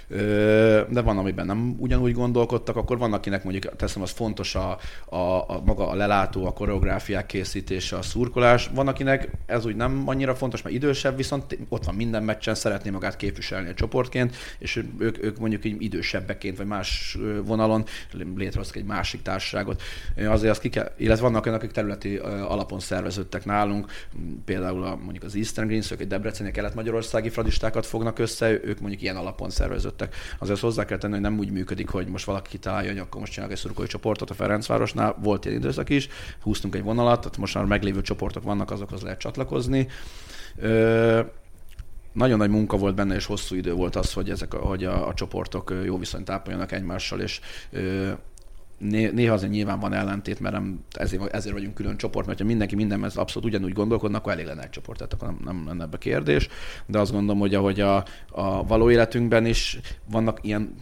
de 0.08 1.02
van, 1.02 1.18
amiben 1.18 1.46
nem 1.46 1.76
ugyanúgy 1.80 2.14
gondolkodtak, 2.14 2.76
akkor 2.76 2.98
van, 2.98 3.14
akinek 3.14 3.44
mondjuk 3.44 3.76
teszem, 3.76 4.02
az 4.02 4.12
fontos 4.12 4.56
a, 4.56 4.78
a, 5.06 5.16
a 5.16 5.62
maga 5.66 5.88
a 5.88 5.96
lelátó, 5.96 6.46
a 6.46 6.54
koreográfiák 6.54 7.26
készítése, 7.26 7.98
a 7.98 8.02
szurkolás. 8.02 8.70
Van, 8.74 8.88
akinek 8.88 9.30
ez 9.46 9.66
úgy 9.66 9.76
nem 9.76 10.04
annyira 10.06 10.36
fontos, 10.36 10.62
mert 10.62 10.76
idősebb, 10.76 11.18
viszont 11.18 11.58
ott 11.70 11.86
van 11.86 11.96
minden 11.96 12.24
meccsen, 12.24 12.56
szeretné 12.56 12.90
magát 12.90 13.16
képviselni 13.16 13.70
a 13.70 13.74
csoportként, 13.74 14.36
és 14.60 14.84
ők, 14.98 15.24
ők 15.24 15.40
mondjuk 15.40 15.66
így 15.66 15.82
idősebbeként, 15.82 16.58
vagy 16.58 16.68
más 16.68 17.18
vonalon 17.44 17.84
létrehoztak 18.36 18.76
egy 18.76 18.86
másik 18.86 19.22
társaságot. 19.22 19.82
Azért 20.28 20.52
azt 20.52 20.62
ki 20.62 20.70
kell, 20.70 20.92
illetve 20.98 21.24
vannak 21.24 21.46
olyanok, 21.46 21.62
akik 21.62 21.76
területi 21.76 22.16
alapon 22.18 22.80
szerveződtek 22.80 23.46
nálunk, 23.46 23.92
például 24.46 24.84
a, 24.84 24.96
mondjuk 24.96 25.24
az 25.24 25.36
Eastern 25.36 25.68
Greens, 25.68 25.92
ők 25.92 26.00
egy 26.00 26.08
Debreceni 26.08 26.52
kelet-magyarországi 26.52 27.30
fradistákat 27.30 27.86
fognak 27.86 28.20
össze, 28.20 28.52
ők 28.52 28.80
mondjuk 28.80 29.02
ilyen 29.02 29.16
alapon 29.16 29.50
szerveződtek 29.50 29.95
szerveződtek. 29.96 30.16
Azért 30.40 30.60
hozzá 30.60 30.86
kell 30.86 30.98
tenni, 30.98 31.14
hogy 31.14 31.22
nem 31.22 31.38
úgy 31.40 31.52
működik, 31.52 31.90
hogy 31.90 32.08
most 32.08 32.26
valaki 32.26 32.50
kitalálja, 32.50 32.90
hogy 32.90 33.00
akkor 33.00 33.20
most 33.20 33.32
csinálok 33.32 33.54
egy 33.54 33.60
szurkolói 33.60 33.88
csoportot 33.88 34.30
a 34.30 34.34
Ferencvárosnál. 34.34 35.16
Volt 35.22 35.46
ilyen 35.46 35.58
időszak 35.58 35.90
is, 35.90 36.08
húztunk 36.42 36.76
egy 36.76 36.84
vonalat, 36.84 37.20
tehát 37.20 37.38
most 37.38 37.56
már 37.56 37.66
meglévő 37.66 38.02
csoportok 38.02 38.44
vannak, 38.44 38.72
azokhoz 38.72 39.02
lehet 39.02 39.20
csatlakozni. 39.20 39.88
Ö, 40.58 41.22
nagyon 42.14 42.38
nagy 42.38 42.50
munka 42.50 42.78
volt 42.78 42.96
benne, 42.96 43.16
és 43.16 43.26
hosszú 43.26 43.56
idő 43.56 43.74
volt 43.74 43.96
az, 43.96 44.14
hogy, 44.14 44.30
ezek 44.30 44.54
a, 44.54 44.58
hogy 44.58 44.84
a, 44.84 45.08
a 45.08 45.14
csoportok 45.14 45.74
jó 45.86 45.98
viszonyt 45.98 46.30
ápoljanak 46.30 46.72
egymással, 46.72 47.20
és 47.20 47.40
ö, 47.72 48.12
néha 48.78 49.34
azért 49.34 49.52
nyilván 49.52 49.80
van 49.80 49.94
ellentét, 49.94 50.40
mert 50.40 50.56
nem, 50.56 50.80
ezért, 50.92 51.34
ezért 51.34 51.54
vagyunk 51.54 51.74
külön 51.74 51.98
csoport, 51.98 52.28
mert 52.28 52.40
ha 52.40 52.46
mindenki 52.46 52.76
mindenben 52.76 53.12
abszolút 53.16 53.50
ugyanúgy 53.50 53.74
gondolkodnak, 53.74 54.22
akkor 54.22 54.34
elég 54.34 54.46
lenne 54.46 54.64
egy 54.64 54.70
csoport, 54.70 54.98
tehát 54.98 55.14
akkor 55.14 55.28
nem, 55.28 55.40
nem 55.46 55.68
lenne 55.68 55.84
ebbe 55.84 55.98
kérdés. 55.98 56.48
De 56.86 57.00
azt 57.00 57.12
gondolom, 57.12 57.40
hogy 57.40 57.56
ahogy 57.56 57.80
a, 57.80 58.06
a 58.30 58.66
való 58.68 58.92
életünkben 58.92 59.46
is 59.46 59.80
vannak 60.12 60.40
ilyen 60.42 60.76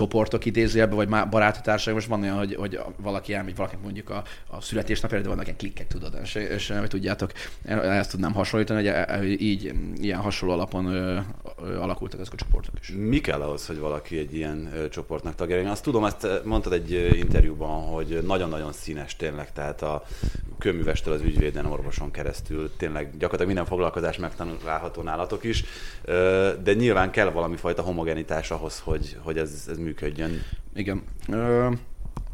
csoportok 0.00 0.44
idézőjelben, 0.44 0.96
vagy 0.96 1.08
már 1.08 1.28
baráti 1.28 1.60
társaság, 1.62 1.94
most 1.94 2.06
van 2.06 2.22
olyan, 2.22 2.36
hogy, 2.36 2.54
hogy 2.54 2.80
valaki 2.96 3.34
elmegy, 3.34 3.56
valaki 3.56 3.76
mondjuk 3.82 4.10
a, 4.10 4.22
a 4.46 4.60
születésnapjára, 4.60 5.22
de 5.22 5.28
vannak 5.28 5.44
ilyen 5.44 5.56
klikkek, 5.56 5.86
tudod, 5.86 6.18
és, 6.22 6.34
és 6.34 6.66
nem 6.66 6.84
tudjátok, 6.84 7.32
ezt 7.64 8.10
tudnám 8.10 8.32
hasonlítani, 8.32 8.88
hogy 8.88 9.40
így 9.40 9.74
ilyen 10.00 10.18
hasonló 10.18 10.54
alapon 10.54 10.86
ö, 10.86 11.18
ö, 11.62 11.78
alakultak 11.78 12.20
ezek 12.20 12.32
a 12.32 12.36
csoportok 12.36 12.74
is. 12.80 12.92
Mi 12.96 13.20
kell 13.20 13.40
ahhoz, 13.40 13.66
hogy 13.66 13.78
valaki 13.78 14.18
egy 14.18 14.34
ilyen 14.34 14.72
csoportnak 14.90 15.34
tagja 15.34 15.58
Én 15.58 15.66
azt 15.66 15.82
tudom, 15.82 16.04
ezt 16.04 16.26
mondtad 16.44 16.72
egy 16.72 17.16
interjúban, 17.18 17.82
hogy 17.82 18.18
nagyon-nagyon 18.26 18.72
színes 18.72 19.16
tényleg, 19.16 19.52
tehát 19.52 19.82
a 19.82 20.04
kőművestől 20.58 21.14
az 21.14 21.20
ügyvéden, 21.20 21.66
orvoson 21.66 22.10
keresztül 22.10 22.70
tényleg 22.76 23.04
gyakorlatilag 23.10 23.46
minden 23.46 23.64
foglalkozás 23.64 24.16
megtanulható 24.16 25.02
nálatok 25.02 25.44
is, 25.44 25.64
de 26.62 26.72
nyilván 26.74 27.10
kell 27.10 27.30
valami 27.30 27.56
fajta 27.56 27.82
homogenitás 27.82 28.50
ahhoz, 28.50 28.80
hogy, 28.84 29.16
hogy 29.22 29.38
ez, 29.38 29.64
ez 29.68 29.76
működjön. 29.90 30.42
Igen. 30.74 31.02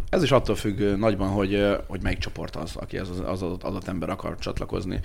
Ez 0.08 0.22
is 0.22 0.30
attól 0.30 0.54
függ 0.54 0.80
nagyban, 0.80 1.28
hogy, 1.28 1.76
hogy 1.86 2.02
melyik 2.02 2.18
csoport 2.18 2.56
az, 2.56 2.76
aki 2.76 2.98
az, 2.98 3.22
az 3.26 3.42
adott, 3.42 3.88
ember 3.88 4.10
akar 4.10 4.38
csatlakozni. 4.38 5.00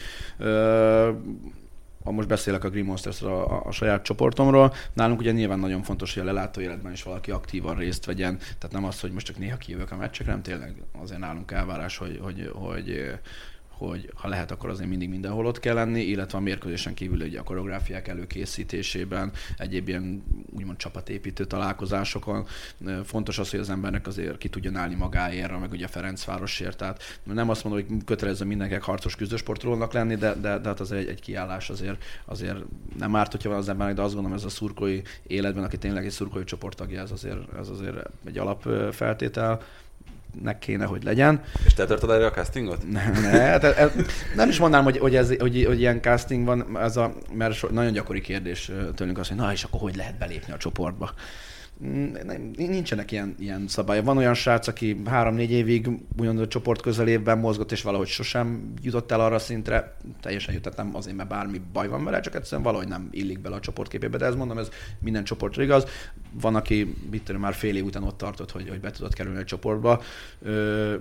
Ha 2.03 2.11
most 2.11 2.27
beszélek 2.27 2.63
a 2.63 2.69
Green 2.69 2.85
monsters 2.85 3.21
a, 3.21 3.65
a 3.65 3.71
saját 3.71 4.03
csoportomról, 4.03 4.73
nálunk 4.93 5.19
ugye 5.19 5.31
nyilván 5.31 5.59
nagyon 5.59 5.83
fontos, 5.83 6.13
hogy 6.13 6.23
a 6.23 6.25
lelátó 6.25 6.61
életben 6.61 6.91
is 6.91 7.03
valaki 7.03 7.31
aktívan 7.31 7.75
részt 7.75 8.05
vegyen, 8.05 8.37
tehát 8.37 8.71
nem 8.71 8.85
az, 8.85 8.99
hogy 8.99 9.11
most 9.11 9.25
csak 9.25 9.37
néha 9.37 9.57
kijövök 9.57 9.91
a 9.91 9.95
meccsekre, 9.95 10.31
nem 10.31 10.41
tényleg 10.41 10.83
azért 11.01 11.19
nálunk 11.19 11.51
elvárás, 11.51 11.97
hogy, 11.97 12.19
hogy, 12.21 12.51
hogy 12.53 13.11
hogy 13.87 14.09
ha 14.15 14.27
lehet, 14.27 14.51
akkor 14.51 14.69
azért 14.69 14.89
mindig 14.89 15.09
mindenhol 15.09 15.45
ott 15.45 15.59
kell 15.59 15.73
lenni, 15.73 16.01
illetve 16.01 16.37
a 16.37 16.41
mérkőzésen 16.41 16.93
kívül 16.93 17.21
ugye 17.21 17.39
a 17.39 17.43
koreográfiák 17.43 18.07
előkészítésében, 18.07 19.31
egyéb 19.57 19.87
ilyen 19.87 20.23
úgymond 20.49 20.77
csapatépítő 20.77 21.45
találkozásokon. 21.45 22.45
Fontos 23.03 23.39
az, 23.39 23.49
hogy 23.49 23.59
az 23.59 23.69
embernek 23.69 24.07
azért 24.07 24.37
ki 24.37 24.49
tudjon 24.49 24.75
állni 24.75 24.95
magáért, 24.95 25.59
meg 25.59 25.71
ugye 25.71 25.87
Ferencvárosért. 25.87 26.77
Tehát 26.77 27.19
nem 27.23 27.49
azt 27.49 27.63
mondom, 27.63 27.85
hogy 27.87 28.03
kötelező 28.05 28.45
mindenkinek 28.45 28.83
harcos 28.83 29.15
küzdősportolónak 29.15 29.93
lenni, 29.93 30.15
de, 30.15 30.33
de, 30.33 30.57
de 30.57 30.67
hát 30.67 30.79
azért 30.79 31.01
egy, 31.01 31.07
egy 31.07 31.21
kiállás 31.21 31.69
azért, 31.69 32.03
azért 32.25 32.57
nem 32.97 33.15
árt, 33.15 33.31
hogyha 33.31 33.49
van 33.49 33.57
az 33.57 33.69
embernek, 33.69 33.95
de 33.95 34.01
azt 34.01 34.13
gondolom, 34.13 34.37
ez 34.37 34.43
a 34.43 34.49
szurkolói 34.49 35.01
életben, 35.27 35.63
aki 35.63 35.77
tényleg 35.77 36.05
egy 36.05 36.11
szurkolói 36.11 36.43
csoporttagja, 36.43 37.01
ez 37.01 37.11
azért, 37.11 37.53
ez 37.57 37.69
azért 37.69 38.09
egy 38.25 38.37
alapfeltétel 38.37 39.61
nek 40.43 40.59
kéne, 40.59 40.85
hogy 40.85 41.03
legyen. 41.03 41.43
És 41.65 41.73
te 41.73 41.85
tartod 41.85 42.09
erre 42.09 42.25
a 42.25 42.31
castingot? 42.31 42.91
Nem, 42.91 43.11
ne, 43.11 43.29
hát, 43.29 43.63
ez, 43.63 43.91
nem 44.35 44.49
is 44.49 44.59
mondanám, 44.59 44.85
hogy, 44.85 44.97
hogy, 44.97 45.15
ez, 45.15 45.35
hogy, 45.39 45.65
hogy 45.65 45.79
ilyen 45.79 46.01
casting 46.01 46.45
van, 46.45 46.77
ez 46.77 46.97
a, 46.97 47.13
mert 47.33 47.53
so, 47.53 47.67
nagyon 47.71 47.91
gyakori 47.91 48.21
kérdés 48.21 48.71
tőlünk 48.95 49.17
az, 49.17 49.27
hogy 49.27 49.37
na 49.37 49.51
és 49.51 49.63
akkor 49.63 49.79
hogy 49.79 49.95
lehet 49.95 50.17
belépni 50.17 50.53
a 50.53 50.57
csoportba. 50.57 51.13
Nincsenek 52.55 53.11
ilyen, 53.11 53.35
ilyen 53.39 53.67
szabályok. 53.67 54.05
Van 54.05 54.17
olyan 54.17 54.33
srác, 54.33 54.67
aki 54.67 55.01
három-négy 55.05 55.51
évig 55.51 55.89
ugyan 56.17 56.37
a 56.37 56.47
csoport 56.47 56.81
közelében 56.81 57.37
mozgott, 57.37 57.71
és 57.71 57.81
valahogy 57.81 58.07
sosem 58.07 58.73
jutott 58.81 59.11
el 59.11 59.19
arra 59.19 59.39
szintre, 59.39 59.95
teljesen 60.21 60.53
jutott, 60.53 60.75
nem 60.75 60.95
azért, 60.95 61.15
mert 61.15 61.29
bármi 61.29 61.61
baj 61.73 61.87
van 61.87 62.03
vele, 62.03 62.19
csak 62.19 62.35
egyszerűen 62.35 62.63
valahogy 62.63 62.87
nem 62.87 63.07
illik 63.11 63.39
bele 63.39 63.55
a 63.55 63.59
csoportképébe. 63.59 64.17
De 64.17 64.25
ez 64.25 64.35
mondom, 64.35 64.57
ez 64.57 64.69
minden 64.99 65.23
csoportra 65.23 65.63
igaz. 65.63 65.85
Van, 66.31 66.55
aki 66.55 66.95
mit 67.11 67.23
tudom, 67.23 67.41
már 67.41 67.53
fél 67.53 67.75
év 67.75 67.85
után 67.85 68.03
ott 68.03 68.17
tartott, 68.17 68.51
hogy, 68.51 68.69
hogy 68.69 68.79
be 68.79 68.91
tudott 68.91 69.13
kerülni 69.13 69.39
a 69.39 69.43
csoportba. 69.43 70.01
Ö, 70.41 70.95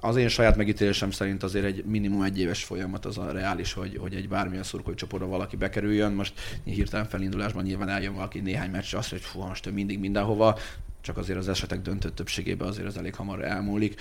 az 0.00 0.16
én 0.16 0.28
saját 0.28 0.56
megítélésem 0.56 1.10
szerint 1.10 1.42
azért 1.42 1.64
egy 1.64 1.84
minimum 1.84 2.22
egy 2.22 2.38
éves 2.38 2.64
folyamat 2.64 3.04
az 3.04 3.18
a 3.18 3.32
reális, 3.32 3.72
hogy, 3.72 3.96
hogy 3.96 4.14
egy 4.14 4.28
bármilyen 4.28 4.62
szurkoló 4.62 4.94
csoportba 4.94 5.28
valaki 5.28 5.56
bekerüljön. 5.56 6.12
Most 6.12 6.32
hirtelen 6.64 7.06
felindulásban 7.06 7.62
nyilván 7.62 7.88
eljön 7.88 8.14
valaki 8.14 8.40
néhány 8.40 8.70
meccsre, 8.70 8.98
azt, 8.98 9.10
hogy 9.10 9.20
fú, 9.20 9.40
most 9.40 9.70
mindig 9.70 9.98
mindenhova, 9.98 10.58
csak 11.00 11.16
azért 11.16 11.38
az 11.38 11.48
esetek 11.48 11.82
döntő 11.82 12.10
többségében 12.10 12.68
azért 12.68 12.86
az 12.86 12.96
elég 12.96 13.14
hamar 13.14 13.44
elmúlik. 13.44 14.00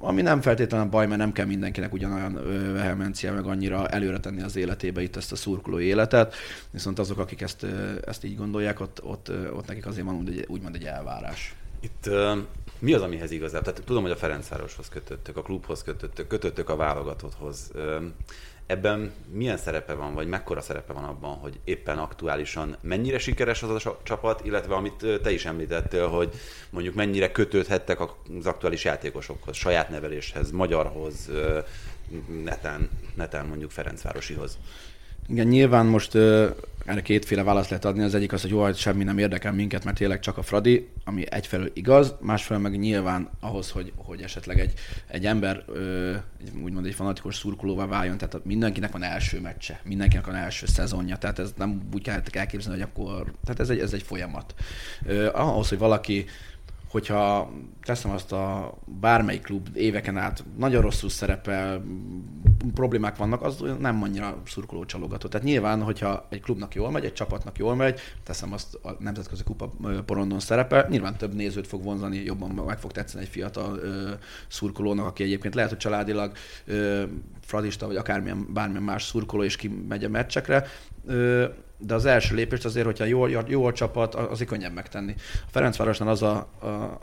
Ami 0.00 0.22
nem 0.22 0.40
feltétlenül 0.40 0.86
baj, 0.86 1.06
mert 1.06 1.20
nem 1.20 1.32
kell 1.32 1.46
mindenkinek 1.46 1.92
ugyanolyan 1.92 2.34
vehemencia, 2.72 3.32
meg 3.32 3.46
annyira 3.46 3.88
előre 3.88 4.18
tenni 4.20 4.42
az 4.42 4.56
életébe 4.56 5.02
itt 5.02 5.16
ezt 5.16 5.32
a 5.32 5.36
szurkoló 5.36 5.80
életet, 5.80 6.34
viszont 6.70 6.98
azok, 6.98 7.18
akik 7.18 7.40
ezt, 7.40 7.66
ezt 8.06 8.24
így 8.24 8.36
gondolják, 8.36 8.80
ott, 8.80 9.04
ott, 9.04 9.30
ott 9.52 9.66
nekik 9.66 9.86
azért 9.86 10.06
van 10.06 10.28
úgymond 10.46 10.74
egy 10.74 10.84
elvárás. 10.84 11.54
Itt 11.80 12.10
mi 12.78 12.92
az, 12.92 13.02
amihez 13.02 13.30
igazából? 13.30 13.72
Tehát 13.72 13.86
tudom, 13.86 14.02
hogy 14.02 14.10
a 14.10 14.16
Ferencvároshoz 14.16 14.88
kötöttök, 14.88 15.36
a 15.36 15.42
klubhoz 15.42 15.82
kötöttök, 15.82 16.26
kötöttök 16.26 16.68
a 16.68 16.76
válogatotthoz. 16.76 17.72
Ebben 18.66 19.12
milyen 19.32 19.56
szerepe 19.56 19.94
van, 19.94 20.14
vagy 20.14 20.26
mekkora 20.26 20.60
szerepe 20.60 20.92
van 20.92 21.04
abban, 21.04 21.34
hogy 21.34 21.58
éppen 21.64 21.98
aktuálisan 21.98 22.76
mennyire 22.80 23.18
sikeres 23.18 23.62
az 23.62 23.86
a 23.86 23.98
csapat, 24.02 24.44
illetve 24.44 24.74
amit 24.74 25.06
te 25.22 25.30
is 25.30 25.44
említettél, 25.44 26.08
hogy 26.08 26.32
mondjuk 26.70 26.94
mennyire 26.94 27.32
kötődhettek 27.32 28.00
az 28.00 28.46
aktuális 28.46 28.84
játékosokhoz, 28.84 29.56
saját 29.56 29.88
neveléshez, 29.88 30.50
magyarhoz, 30.50 31.30
neten, 32.44 32.90
neten 33.14 33.46
mondjuk 33.46 33.70
Ferencvárosihoz. 33.70 34.58
Igen, 35.28 35.46
nyilván 35.46 35.86
most 35.86 36.14
uh, 36.14 36.48
erre 36.86 37.02
kétféle 37.02 37.42
választ 37.42 37.70
lehet 37.70 37.84
adni. 37.84 38.02
Az 38.02 38.14
egyik 38.14 38.32
az, 38.32 38.42
hogy 38.42 38.50
jó, 38.50 38.62
hogy 38.62 38.76
semmi 38.76 39.04
nem 39.04 39.18
érdekel 39.18 39.52
minket, 39.52 39.84
mert 39.84 39.96
tényleg 39.96 40.20
csak 40.20 40.38
a 40.38 40.42
Fradi, 40.42 40.88
ami 41.04 41.24
egyfelől 41.30 41.70
igaz, 41.74 42.14
másfelől 42.20 42.62
meg 42.62 42.78
nyilván 42.78 43.30
ahhoz, 43.40 43.70
hogy, 43.70 43.92
hogy 43.96 44.22
esetleg 44.22 44.60
egy, 44.60 44.72
egy 45.06 45.26
ember 45.26 45.64
uh, 45.68 46.16
úgymond 46.62 46.86
egy 46.86 46.94
fanatikus 46.94 47.36
szurkolóvá 47.36 47.86
váljon, 47.86 48.18
tehát 48.18 48.44
mindenkinek 48.44 48.92
van 48.92 49.02
első 49.02 49.40
meccse, 49.40 49.80
mindenkinek 49.84 50.26
van 50.26 50.34
első 50.34 50.66
szezonja, 50.66 51.16
tehát 51.16 51.38
ez 51.38 51.52
nem 51.56 51.88
úgy 51.94 52.02
kell 52.02 52.22
elképzelni, 52.32 52.80
hogy 52.80 52.88
akkor, 52.94 53.32
tehát 53.44 53.60
ez 53.60 53.68
egy, 53.68 53.78
ez 53.78 53.92
egy 53.92 54.02
folyamat. 54.02 54.54
Uh, 55.06 55.28
ahhoz, 55.32 55.68
hogy 55.68 55.78
valaki 55.78 56.24
hogyha 56.96 57.52
teszem 57.82 58.10
azt 58.10 58.32
a 58.32 58.74
bármelyik 59.00 59.42
klub 59.42 59.68
éveken 59.74 60.16
át 60.16 60.44
nagyon 60.58 60.82
rosszul 60.82 61.08
szerepel, 61.08 61.84
problémák 62.74 63.16
vannak, 63.16 63.42
az 63.42 63.64
nem 63.78 64.02
annyira 64.02 64.42
szurkoló 64.46 64.84
csalogató. 64.84 65.28
Tehát 65.28 65.46
nyilván, 65.46 65.82
hogyha 65.82 66.26
egy 66.30 66.40
klubnak 66.40 66.74
jól 66.74 66.90
megy, 66.90 67.04
egy 67.04 67.12
csapatnak 67.12 67.58
jól 67.58 67.74
megy, 67.74 68.00
teszem 68.24 68.52
azt 68.52 68.74
a 68.74 68.96
nemzetközi 68.98 69.42
kupa 69.42 69.72
porondon 70.06 70.40
szerepel, 70.40 70.86
nyilván 70.88 71.16
több 71.16 71.34
nézőt 71.34 71.66
fog 71.66 71.82
vonzani, 71.82 72.22
jobban 72.24 72.50
meg 72.50 72.78
fog 72.78 72.92
tetszeni 72.92 73.24
egy 73.24 73.30
fiatal 73.30 73.78
ö, 73.78 74.10
szurkolónak, 74.48 75.06
aki 75.06 75.22
egyébként 75.22 75.54
lehet, 75.54 75.70
hogy 75.70 75.78
családilag 75.78 76.32
ö, 76.64 77.02
fradista, 77.40 77.86
vagy 77.86 77.96
akármilyen 77.96 78.46
bármilyen 78.52 78.82
más 78.82 79.04
szurkoló, 79.04 79.42
és 79.42 79.56
kimegy 79.56 80.04
a 80.04 80.08
meccsekre. 80.08 80.66
Ö, 81.06 81.44
de 81.78 81.94
az 81.94 82.04
első 82.04 82.34
lépést 82.34 82.64
azért, 82.64 82.86
hogyha 82.86 83.04
jól, 83.04 83.44
jól 83.46 83.72
csapat, 83.72 84.14
azért 84.14 84.48
könnyebb 84.50 84.74
megtenni. 84.74 85.14
A 85.18 85.48
Ferencvárosnál 85.50 86.08
az 86.08 86.22
a, 86.22 86.36
a 86.36 86.98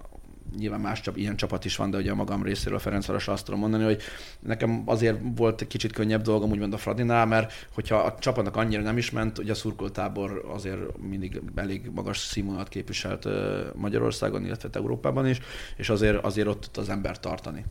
nyilván 0.58 0.80
más 0.80 1.02
csap, 1.02 1.18
ilyen 1.18 1.36
csapat 1.36 1.66
is 1.66 1.76
van, 1.76 1.90
de 1.90 1.98
ugye 1.98 2.12
a 2.12 2.16
magam 2.16 2.44
részéről 2.44 2.78
a 2.78 2.82
Ferencváros 2.82 3.28
azt 3.28 3.46
tudom 3.46 3.60
mondani, 3.60 3.84
hogy 3.84 4.02
nekem 4.40 4.84
azért 4.86 5.18
volt 5.36 5.62
egy 5.62 5.68
kicsit 5.68 5.92
könnyebb 5.92 6.22
dolgom, 6.22 6.52
úgymond 6.52 6.74
a 6.74 6.78
Fradinál, 6.78 7.26
mert 7.26 7.68
hogyha 7.74 7.96
a 7.96 8.16
csapatnak 8.20 8.56
annyira 8.56 8.82
nem 8.82 8.98
is 8.98 9.12
ment, 9.12 9.38
ugye 9.38 9.52
a 9.52 9.56
szurkoltábor 9.56 10.46
azért 10.54 10.98
mindig 10.98 11.42
elég 11.56 11.90
magas 11.94 12.18
színvonalat 12.18 12.70
képviselt 12.70 13.28
Magyarországon, 13.76 14.46
illetve 14.46 14.70
Európában 14.72 15.28
is, 15.28 15.40
és 15.78 15.90
azért, 15.90 16.24
azért 16.24 16.48
ott 16.48 16.78
az 16.78 16.90
ember 16.90 17.20
tartani 17.20 17.66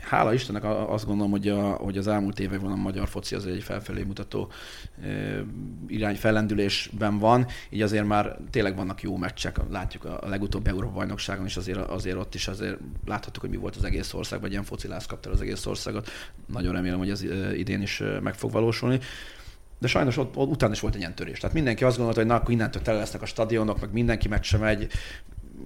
hála 0.00 0.32
Istennek 0.32 0.64
azt 0.64 1.06
gondolom, 1.06 1.30
hogy, 1.30 1.48
a, 1.48 1.70
hogy 1.70 1.98
az 1.98 2.06
elmúlt 2.06 2.40
években 2.40 2.70
a 2.70 2.76
magyar 2.76 3.08
foci 3.08 3.34
az 3.34 3.46
egy 3.46 3.62
felfelé 3.62 4.02
mutató 4.02 4.50
irány 5.86 6.16
fellendülésben 6.16 7.18
van, 7.18 7.46
így 7.70 7.82
azért 7.82 8.06
már 8.06 8.38
tényleg 8.50 8.76
vannak 8.76 9.02
jó 9.02 9.16
meccsek, 9.16 9.60
látjuk 9.70 10.04
a 10.04 10.28
legutóbbi 10.28 10.70
Európa 10.70 10.92
bajnokságon 10.92 11.46
is 11.46 11.56
azért, 11.56 11.78
azért 11.78 12.16
ott 12.16 12.34
is 12.34 12.48
azért 12.48 12.78
láthattuk, 13.06 13.40
hogy 13.40 13.50
mi 13.50 13.56
volt 13.56 13.76
az 13.76 13.84
egész 13.84 14.14
országban, 14.14 14.46
egy 14.46 14.52
ilyen 14.52 14.64
focilász 14.64 15.06
kapta 15.06 15.30
az 15.30 15.40
egész 15.40 15.66
országot. 15.66 16.08
Nagyon 16.46 16.72
remélem, 16.72 16.98
hogy 16.98 17.10
ez 17.10 17.24
idén 17.54 17.82
is 17.82 18.02
meg 18.22 18.34
fog 18.34 18.52
valósulni. 18.52 18.98
De 19.78 19.86
sajnos 19.86 20.16
ott, 20.16 20.36
ott 20.36 20.50
utána 20.50 20.72
is 20.72 20.80
volt 20.80 20.94
egy 20.94 21.00
ilyen 21.00 21.14
törés. 21.14 21.38
Tehát 21.38 21.54
mindenki 21.54 21.84
azt 21.84 21.96
gondolta, 21.96 22.20
hogy 22.20 22.28
na, 22.28 22.36
akkor 22.36 22.50
innentől 22.50 22.82
tele 22.82 22.98
lesznek 22.98 23.22
a 23.22 23.26
stadionok, 23.26 23.80
meg 23.80 23.92
mindenki 23.92 24.28
meccse 24.28 24.58
megy. 24.58 24.88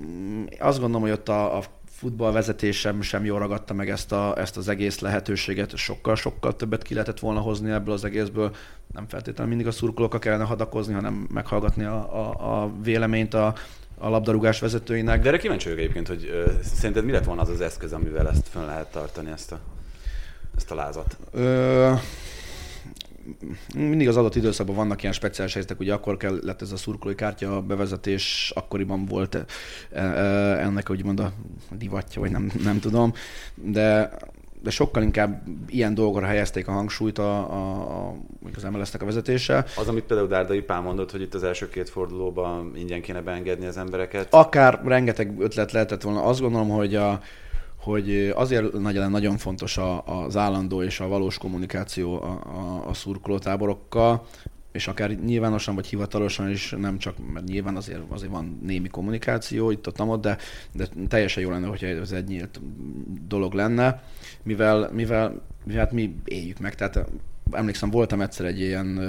Mm, 0.05 0.45
azt 0.59 0.79
gondolom, 0.79 1.03
hogy 1.03 1.11
ott 1.11 1.29
a, 1.29 1.57
a 1.57 1.63
futballvezetésem 2.05 3.03
sem 3.03 3.25
jól 3.25 3.39
ragadta 3.39 3.75
meg 3.75 3.91
ezt, 3.91 4.13
a, 4.13 4.39
ezt 4.39 4.57
az 4.57 4.69
egész 4.69 4.99
lehetőséget, 4.99 5.77
sokkal-sokkal 5.77 6.57
többet 6.57 6.83
ki 6.83 6.95
lehetett 6.95 7.19
volna 7.19 7.41
hozni 7.41 7.71
ebből 7.71 7.95
az 7.95 8.05
egészből. 8.05 8.55
Nem 8.95 9.09
feltétlenül 9.09 9.55
mindig 9.55 9.67
a 9.67 9.77
szurkolókkal 9.77 10.19
kellene 10.19 10.45
hadakozni, 10.45 10.95
hanem 10.95 11.27
meghallgatni 11.33 11.85
a, 11.85 11.95
a, 11.95 12.63
a 12.63 12.71
véleményt 12.83 13.35
a, 13.35 13.55
a 13.99 14.09
labdarúgás 14.09 14.61
vezetőinek. 14.61 15.23
De 15.23 15.29
erre 15.29 15.39
kíváncsi 15.39 15.65
vagyok 15.65 15.81
egyébként, 15.81 16.09
hogy 16.09 16.29
ö, 16.33 16.51
szerinted 16.63 17.05
mi 17.05 17.13
lett 17.13 17.25
volna 17.25 17.43
az 17.43 17.49
az 17.49 17.61
eszköz, 17.61 17.93
amivel 17.93 18.29
ezt 18.29 18.49
fönn 18.49 18.67
lehet 18.67 18.91
tartani, 18.91 19.31
ezt 19.31 19.53
a, 19.53 19.59
ezt 20.57 20.71
a 20.71 20.75
lázat? 20.75 21.17
Ö, 21.33 21.93
mindig 23.75 24.09
az 24.09 24.17
adott 24.17 24.35
időszakban 24.35 24.77
vannak 24.77 25.01
ilyen 25.01 25.15
speciális 25.15 25.53
helyzetek, 25.53 25.81
ugye 25.81 25.93
akkor 25.93 26.17
kellett 26.17 26.63
ez 26.63 26.73
a 26.73 26.77
szurkolói 26.77 27.15
kártya 27.15 27.61
bevezetés, 27.61 28.53
akkoriban 28.55 29.05
volt 29.05 29.35
e, 29.35 29.45
e, 29.93 30.03
ennek 30.59 30.91
úgymond 30.91 31.21
a 31.21 31.33
divatja, 31.71 32.21
vagy 32.21 32.31
nem, 32.31 32.51
nem 32.63 32.81
tudom, 32.81 33.13
de 33.55 34.11
de 34.65 34.71
sokkal 34.71 35.03
inkább 35.03 35.43
ilyen 35.69 35.95
dolgokra 35.95 36.27
helyezték 36.27 36.69
a 36.69 36.73
hangsúlyt 36.73 37.19
a, 37.19 37.53
a, 37.53 37.81
a, 38.09 38.15
az 38.55 38.63
MLS-nek 38.63 39.03
a 39.03 39.05
vezetése. 39.05 39.65
Az, 39.77 39.89
amit 39.89 40.05
például 40.05 40.29
Dárdai 40.29 40.61
Pál 40.61 40.81
mondott, 40.81 41.11
hogy 41.11 41.21
itt 41.21 41.35
az 41.35 41.43
első 41.43 41.69
két 41.69 41.89
fordulóban 41.89 42.73
ingyen 42.77 43.01
kéne 43.01 43.21
beengedni 43.21 43.67
az 43.67 43.77
embereket. 43.77 44.35
Akár 44.35 44.81
rengeteg 44.85 45.35
ötlet 45.39 45.73
lehetett 45.73 46.03
volna. 46.03 46.23
Azt 46.23 46.41
gondolom, 46.41 46.69
hogy 46.69 46.95
a, 46.95 47.21
hogy 47.85 48.33
azért 48.35 48.73
nagyon, 48.73 49.11
nagyon 49.11 49.37
fontos 49.37 49.79
az 50.05 50.37
állandó 50.37 50.83
és 50.83 51.01
a 51.01 51.09
valós 51.09 51.39
kommunikáció 51.39 52.23
a, 52.23 52.41
a, 52.45 52.89
a 52.89 52.95
szurkolótáborokkal, 52.95 54.27
és 54.73 54.89
akár 54.89 55.11
nyilvánosan 55.11 55.75
vagy 55.75 55.87
hivatalosan 55.87 56.51
is, 56.51 56.71
nem 56.71 56.99
csak, 56.99 57.15
mert 57.33 57.47
nyilván 57.47 57.77
azért, 57.77 58.01
azért 58.09 58.31
van 58.31 58.61
némi 58.63 58.89
kommunikáció 58.89 59.71
itt 59.71 59.87
ott, 59.87 60.01
ott 60.01 60.23
de, 60.23 60.39
de 60.73 60.87
teljesen 61.09 61.43
jó 61.43 61.51
lenne, 61.51 61.67
hogyha 61.67 61.87
ez 61.87 62.13
egy 62.13 62.29
nyílt 62.29 62.61
dolog 63.29 63.53
lenne, 63.53 64.03
mivel, 64.43 64.91
mivel, 64.93 65.43
mivel 65.65 65.81
hát 65.85 65.93
mi 65.93 66.15
éljük 66.25 66.59
meg. 66.59 66.75
Tehát 66.75 67.09
emlékszem, 67.51 67.91
voltam 67.91 68.21
egyszer 68.21 68.47
egy 68.47 68.61
ilyen 68.61 69.01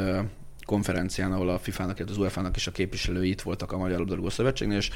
konferencián, 0.65 1.31
ahol 1.31 1.49
a 1.49 1.59
FIFA-nak, 1.59 1.99
az 2.07 2.17
UEFA-nak 2.17 2.55
is 2.55 2.67
a 2.67 2.71
képviselői 2.71 3.29
itt 3.29 3.41
voltak 3.41 3.71
a 3.71 3.77
Magyar 3.77 3.99
Labdarúgó 3.99 4.29
Szövetségnél, 4.29 4.77
és 4.77 4.89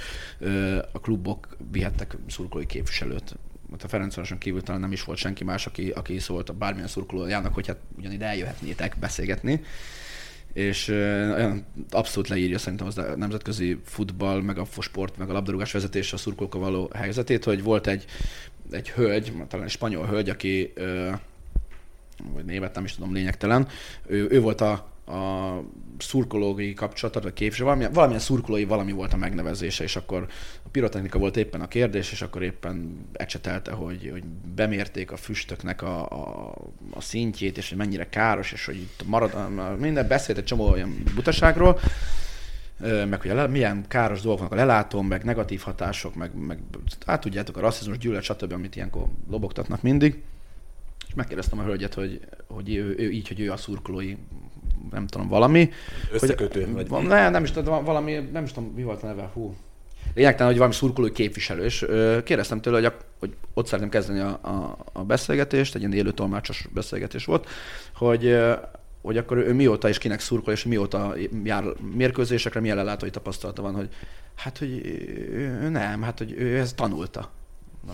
a 0.92 1.00
klubok 1.00 1.48
vihettek 1.72 2.18
szurkolói 2.28 2.66
képviselőt 2.66 3.36
hát 3.72 3.84
a 3.84 3.88
Ferencvároson 3.88 4.38
kívül 4.38 4.62
talán 4.62 4.82
nem 4.82 4.92
is 4.92 5.04
volt 5.04 5.18
senki 5.18 5.44
más, 5.44 5.66
aki, 5.66 5.90
aki 5.90 6.20
szólt 6.20 6.50
a 6.50 6.54
bármilyen 6.54 6.88
szurkolójának, 6.88 7.54
hogy 7.54 7.68
hát 7.68 7.78
ugyanide 7.98 8.26
eljöhetnétek 8.26 8.96
beszélgetni. 9.00 9.62
És 10.54 10.88
uh, 10.88 11.56
abszolút 11.90 12.30
leírja 12.30 12.58
szerintem 12.58 12.88
az 12.88 12.98
a 12.98 13.16
nemzetközi 13.16 13.80
futball, 13.86 14.42
meg 14.42 14.58
a 14.58 14.66
sport, 14.80 15.18
meg 15.18 15.30
a 15.30 15.34
labdarúgás 15.34 15.72
vezetése 15.72 16.16
a 16.16 16.20
szurkolókkal 16.20 16.62
való 16.62 16.92
helyzetét, 16.96 17.44
hogy 17.44 17.64
volt 17.64 17.88
egy, 17.88 18.06
egy 18.72 18.90
hölgy, 18.90 19.34
talán 19.48 19.66
egy 19.66 19.72
spanyol 19.72 20.06
hölgy, 20.06 20.30
aki 20.30 20.74
vagy 22.34 22.46
névet 22.46 22.76
nem 22.76 22.84
is 22.84 22.94
tudom, 22.94 23.14
lényegtelen, 23.14 23.68
ő, 24.08 24.28
ő 24.30 24.42
volt 24.42 24.62
a 24.62 24.88
a 25.10 25.64
szurkolói 25.98 26.74
kapcsolatot, 26.74 27.24
vagy 27.24 27.34
képviselő, 27.34 27.66
valamilyen, 27.66 27.94
valamilyen 27.94 28.22
szurkolói 28.22 28.66
valami 28.66 28.92
volt 28.92 29.14
a 29.14 29.18
megnevezése, 29.18 29.84
és 29.84 29.96
akkor 29.96 30.28
a 30.64 30.70
pirotechnika 30.72 31.20
volt 31.20 31.38
éppen 31.38 31.62
a 31.62 31.68
kérdés, 31.68 32.12
és 32.12 32.22
akkor 32.22 32.44
éppen 32.44 33.06
ecsetelte, 33.14 33.72
hogy, 33.72 34.10
hogy 34.12 34.24
bemérték 34.56 35.12
a 35.12 35.18
füstöknek 35.18 35.82
a, 35.82 36.10
a, 36.10 36.54
a 36.92 37.02
szintjét, 37.02 37.58
és 37.58 37.70
hogy 37.70 37.78
mennyire 37.78 38.10
káros, 38.10 38.52
és 38.52 38.66
hogy 38.66 38.76
itt 38.76 39.04
marad, 39.06 39.36
minden 39.80 40.08
beszélt 40.08 40.38
egy 40.38 40.44
csomó 40.44 40.70
olyan 40.70 41.04
butaságról, 41.16 41.80
meg 42.80 43.22
hogy 43.22 43.30
a, 43.30 43.48
milyen 43.48 43.86
káros 43.88 44.22
dolgok 44.22 44.40
vannak 44.40 44.54
a 44.54 44.66
lelátón, 44.66 45.06
meg 45.06 45.24
negatív 45.24 45.62
hatások, 45.62 46.16
meg, 46.16 46.36
meg 46.36 46.60
hát 47.06 47.22
tudjátok, 47.22 47.58
a 47.58 47.62
rasszizmus, 47.62 47.98
gyűlölet, 47.98 48.24
stb., 48.24 48.54
amit 48.54 48.76
ilyenkor 48.76 49.06
lobogtatnak 49.30 49.82
mindig. 49.82 50.22
És 51.08 51.14
megkérdeztem 51.16 51.60
a 51.60 51.64
hölgyet, 51.64 51.94
hogy, 51.94 52.20
hogy 52.48 52.76
ő, 52.76 52.96
ő, 52.98 53.12
így, 53.12 53.28
hogy 53.28 53.40
ő 53.40 53.52
a 53.52 53.58
szurkolói 53.58 54.16
nem 54.92 55.08
tudom, 55.08 55.28
valami. 55.28 55.70
Összekötő? 56.12 56.68
Hogy, 56.74 56.88
vagy... 56.88 57.08
Ne, 57.08 57.30
nem 57.30 57.44
is 57.44 57.52
tudom, 57.52 57.84
valami, 57.84 58.30
nem 58.32 58.44
is 58.44 58.52
tudom, 58.52 58.72
mi 58.76 58.84
volt 58.84 59.04
a 59.04 59.08
neve, 59.08 59.30
hú. 59.34 59.56
Lényegtelen, 60.14 60.48
hogy 60.48 60.58
valami 60.58 60.76
szurkolói 60.76 61.12
képviselő, 61.12 61.64
és 61.64 61.86
kérdeztem 62.24 62.62
tőle, 62.62 62.76
hogy, 62.76 62.86
a, 62.86 62.96
hogy 63.20 63.34
ott 63.54 63.66
szeretném 63.66 63.90
kezdeni 63.90 64.20
a, 64.20 64.40
a, 64.42 64.78
a 64.94 65.04
beszélgetést, 65.04 65.76
egy 65.76 65.82
ilyen 65.82 65.94
élő 65.94 66.12
tolmácsos 66.12 66.68
beszélgetés 66.74 67.26
volt, 67.26 67.48
hogy 67.94 68.38
hogy 69.02 69.18
akkor 69.18 69.38
ő 69.38 69.54
mióta 69.54 69.90
és 69.90 69.98
kinek 69.98 70.20
szurkol, 70.20 70.54
és 70.54 70.64
mióta 70.64 71.16
jár 71.44 71.64
mérkőzésekre, 71.96 72.60
milyen 72.60 72.76
lelátói 72.76 73.10
tapasztalata 73.10 73.62
van, 73.62 73.76
hogy 73.76 73.90
hát, 74.36 74.58
hogy 74.58 74.70
ő 75.32 75.70
nem, 75.70 76.02
hát, 76.02 76.18
hogy 76.18 76.32
ő 76.38 76.58
ezt 76.58 76.76
tanulta 76.76 77.32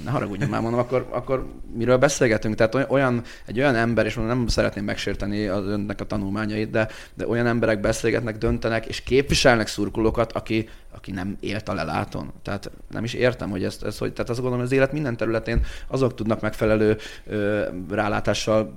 ne 0.04 0.12
haragudjon 0.12 0.50
már, 0.50 0.62
mondom, 0.62 0.80
akkor, 0.80 1.08
akkor 1.10 1.46
miről 1.74 1.98
beszélgetünk? 1.98 2.56
Tehát 2.56 2.92
olyan, 2.92 3.24
egy 3.46 3.60
olyan 3.60 3.76
ember, 3.76 4.06
és 4.06 4.16
mondom, 4.16 4.38
nem 4.38 4.48
szeretném 4.48 4.84
megsérteni 4.84 5.48
az 5.48 5.66
önnek 5.66 6.02
a 6.02 6.06
tanulmányait, 6.06 6.70
de, 6.70 6.88
de 7.14 7.28
olyan 7.28 7.46
emberek 7.46 7.80
beszélgetnek, 7.80 8.38
döntenek, 8.38 8.86
és 8.86 9.02
képviselnek 9.02 9.68
szurkolókat, 9.68 10.32
aki, 10.32 10.70
aki 10.92 11.12
nem 11.12 11.38
élt 11.40 11.70
a 11.70 11.74
leláton. 11.74 12.32
Tehát 12.42 12.72
nem 12.92 13.04
is 13.04 13.14
értem, 13.14 13.50
hogy 13.50 13.64
ezt, 13.64 13.84
ezt 13.84 13.98
hogy, 13.98 14.14
tehát 14.14 14.30
azt 14.30 14.40
gondolom, 14.40 14.64
hogy 14.66 14.74
az 14.74 14.78
élet 14.78 14.92
minden 14.92 15.18
területén 15.18 15.66
azok 15.88 16.16
tudnak 16.16 16.42
megfelelő 16.42 16.98
ö, 17.26 17.68
rálátással 17.90 18.74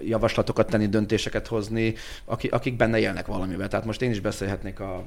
javaslatokat 0.00 0.70
tenni, 0.70 0.88
döntéseket 0.88 1.46
hozni, 1.46 1.94
akik, 2.24 2.52
akik 2.52 2.76
benne 2.76 2.98
élnek 2.98 3.26
valamivel. 3.26 3.68
Tehát 3.68 3.86
most 3.86 4.02
én 4.02 4.10
is 4.10 4.20
beszélhetnék 4.20 4.80
a, 4.80 5.04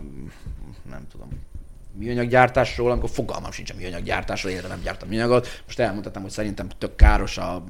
nem 0.90 1.08
tudom, 1.12 1.30
műanyaggyártásról, 1.98 2.92
amikor 2.92 3.10
fogalmam 3.10 3.52
sincs 3.52 3.72
a 3.72 3.74
műanyaggyártásról, 3.78 4.52
életem 4.52 4.70
nem 4.70 4.82
gyártam 4.84 5.10
műanyagot. 5.10 5.62
Most 5.66 5.80
elmondhatom, 5.80 6.22
hogy 6.22 6.32
szerintem 6.32 6.68
tök 6.78 6.96
káros 6.96 7.38
a 7.38 7.64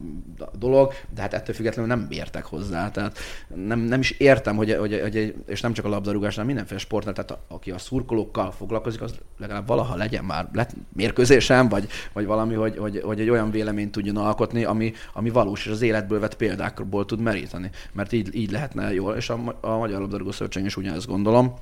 dolog, 0.57 0.93
de 1.15 1.21
hát 1.21 1.33
ettől 1.33 1.55
függetlenül 1.55 1.95
nem 1.95 2.07
értek 2.09 2.45
hozzá. 2.45 2.91
Tehát 2.91 3.17
nem, 3.55 3.79
nem 3.79 3.99
is 3.99 4.11
értem, 4.11 4.55
hogy, 4.55 4.75
hogy, 4.79 4.99
hogy, 5.01 5.35
és 5.47 5.61
nem 5.61 5.73
csak 5.73 5.85
a 5.85 5.89
labdarúgásnál, 5.89 6.45
mindenféle 6.45 6.79
sportnál, 6.79 7.13
tehát 7.13 7.37
aki 7.47 7.71
a 7.71 7.77
szurkolókkal 7.77 8.51
foglalkozik, 8.51 9.01
az 9.01 9.15
legalább 9.37 9.67
valaha 9.67 9.95
legyen 9.95 10.23
már 10.23 10.47
lett 10.53 10.71
mérkőzésem, 10.93 11.69
vagy, 11.69 11.87
vagy 12.13 12.25
valami, 12.25 12.53
hogy, 12.53 12.77
hogy, 12.77 13.01
hogy, 13.03 13.19
egy 13.19 13.29
olyan 13.29 13.51
véleményt 13.51 13.91
tudjon 13.91 14.17
alkotni, 14.17 14.63
ami, 14.63 14.93
ami 15.13 15.29
valós, 15.29 15.65
és 15.65 15.71
az 15.71 15.81
életből 15.81 16.19
vett 16.19 16.35
példákból 16.35 17.05
tud 17.05 17.19
meríteni. 17.19 17.69
Mert 17.91 18.11
így, 18.11 18.35
így 18.35 18.51
lehetne 18.51 18.93
jól, 18.93 19.15
és 19.15 19.29
a, 19.29 19.57
a 19.61 19.77
Magyar 19.77 19.99
Labdarúgó 19.99 20.31
Szövetség 20.31 20.65
is 20.65 20.77
ugyanezt 20.77 21.07
gondolom 21.07 21.53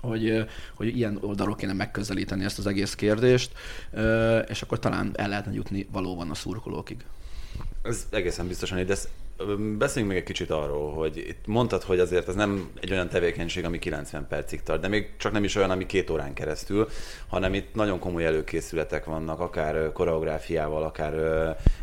hogy, 0.00 0.44
hogy 0.74 0.96
ilyen 0.96 1.18
oldalról 1.20 1.54
kéne 1.54 1.72
megközelíteni 1.72 2.44
ezt 2.44 2.58
az 2.58 2.66
egész 2.66 2.94
kérdést, 2.94 3.52
és 4.48 4.62
akkor 4.62 4.78
talán 4.78 5.10
el 5.14 5.28
lehetne 5.28 5.52
jutni 5.52 5.86
valóban 5.92 6.30
a 6.30 6.34
szurkolókig. 6.34 7.04
Ez 7.82 8.06
egészen 8.10 8.46
biztosan 8.46 8.78
így, 8.78 8.86
de 8.86 8.92
ezt, 8.92 9.08
beszéljünk 9.78 10.12
még 10.12 10.22
egy 10.22 10.26
kicsit 10.26 10.50
arról, 10.50 10.92
hogy 10.92 11.16
itt 11.16 11.46
mondtad, 11.46 11.82
hogy 11.82 11.98
azért 11.98 12.28
ez 12.28 12.34
nem 12.34 12.70
egy 12.80 12.92
olyan 12.92 13.08
tevékenység, 13.08 13.64
ami 13.64 13.78
90 13.78 14.26
percig 14.28 14.62
tart, 14.62 14.80
de 14.80 14.88
még 14.88 15.10
csak 15.16 15.32
nem 15.32 15.44
is 15.44 15.54
olyan, 15.54 15.70
ami 15.70 15.86
két 15.86 16.10
órán 16.10 16.34
keresztül, 16.34 16.88
hanem 17.28 17.54
itt 17.54 17.74
nagyon 17.74 17.98
komoly 17.98 18.24
előkészületek 18.24 19.04
vannak, 19.04 19.40
akár 19.40 19.92
koreográfiával, 19.92 20.82
akár 20.82 21.14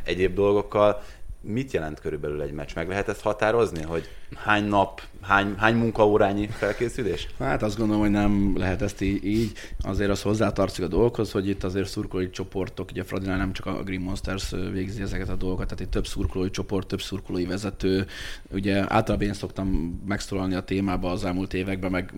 egyéb 0.03 0.34
dolgokkal 0.34 1.01
mit 1.41 1.71
jelent 1.71 2.00
körülbelül 2.00 2.41
egy 2.41 2.52
meccs? 2.52 2.76
Meg 2.76 2.88
lehet 2.88 3.08
ezt 3.08 3.21
határozni, 3.21 3.84
hogy 3.84 4.10
hány 4.36 4.63
nap, 4.63 5.02
hány, 5.21 5.54
hány 5.58 5.76
munkaórányi 5.76 6.47
felkészülés? 6.47 7.28
Hát 7.39 7.63
azt 7.63 7.78
gondolom, 7.78 8.02
hogy 8.02 8.12
nem 8.12 8.54
lehet 8.58 8.82
ezt 8.82 9.02
így. 9.02 9.52
Azért 9.82 10.10
az 10.10 10.21
hozzátartozik 10.21 10.84
a 10.84 10.88
dolgokhoz, 10.88 11.32
hogy 11.32 11.47
itt 11.47 11.63
azért 11.63 11.88
szurkolói 11.88 12.30
csoportok, 12.30 12.89
ugye 12.91 13.04
Fradinál 13.04 13.38
nem 13.38 13.54
csak 13.54 13.65
a 13.65 13.84
Green 13.84 14.02
Monsters 14.02 14.54
végzi 14.71 15.02
ezeket 15.02 15.30
a 15.30 15.36
dolgokat, 15.36 15.67
tehát 15.67 15.84
itt 15.84 15.91
több 15.91 16.08
szurkolói 16.08 16.50
csoport, 16.50 16.88
több 16.88 17.02
szurkolói 17.02 17.45
vezető. 17.45 18.06
Ugye 18.52 18.76
általában 18.93 19.28
én 19.28 19.34
szoktam 19.34 20.00
megszólalni 20.08 20.56
a 20.56 20.63
témába 20.63 21.12
az 21.12 21.26
elmúlt 21.26 21.54
években, 21.54 21.91
meg, 21.91 22.13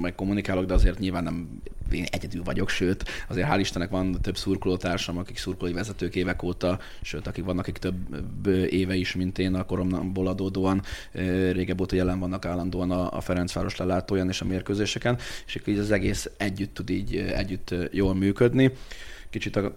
meg 0.00 0.14
kommunikálok, 0.14 0.64
de 0.64 0.74
azért 0.74 0.98
nyilván 0.98 1.22
nem 1.22 1.62
én 1.92 2.04
egyedül 2.10 2.42
vagyok, 2.42 2.68
sőt, 2.68 3.04
azért 3.28 3.48
hál' 3.50 3.58
Istennek 3.58 3.90
van 3.90 4.18
több 4.22 4.36
szurkolótársam, 4.36 5.18
akik 5.18 5.36
szurkolói 5.36 5.74
vezetők 5.74 6.14
évek 6.14 6.42
óta, 6.42 6.78
sőt, 7.02 7.26
akik 7.26 7.44
vannak, 7.44 7.60
akik 7.60 7.78
több 7.78 8.46
éve 8.70 8.94
is, 8.94 9.14
mint 9.14 9.38
én 9.38 9.54
a 9.54 9.64
koromból 9.64 10.26
adódóan 10.26 10.82
régebb 11.52 11.80
óta 11.80 11.96
jelen 11.96 12.18
vannak 12.18 12.44
állandóan 12.44 12.90
a, 12.90 13.16
a 13.16 13.20
Ferencváros 13.20 13.76
lelátóján 13.76 14.28
és 14.28 14.40
a 14.40 14.44
mérkőzéseken, 14.44 15.18
és 15.46 15.60
így 15.64 15.78
az 15.78 15.90
egész 15.90 16.30
együtt 16.36 16.74
tud 16.74 16.90
így 16.90 17.16
együtt 17.16 17.74
jól 17.90 18.14
működni. 18.14 18.72
Kicsit 19.30 19.56
a, 19.56 19.74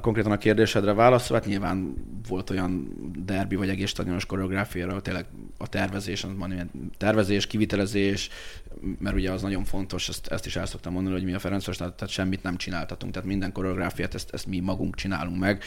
konkrétan 0.00 0.32
a 0.32 0.38
kérdésedre 0.38 0.92
válaszol, 0.92 1.36
hát 1.36 1.46
nyilván 1.46 1.94
volt 2.28 2.50
olyan 2.50 2.88
derbi 3.24 3.54
vagy 3.54 3.68
egész 3.68 3.88
stadionos 3.88 4.26
koreográfiára, 4.26 5.00
tényleg 5.00 5.26
a 5.58 5.68
tervezés, 5.68 6.26
van 6.36 6.70
tervezés, 6.98 7.46
kivitelezés, 7.46 8.28
mert 8.98 9.16
ugye 9.16 9.32
az 9.32 9.42
nagyon 9.42 9.64
fontos, 9.64 10.08
ezt, 10.08 10.26
ezt 10.26 10.46
is 10.46 10.56
el 10.56 10.66
szoktam 10.66 10.92
mondani, 10.92 11.14
hogy 11.14 11.24
mi 11.24 11.32
a 11.32 11.38
Ferencváros, 11.38 11.76
tehát 11.76 12.08
semmit 12.08 12.42
nem 12.42 12.56
csináltatunk, 12.56 13.12
tehát 13.12 13.28
minden 13.28 13.52
koreográfiát 13.52 14.14
ezt, 14.14 14.30
ezt 14.32 14.46
mi 14.46 14.60
magunk 14.60 14.94
csinálunk 14.94 15.38
meg. 15.38 15.62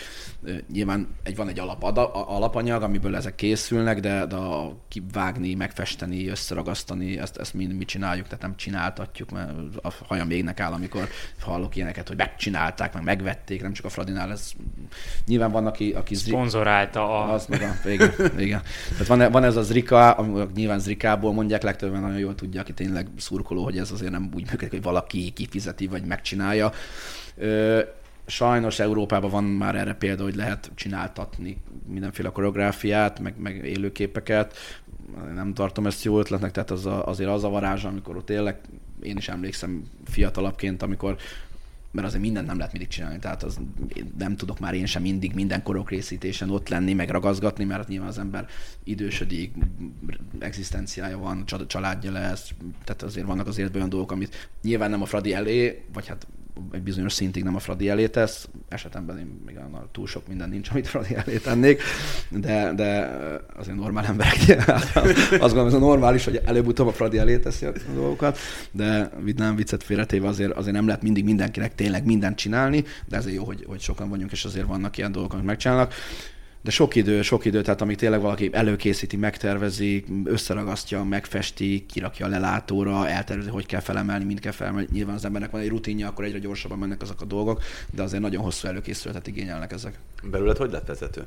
Nyilván 0.72 1.08
egy, 1.24 1.36
van 1.36 1.48
egy 1.48 1.60
alap, 1.60 1.84
alapanyag, 2.14 2.84
amiből 2.84 3.16
ezek 3.16 3.36
készülnek, 3.36 4.00
de, 4.00 4.26
de 4.26 4.36
a 4.36 4.78
kivágni, 4.88 5.54
megfesteni, 5.54 6.28
összeragasztani, 6.28 7.20
ezt, 7.20 7.38
ezt 7.38 7.54
mi, 7.54 7.66
mi 7.66 7.86
csináljuk, 7.86 8.26
tehát 8.26 8.42
nem 8.42 8.56
csináltatjuk, 8.56 9.32
mert 9.32 9.52
a 9.82 9.94
hajam 10.08 10.30
égnek 10.30 10.60
áll, 10.60 10.72
amikor 10.72 11.10
hallok 11.40 11.76
ilyeneket, 11.76 12.08
hogy 12.08 12.18
megcsinálták, 12.18 12.94
meg 12.94 13.04
megvették, 13.04 13.62
nem 13.62 13.74
csak 13.74 13.86
a 13.86 13.90
Fradinál, 13.90 14.32
ez 14.32 14.52
nyilván 15.26 15.52
van, 15.52 15.66
aki... 15.66 15.92
aki 15.92 16.16
Szponzorálta 16.16 17.20
a... 17.20 17.34
Az 17.34 17.46
meg 17.46 17.62
a... 17.62 17.90
Igen, 17.90 18.14
igen. 18.38 18.62
Tehát 18.90 19.08
van, 19.08 19.32
van 19.32 19.44
ez 19.44 19.56
az 19.56 19.68
Zrika, 19.68 20.26
nyilván 20.56 20.80
Zrikából 20.80 21.34
mondják, 21.34 21.62
legtöbben 21.62 22.02
nagyon 22.02 22.18
jól 22.18 22.36
tudja, 22.36 22.62
aki 22.62 22.74
tényleg 22.74 22.99
szurkoló, 23.18 23.64
hogy 23.64 23.78
ez 23.78 23.92
azért 23.92 24.12
nem 24.12 24.30
úgy 24.34 24.46
működik, 24.50 24.70
hogy 24.70 24.82
valaki 24.82 25.32
kifizeti 25.32 25.88
vagy 25.88 26.04
megcsinálja. 26.04 26.72
Sajnos 28.26 28.80
Európában 28.80 29.30
van 29.30 29.44
már 29.44 29.76
erre 29.76 29.94
példa, 29.94 30.24
hogy 30.24 30.36
lehet 30.36 30.72
csináltatni 30.76 31.58
mindenféle 31.88 32.30
koreográfiát, 32.30 33.20
meg, 33.20 33.34
meg 33.38 33.66
élőképeket. 33.66 34.56
Nem 35.34 35.54
tartom 35.54 35.86
ezt 35.86 36.04
jó 36.04 36.20
ötletnek, 36.20 36.52
tehát 36.52 36.72
az 36.72 36.86
a, 36.86 37.08
azért 37.08 37.30
az 37.30 37.44
a 37.44 37.50
varázs, 37.50 37.84
amikor 37.84 38.16
ott 38.16 38.30
élek, 38.30 38.60
én 39.02 39.18
is 39.18 39.28
emlékszem 39.28 39.84
fiatalabbként, 40.06 40.82
amikor 40.82 41.18
mert 41.92 42.08
azért 42.08 42.22
mindent 42.22 42.48
nem 42.48 42.58
lehet 42.58 42.72
mindig 42.72 42.90
csinálni, 42.90 43.20
tehát 43.20 43.44
az, 43.44 43.60
nem 44.18 44.36
tudok 44.36 44.60
már 44.60 44.74
én 44.74 44.86
sem 44.86 45.02
mindig 45.02 45.34
minden 45.34 45.64
korokrészítésen 45.64 46.50
ott 46.50 46.70
lenni, 46.70 46.94
meg 46.94 47.10
ragazgatni, 47.10 47.64
mert 47.64 47.88
nyilván 47.88 48.08
az 48.08 48.18
ember 48.18 48.48
idősödik, 48.84 49.54
egzisztenciája 50.40 51.18
van, 51.18 51.46
családja 51.68 52.12
lesz, 52.12 52.54
tehát 52.84 53.02
azért 53.02 53.26
vannak 53.26 53.48
az 53.48 53.58
életben 53.58 53.78
olyan 53.78 53.90
dolgok, 53.90 54.12
amit 54.12 54.50
nyilván 54.62 54.90
nem 54.90 55.02
a 55.02 55.06
Fradi 55.06 55.34
elé, 55.34 55.84
vagy 55.94 56.08
hát 56.08 56.28
egy 56.72 56.82
bizonyos 56.82 57.14
szintig 57.14 57.44
nem 57.44 57.56
a 57.56 57.60
Fradi 57.60 57.90
elé 57.90 58.08
tesz, 58.08 58.50
esetemben 58.70 59.18
én 59.18 59.42
még 59.46 59.58
annál 59.58 59.88
túl 59.92 60.08
sok 60.08 60.28
minden 60.28 60.50
nincs, 60.50 60.70
amit 60.70 60.88
Fradi 60.88 61.16
elé 61.16 61.38
tennék, 61.38 61.82
de, 62.30 62.74
de 62.74 63.18
azért 63.58 63.78
normál 63.78 64.06
emberek 64.06 64.38
azt 65.30 65.40
gondolom, 65.40 65.68
ez 65.68 65.74
a 65.74 65.80
normális, 65.80 66.26
hogy 66.26 66.42
előbb-utóbb 66.46 66.88
a 66.88 66.92
Fradi 66.92 67.18
elé 67.18 67.38
teszi 67.38 67.66
a 67.66 67.72
dolgokat, 67.94 68.38
de 68.72 69.12
nem 69.36 69.56
viccet 69.56 69.84
félretéve 69.84 70.28
azért, 70.28 70.52
azért 70.52 70.76
nem 70.76 70.86
lehet 70.86 71.02
mindig 71.02 71.24
mindenkinek 71.24 71.76
tényleg 71.76 72.06
mindent 72.06 72.38
csinálni, 72.38 72.84
de 73.08 73.18
ezért 73.18 73.36
jó, 73.36 73.44
hogy, 73.44 73.66
hogy 73.68 73.80
sokan 73.80 74.10
vagyunk, 74.10 74.32
és 74.32 74.46
azért 74.46 74.66
vannak 74.66 74.98
ilyen 74.98 75.12
dolgok, 75.12 75.34
amit 75.34 75.46
megcsinálnak 75.46 75.94
de 76.62 76.72
sok 76.72 76.96
idő, 76.96 77.22
sok 77.22 77.46
idő, 77.46 77.62
tehát 77.62 77.82
amíg 77.82 77.98
tényleg 77.98 78.22
valaki 78.22 78.50
előkészíti, 78.54 79.18
megtervezi, 79.18 80.06
összeragasztja, 80.24 81.04
megfesti, 81.04 81.86
kirakja 81.92 82.26
a 82.26 82.30
lelátóra, 82.30 83.08
eltervezi, 83.08 83.50
hogy 83.50 83.66
kell 83.66 83.80
felemelni, 83.80 84.24
mind 84.26 84.40
kell 84.40 84.52
felemelni. 84.52 84.88
Nyilván 84.92 85.16
az 85.16 85.26
embernek 85.26 85.52
van 85.52 85.62
egy 85.62 85.70
rutinja, 85.70 86.08
akkor 86.08 86.26
egyre 86.26 86.40
gyorsabban 86.40 86.78
mennek 86.78 87.02
azok 87.02 87.22
a 87.22 87.26
dolgok, 87.26 87.62
de 87.96 88.04
azért 88.04 88.22
nagyon 88.22 88.44
hosszú 88.44 88.68
előkészületet 88.68 89.28
igényelnek 89.28 89.72
ezek. 89.72 90.00
Belőled 90.24 90.58
hogy 90.58 90.72
lett 90.72 90.88
vezető? 90.88 91.24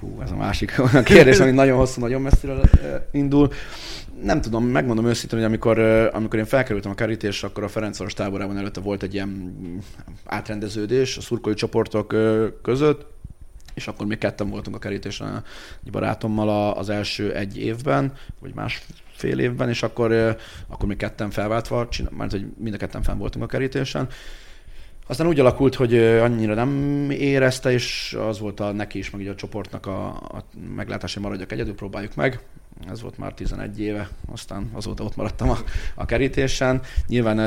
Hú, 0.00 0.20
ez 0.22 0.30
a 0.30 0.36
másik 0.36 0.74
olyan 0.92 1.04
kérdés, 1.04 1.38
ami 1.38 1.50
nagyon 1.50 1.76
hosszú, 1.76 2.00
nagyon 2.00 2.22
messzire 2.22 2.54
indul. 3.12 3.52
Nem 4.22 4.40
tudom, 4.40 4.64
megmondom 4.64 5.06
őszintén, 5.06 5.38
hogy 5.38 5.48
amikor, 5.48 5.78
amikor 6.12 6.38
én 6.38 6.44
felkerültem 6.44 6.90
a 6.90 6.94
kerítésre, 6.94 7.48
akkor 7.48 7.62
a 7.62 7.68
Ferencváros 7.68 8.14
táborában 8.14 8.56
előtte 8.56 8.80
volt 8.80 9.02
egy 9.02 9.14
ilyen 9.14 9.56
átrendeződés 10.24 11.16
a 11.16 11.20
szurkolói 11.20 11.56
csoportok 11.56 12.14
között, 12.62 13.11
és 13.74 13.88
akkor 13.88 14.06
még 14.06 14.18
ketten 14.18 14.48
voltunk 14.48 14.76
a 14.76 14.78
kerítésen 14.78 15.44
egy 15.84 15.90
barátommal 15.90 16.72
az 16.72 16.88
első 16.88 17.34
egy 17.34 17.58
évben, 17.58 18.12
vagy 18.40 18.54
másfél 18.54 19.38
évben, 19.38 19.68
és 19.68 19.82
akkor, 19.82 20.36
akkor 20.66 20.88
még 20.88 20.96
ketten 20.96 21.30
felváltva, 21.30 21.88
mert 22.10 22.30
hogy 22.30 22.46
mind 22.58 22.74
a 22.74 22.78
ketten 22.78 23.02
fenn 23.02 23.18
voltunk 23.18 23.44
a 23.44 23.48
kerítésen, 23.48 24.08
aztán 25.06 25.26
úgy 25.26 25.40
alakult, 25.40 25.74
hogy 25.74 25.96
annyira 25.98 26.54
nem 26.54 27.10
érezte, 27.10 27.72
és 27.72 28.16
az 28.28 28.38
volt 28.38 28.60
a 28.60 28.72
neki 28.72 28.98
is, 28.98 29.10
meg 29.10 29.26
a 29.26 29.34
csoportnak 29.34 29.86
a, 29.86 30.06
a 30.08 30.44
meglátása, 30.74 31.14
hogy 31.14 31.22
maradjak 31.22 31.52
egyedül, 31.52 31.74
próbáljuk 31.74 32.14
meg. 32.14 32.40
Ez 32.88 33.02
volt 33.02 33.18
már 33.18 33.34
11 33.34 33.80
éve, 33.80 34.08
aztán 34.32 34.70
azóta 34.72 35.04
ott 35.04 35.16
maradtam 35.16 35.50
a, 35.50 35.58
a 35.94 36.04
kerítésen. 36.04 36.80
Nyilván 37.06 37.38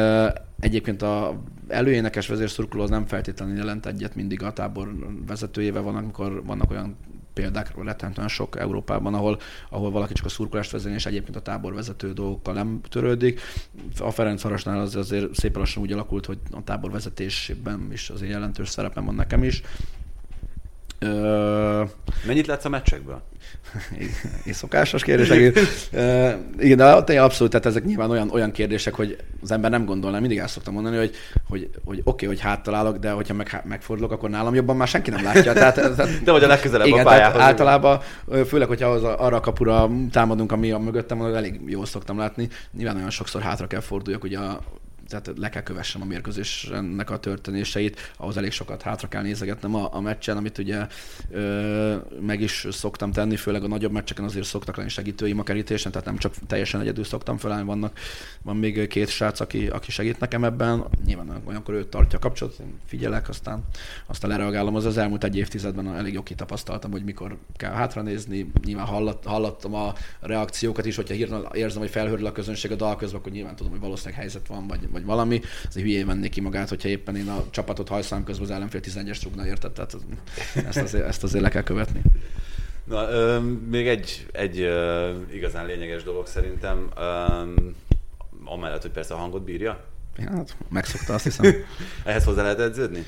egyébként 0.60 1.02
a 1.02 1.42
előénekes 1.68 2.28
vezérszurkoló 2.28 2.84
az 2.84 2.90
nem 2.90 3.06
feltétlenül 3.06 3.58
jelent 3.58 3.86
egyet 3.86 4.16
mindig 4.16 4.44
a 4.44 4.54
tábor 4.54 4.96
vezetőjével 5.28 5.82
van, 5.82 5.96
amikor 5.96 6.46
vannak 6.46 6.72
olyan 6.72 6.98
példákról 7.36 7.86
rettentően 7.86 8.28
sok 8.28 8.60
Európában, 8.60 9.14
ahol, 9.14 9.40
ahol 9.70 9.92
valaki 9.92 10.14
csak 10.14 10.26
a 10.26 10.30
szurkolást 10.30 10.72
vezényel, 10.72 10.98
és 10.98 11.06
egyébként 11.06 11.36
a 11.36 11.42
táborvezető 11.42 12.14
dolgokkal 12.14 12.54
nem 12.54 12.82
törődik. 12.90 13.42
A 14.00 14.12
Ferencvárosnál 14.12 14.80
az 14.80 14.96
azért 14.96 15.36
szépen 15.36 15.60
lassan 15.60 15.84
úgy 15.84 15.92
alakult, 15.92 16.26
hogy 16.26 16.38
a 16.52 16.64
táborvezetésben 16.64 17.88
is 17.92 18.10
azért 18.10 18.32
jelentős 18.32 18.70
szerepem 18.70 19.06
van 19.06 19.16
nekem 19.16 19.44
is. 19.44 19.62
Ö... 21.00 21.84
Mennyit 22.26 22.48
látsz 22.48 22.66
a 22.66 22.70
meccsekből? 22.70 23.22
és 24.44 24.56
szokásos 24.56 25.04
kérdés. 25.04 25.30
uh, 25.30 26.34
igen, 26.60 26.78
de 26.78 26.96
ott 26.96 27.10
abszolút, 27.10 27.52
tehát 27.52 27.66
ezek 27.66 27.84
nyilván 27.86 28.10
olyan, 28.10 28.30
olyan 28.30 28.52
kérdések, 28.52 28.94
hogy 28.94 29.18
az 29.42 29.52
ember 29.52 29.72
nem 29.72 29.86
gondolná, 29.86 30.20
mindig 30.20 30.38
el 30.38 30.48
szoktam 30.48 30.74
mondani, 30.74 30.98
hogy, 30.98 31.16
hogy, 31.48 31.70
hogy 31.86 32.00
oké, 32.04 32.26
okay, 32.26 32.28
hogy 32.28 32.40
háttalálok, 32.40 32.98
de 32.98 33.12
hogyha 33.12 33.34
meg, 33.34 33.62
megfordulok, 33.64 34.12
akkor 34.12 34.30
nálam 34.30 34.56
jobban 34.56 34.76
már 34.76 34.88
senki 34.88 35.10
nem 35.10 35.24
látja. 35.24 35.54
Tehát, 35.54 35.76
tehát, 35.76 36.24
de 36.24 36.32
vagy 36.32 36.44
a 36.44 36.48
legközelebb 36.48 36.88
igen, 36.88 37.06
a 37.06 37.10
pályához. 37.10 37.42
általában, 37.42 38.00
főleg, 38.48 38.68
hogyha 38.68 38.90
az, 38.90 39.04
arra 39.04 39.36
a 39.36 39.40
kapura 39.40 39.90
támadunk, 40.12 40.52
ami 40.52 40.72
a 40.72 40.78
mögöttem 40.78 41.18
van, 41.18 41.36
elég 41.36 41.60
jól 41.66 41.86
szoktam 41.86 42.18
látni. 42.18 42.50
Nyilván 42.78 42.96
olyan 42.96 43.10
sokszor 43.10 43.42
hátra 43.42 43.68
kell 43.68 43.80
forduljak, 43.80 44.24
ugye 44.24 44.38
a 44.38 44.62
tehát 45.08 45.32
le 45.36 45.50
kell 45.50 45.62
kövessem 45.62 46.02
a 46.02 46.06
mérkőzésnek 46.06 47.10
a 47.10 47.20
történéseit, 47.20 48.14
ahhoz 48.18 48.38
elég 48.38 48.52
sokat 48.52 48.82
hátra 48.82 49.08
kell 49.08 49.22
nézegetnem 49.22 49.76
a, 49.76 49.90
a 49.94 50.02
meccsen, 50.02 50.38
amit 50.38 50.58
ugye 50.58 50.88
ö, 51.32 51.96
meg 52.22 52.42
is 52.42 52.68
szoktam 52.72 53.12
tenni, 53.12 53.36
főleg 53.36 53.64
a 53.64 53.68
nagyobb 53.68 53.92
meccseken 53.92 54.26
azért 54.26 54.46
szoktak 54.46 54.78
lenni 54.78 54.90
segítőim 54.90 55.40
a 55.40 55.44
kerítésen, 55.44 55.92
tehát 55.92 56.08
nem 56.08 56.18
csak 56.18 56.34
teljesen 56.48 56.82
egyedül 56.82 57.04
szoktam 57.04 57.38
felállni, 57.38 57.66
vannak, 57.66 58.00
van 58.42 58.58
még 58.58 58.88
két 58.88 59.10
srác, 59.10 59.40
aki, 59.40 59.68
aki 59.68 59.92
segít 59.92 60.20
nekem 60.20 60.44
ebben, 60.44 60.86
nyilván 61.06 61.42
olyankor 61.46 61.74
ő 61.74 61.86
tartja 61.86 62.18
a 62.18 62.22
kapcsolatot, 62.22 62.60
én 62.60 62.80
figyelek, 62.86 63.30
aztán, 63.30 63.64
aztán 64.06 64.30
lereagálom, 64.30 64.76
az 64.76 64.86
az 64.86 64.98
elmúlt 64.98 65.24
egy 65.24 65.38
évtizedben 65.38 65.96
elég 65.96 66.14
jó 66.14 66.24
kitapasztaltam, 66.24 66.92
hogy 66.92 67.04
mikor 67.04 67.38
kell 67.58 67.72
hátra 67.72 68.02
nézni, 68.02 68.52
nyilván 68.64 68.86
hallat, 68.86 69.26
hallattam 69.26 69.74
a 69.74 69.94
reakciókat 70.20 70.86
is, 70.86 70.96
hogyha 70.96 71.14
hirtelen 71.14 71.46
érzem, 71.54 71.82
hogy 71.82 71.90
felhőrül 71.90 72.26
a 72.26 72.32
közönség 72.32 72.72
a 72.72 72.76
dal 72.76 72.96
közben, 72.96 73.20
akkor 73.20 73.32
nyilván 73.32 73.56
tudom, 73.56 73.72
hogy 73.72 73.82
valószínűleg 73.82 74.20
helyzet 74.20 74.48
van, 74.48 74.68
vagy, 74.68 74.90
vagy 74.96 75.06
valami, 75.06 75.42
az 75.68 75.76
hülyén 75.76 76.06
vennék 76.06 76.32
ki 76.32 76.42
magát, 76.42 76.70
hogyha 76.70 76.90
éppen 76.90 77.16
én 77.16 77.30
a 77.30 77.46
csapatot 77.50 77.88
hajszám 77.88 78.24
közben 78.24 78.46
az 78.46 78.54
ellenfél 78.54 78.82
11-es 78.84 79.18
trugna 79.18 79.48
érted, 79.48 79.72
tehát 79.72 79.96
ezt 80.68 80.78
azért, 80.78 81.06
ezt 81.06 81.24
azért 81.24 81.44
le 81.44 81.50
kell 81.50 81.64
követni. 81.64 82.02
Na, 82.84 83.10
ö, 83.10 83.40
még 83.70 83.88
egy, 83.88 84.26
egy 84.32 84.60
ö, 84.60 85.12
igazán 85.34 85.66
lényeges 85.66 86.04
dolog 86.04 86.28
szerintem, 86.28 86.90
ö, 86.98 87.02
amellett, 88.46 88.82
hogy 88.82 88.92
persze 88.92 89.14
a 89.14 89.18
hangot 89.18 89.44
bírja. 89.44 89.84
Ja, 90.18 90.30
hát 90.30 90.56
megszokta, 90.70 91.14
azt 91.14 91.24
hiszem. 91.24 91.54
Ehhez 92.04 92.24
hozzá 92.24 92.42
lehet 92.42 92.60
edződni? 92.60 93.06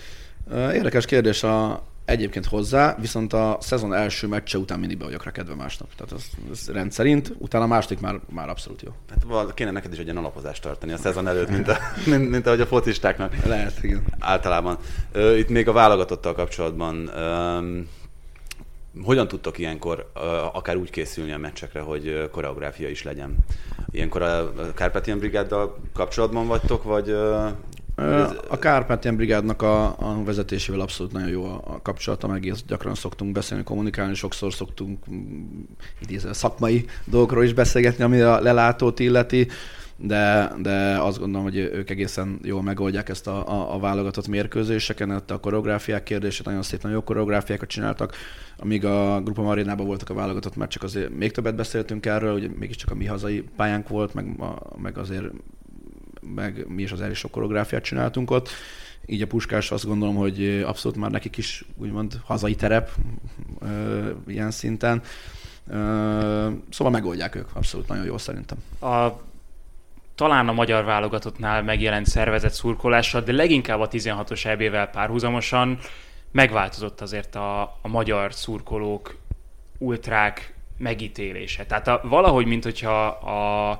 Érdekes 0.51 1.05
kérdés. 1.05 1.43
A, 1.43 1.83
egyébként 2.07 2.45
hozzá, 2.45 2.95
viszont 2.99 3.33
a 3.33 3.57
szezon 3.59 3.93
első 3.93 4.27
meccse 4.27 4.57
után 4.57 4.79
mindig 4.79 4.97
be 4.97 5.03
vagyok 5.03 5.23
rekedve 5.23 5.55
másnap. 5.55 5.87
Tehát 5.95 6.13
ez, 6.13 6.23
ez 6.51 6.69
rendszerint, 6.73 7.33
utána 7.37 7.63
a 7.63 7.67
második 7.67 7.99
már, 7.99 8.19
már 8.29 8.49
abszolút 8.49 8.81
jó. 8.81 8.91
Hát 9.09 9.53
kéne 9.53 9.71
neked 9.71 9.91
is 9.91 9.97
egy 9.97 10.03
ilyen 10.03 10.17
alapozást 10.17 10.61
tartani 10.61 10.91
a 10.91 10.97
szezon 10.97 11.27
előtt, 11.27 11.49
mint, 11.49 11.67
a, 11.67 11.77
mint, 12.05 12.29
mint 12.29 12.47
ahogy 12.47 12.61
a 12.61 12.65
focistáknak. 12.65 13.45
Lehet, 13.45 13.83
igen. 13.83 14.03
Általában. 14.19 14.77
Itt 15.37 15.49
még 15.49 15.67
a 15.67 15.71
válogatottal 15.71 16.33
kapcsolatban 16.33 17.09
hogyan 19.03 19.27
tudtok 19.27 19.57
ilyenkor 19.57 20.11
akár 20.53 20.75
úgy 20.75 20.89
készülni 20.89 21.31
a 21.31 21.37
meccsekre, 21.37 21.79
hogy 21.79 22.29
koreográfia 22.31 22.89
is 22.89 23.03
legyen? 23.03 23.35
Ilyenkor 23.91 24.21
a 24.21 24.51
Carpathian 24.75 25.17
Brigáddal 25.17 25.77
kapcsolatban 25.93 26.47
vagytok, 26.47 26.83
vagy 26.83 27.15
a 28.47 28.59
Kárpátian 28.59 29.15
brigádnak 29.15 29.61
a, 29.61 29.85
a 29.85 30.23
vezetésével 30.23 30.81
abszolút 30.81 31.11
nagyon 31.11 31.29
jó 31.29 31.45
a, 31.45 31.61
a 31.63 31.81
kapcsolata, 31.81 32.27
meg 32.27 32.47
ezt 32.47 32.65
gyakran 32.65 32.95
szoktunk 32.95 33.31
beszélni, 33.31 33.63
kommunikálni, 33.63 34.13
sokszor 34.13 34.53
szoktunk 34.53 35.09
mm, 35.11 35.61
idézve 36.01 36.33
szakmai 36.33 36.85
dolgokról 37.05 37.43
is 37.43 37.53
beszélgetni, 37.53 38.03
ami 38.03 38.19
a 38.19 38.39
lelátót 38.39 38.99
illeti, 38.99 39.47
de, 39.95 40.51
de 40.61 40.99
azt 40.99 41.19
gondolom, 41.19 41.43
hogy 41.43 41.57
ők 41.57 41.89
egészen 41.89 42.39
jól 42.43 42.63
megoldják 42.63 43.09
ezt 43.09 43.27
a, 43.27 43.47
a, 43.47 43.73
a 43.75 43.79
válogatott 43.79 44.27
mérkőzéseken, 44.27 45.11
ott 45.11 45.31
a 45.31 45.39
koreográfiák 45.39 46.03
kérdését, 46.03 46.45
nagyon 46.45 46.61
szép, 46.61 46.81
nagyon 46.81 46.97
jó 46.97 47.03
koreográfiákat 47.03 47.69
csináltak, 47.69 48.15
amíg 48.57 48.85
a 48.85 49.21
Grupa 49.21 49.41
Marinában 49.41 49.85
voltak 49.85 50.09
a 50.09 50.13
válogatott 50.13 50.55
már 50.55 50.67
csak 50.67 50.83
azért 50.83 51.17
még 51.17 51.31
többet 51.31 51.55
beszéltünk 51.55 52.05
erről, 52.05 52.31
hogy 52.31 52.51
mégiscsak 52.59 52.91
a 52.91 52.95
mi 52.95 53.05
hazai 53.05 53.43
pályánk 53.55 53.87
volt, 53.87 54.13
meg, 54.13 54.39
a, 54.39 54.57
meg 54.81 54.97
azért 54.97 55.25
meg 56.35 56.65
mi 56.67 56.81
is 56.81 56.91
az 56.91 57.01
elég 57.01 57.15
sok 57.15 57.31
koreográfiát 57.31 57.83
csináltunk 57.83 58.31
ott. 58.31 58.49
Így 59.05 59.21
a 59.21 59.27
Puskás 59.27 59.71
azt 59.71 59.85
gondolom, 59.85 60.15
hogy 60.15 60.63
abszolút 60.65 60.97
már 60.97 61.11
nekik 61.11 61.37
is 61.37 61.65
úgymond 61.75 62.19
hazai 62.25 62.55
terep 62.55 62.89
ilyen 64.27 64.51
szinten. 64.51 65.01
Szóval 66.69 66.91
megoldják 66.91 67.35
ők, 67.35 67.49
abszolút 67.53 67.87
nagyon 67.87 68.05
jó 68.05 68.17
szerintem. 68.17 68.57
A 68.81 69.07
talán 70.15 70.47
a 70.47 70.53
magyar 70.53 70.83
válogatottnál 70.83 71.63
megjelent 71.63 72.07
szervezett 72.07 72.53
szurkolással, 72.53 73.21
de 73.21 73.31
leginkább 73.31 73.79
a 73.79 73.87
16-os 73.87 74.45
ebével 74.45 74.87
párhuzamosan 74.87 75.79
megváltozott 76.31 77.01
azért 77.01 77.35
a, 77.35 77.61
a 77.61 77.87
magyar 77.87 78.33
szurkolók, 78.33 79.15
ultrák 79.77 80.53
megítélése. 80.77 81.65
Tehát 81.65 81.87
a, 81.87 82.01
valahogy, 82.03 82.45
mint 82.45 82.63
hogyha 82.63 83.05
a, 83.07 83.79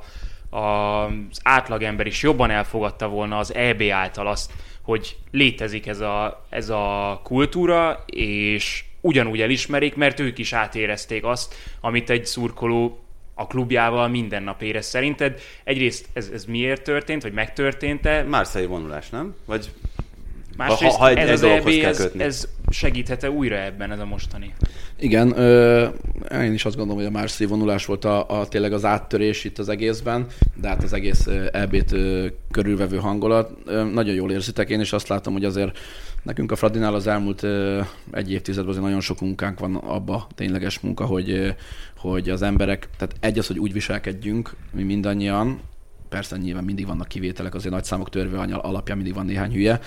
az 0.58 1.39
átlagember 1.43 2.06
is 2.06 2.22
jobban 2.22 2.50
elfogadta 2.50 3.08
volna 3.08 3.38
az 3.38 3.54
EB 3.54 3.84
által 3.91 4.28
azt, 4.28 4.54
hogy 4.82 5.17
létezik 5.32 5.88
ez 5.88 6.00
a, 6.00 6.46
ez 6.50 6.70
a 6.70 7.20
kultúra, 7.24 8.04
és 8.06 8.84
ugyanúgy 9.02 9.41
elismerik, 9.41 9.96
mert 9.96 10.20
ők 10.20 10.38
is 10.38 10.54
átérezték 10.54 11.26
azt, 11.26 11.56
amit 11.82 12.10
egy 12.10 12.26
szurkoló 12.26 13.00
a 13.34 13.48
klubjával 13.48 14.08
minden 14.08 14.43
nap 14.43 14.62
érez. 14.62 14.86
Szerinted 14.86 15.41
egyrészt 15.63 16.10
ez, 16.13 16.30
ez 16.34 16.46
miért 16.46 16.84
történt, 16.84 17.22
vagy 17.22 17.34
megtörtént-e? 17.34 18.24
Márszai 18.24 18.65
vonulás, 18.65 19.10
nem? 19.10 19.36
Vagy 19.46 19.72
Másrészt 20.58 20.96
ha, 20.96 21.04
ha 21.04 21.10
egy, 21.10 21.17
ez 21.17 21.30
egy 21.30 21.34
az 21.34 21.43
EB, 21.43 21.84
ez, 21.84 22.12
ez 22.17 22.48
segíthet-e 22.70 23.32
újra 23.32 23.56
ebben 23.56 23.91
ez 23.91 24.00
a 24.00 24.06
mostani? 24.06 24.54
Igen, 24.99 25.39
ö, 25.39 25.88
én 26.31 26.53
is 26.53 26.65
azt 26.65 26.75
gondolom, 26.75 27.01
hogy 27.01 27.13
a 27.13 27.17
Márci 27.17 27.45
vonulás 27.45 27.86
volt 27.86 28.05
a, 28.05 28.39
a, 28.39 28.47
tényleg 28.47 28.73
az 28.73 28.86
áttörés 28.86 29.43
itt 29.43 29.57
az 29.57 29.69
egészben, 29.69 30.25
de 30.55 30.67
hát 30.67 30.83
az 30.83 30.93
egész 30.93 31.27
EB-t 31.51 31.95
körülvevő 32.51 32.97
hangulat. 32.97 33.51
Ö, 33.65 33.83
nagyon 33.83 34.15
jól 34.15 34.31
érzitek, 34.31 34.69
én 34.69 34.79
is 34.79 34.93
azt 34.93 35.07
látom, 35.07 35.33
hogy 35.33 35.45
azért 35.45 35.77
nekünk 36.23 36.51
a 36.51 36.55
Fradinál 36.55 36.93
az 36.93 37.07
elmúlt 37.07 37.43
ö, 37.43 37.81
egy 38.12 38.31
évtizedben 38.31 38.69
azért 38.69 38.86
nagyon 38.86 39.01
sok 39.01 39.21
munkánk 39.21 39.60
van 39.60 39.75
abba, 39.75 40.27
tényleges 40.36 40.79
munka, 40.79 41.05
hogy, 41.05 41.55
hogy 41.97 42.29
az 42.29 42.41
emberek, 42.41 42.89
tehát 42.97 43.15
egy 43.19 43.39
az, 43.39 43.47
hogy 43.47 43.60
úgy 43.60 43.73
viselkedjünk, 43.73 44.55
mi 44.71 44.83
mindannyian, 44.83 45.60
persze 46.10 46.38
nyilván 46.38 46.63
mindig 46.63 46.88
vannak 46.88 47.08
kivételek, 47.08 47.56
azért 47.56 47.74
nagy 47.74 47.84
számok 47.84 48.10
törvő 48.10 48.38
alapján 48.38 48.98
mindig 48.98 49.15
van 49.15 49.26
néhány 49.26 49.52
hülye, 49.52 49.80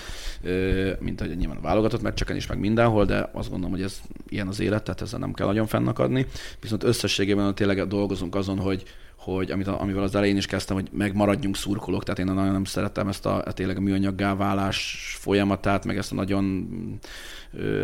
mint 0.99 1.19
hogy 1.19 1.37
nyilván 1.37 1.57
a 1.57 1.61
válogatott 1.61 2.01
meccseken 2.01 2.35
is, 2.35 2.47
meg 2.47 2.59
mindenhol, 2.59 3.05
de 3.05 3.29
azt 3.33 3.49
gondolom, 3.49 3.75
hogy 3.75 3.83
ez 3.83 4.01
ilyen 4.29 4.47
az 4.47 4.59
élet, 4.59 4.83
tehát 4.83 5.01
ezzel 5.01 5.19
nem 5.19 5.33
kell 5.33 5.47
nagyon 5.47 5.67
fennakadni. 5.67 6.25
Viszont 6.61 6.83
összességében 6.83 7.55
tényleg 7.55 7.87
dolgozunk 7.87 8.35
azon, 8.35 8.59
hogy, 8.59 8.83
hogy 9.23 9.51
amit, 9.51 9.67
amivel 9.67 10.03
az 10.03 10.15
elején 10.15 10.37
is 10.37 10.45
kezdtem, 10.45 10.75
hogy 10.75 10.87
megmaradjunk 10.91 11.55
szurkolók, 11.55 12.03
tehát 12.03 12.19
én 12.19 12.25
nagyon 12.25 12.51
nem 12.51 12.63
szeretem 12.63 13.07
ezt 13.07 13.25
a, 13.25 13.43
a 13.45 13.51
tényleg 13.51 13.77
a 13.77 13.81
műanyaggá 13.81 14.35
válás 14.35 14.97
folyamatát, 15.19 15.85
meg 15.85 15.97
ezt 15.97 16.11
a 16.11 16.15
nagyon 16.15 16.67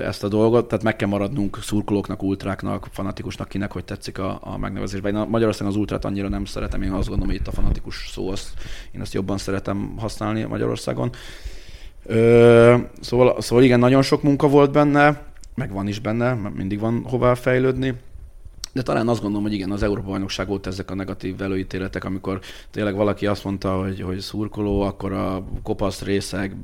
ezt 0.03 0.23
a 0.23 0.27
dolgot, 0.27 0.67
tehát 0.67 0.83
meg 0.83 0.95
kell 0.95 1.07
maradnunk 1.07 1.57
szurkolóknak, 1.61 2.23
ultráknak, 2.23 2.87
fanatikusnak, 2.91 3.47
kinek, 3.47 3.71
hogy 3.71 3.85
tetszik 3.85 4.19
a, 4.19 4.39
a 4.41 4.57
megnevezés. 4.57 4.99
Én 5.05 5.13
Magyarországon 5.13 5.71
az 5.71 5.79
ultrát 5.79 6.05
annyira 6.05 6.27
nem 6.27 6.45
szeretem, 6.45 6.81
én 6.81 6.91
azt 6.91 7.07
gondolom, 7.07 7.27
hogy 7.27 7.41
itt 7.41 7.47
a 7.47 7.51
fanatikus 7.51 8.09
szó, 8.11 8.29
azt, 8.29 8.53
én 8.91 9.01
ezt 9.01 9.13
jobban 9.13 9.37
szeretem 9.37 9.93
használni 9.97 10.43
Magyarországon. 10.43 11.09
Ö, 12.05 12.75
szóval, 13.01 13.41
szóval 13.41 13.63
igen, 13.63 13.79
nagyon 13.79 14.01
sok 14.01 14.23
munka 14.23 14.47
volt 14.47 14.71
benne, 14.71 15.21
meg 15.55 15.71
van 15.71 15.87
is 15.87 15.99
benne, 15.99 16.33
mindig 16.33 16.79
van 16.79 17.03
hová 17.03 17.33
fejlődni. 17.33 17.93
De 18.77 18.83
talán 18.83 19.07
azt 19.07 19.21
gondolom, 19.21 19.43
hogy 19.45 19.53
igen, 19.53 19.71
az 19.71 19.83
Európa 19.83 20.07
bajnokság 20.07 20.47
volt 20.47 20.67
ezek 20.67 20.91
a 20.91 20.95
negatív 20.95 21.41
előítéletek, 21.41 22.03
amikor 22.03 22.39
tényleg 22.71 22.95
valaki 22.95 23.25
azt 23.25 23.43
mondta, 23.43 23.81
hogy, 23.81 24.01
hogy 24.01 24.19
szurkoló, 24.19 24.81
akkor 24.81 25.11
a 25.11 25.43
kopasz 25.63 26.01
részek, 26.01 26.55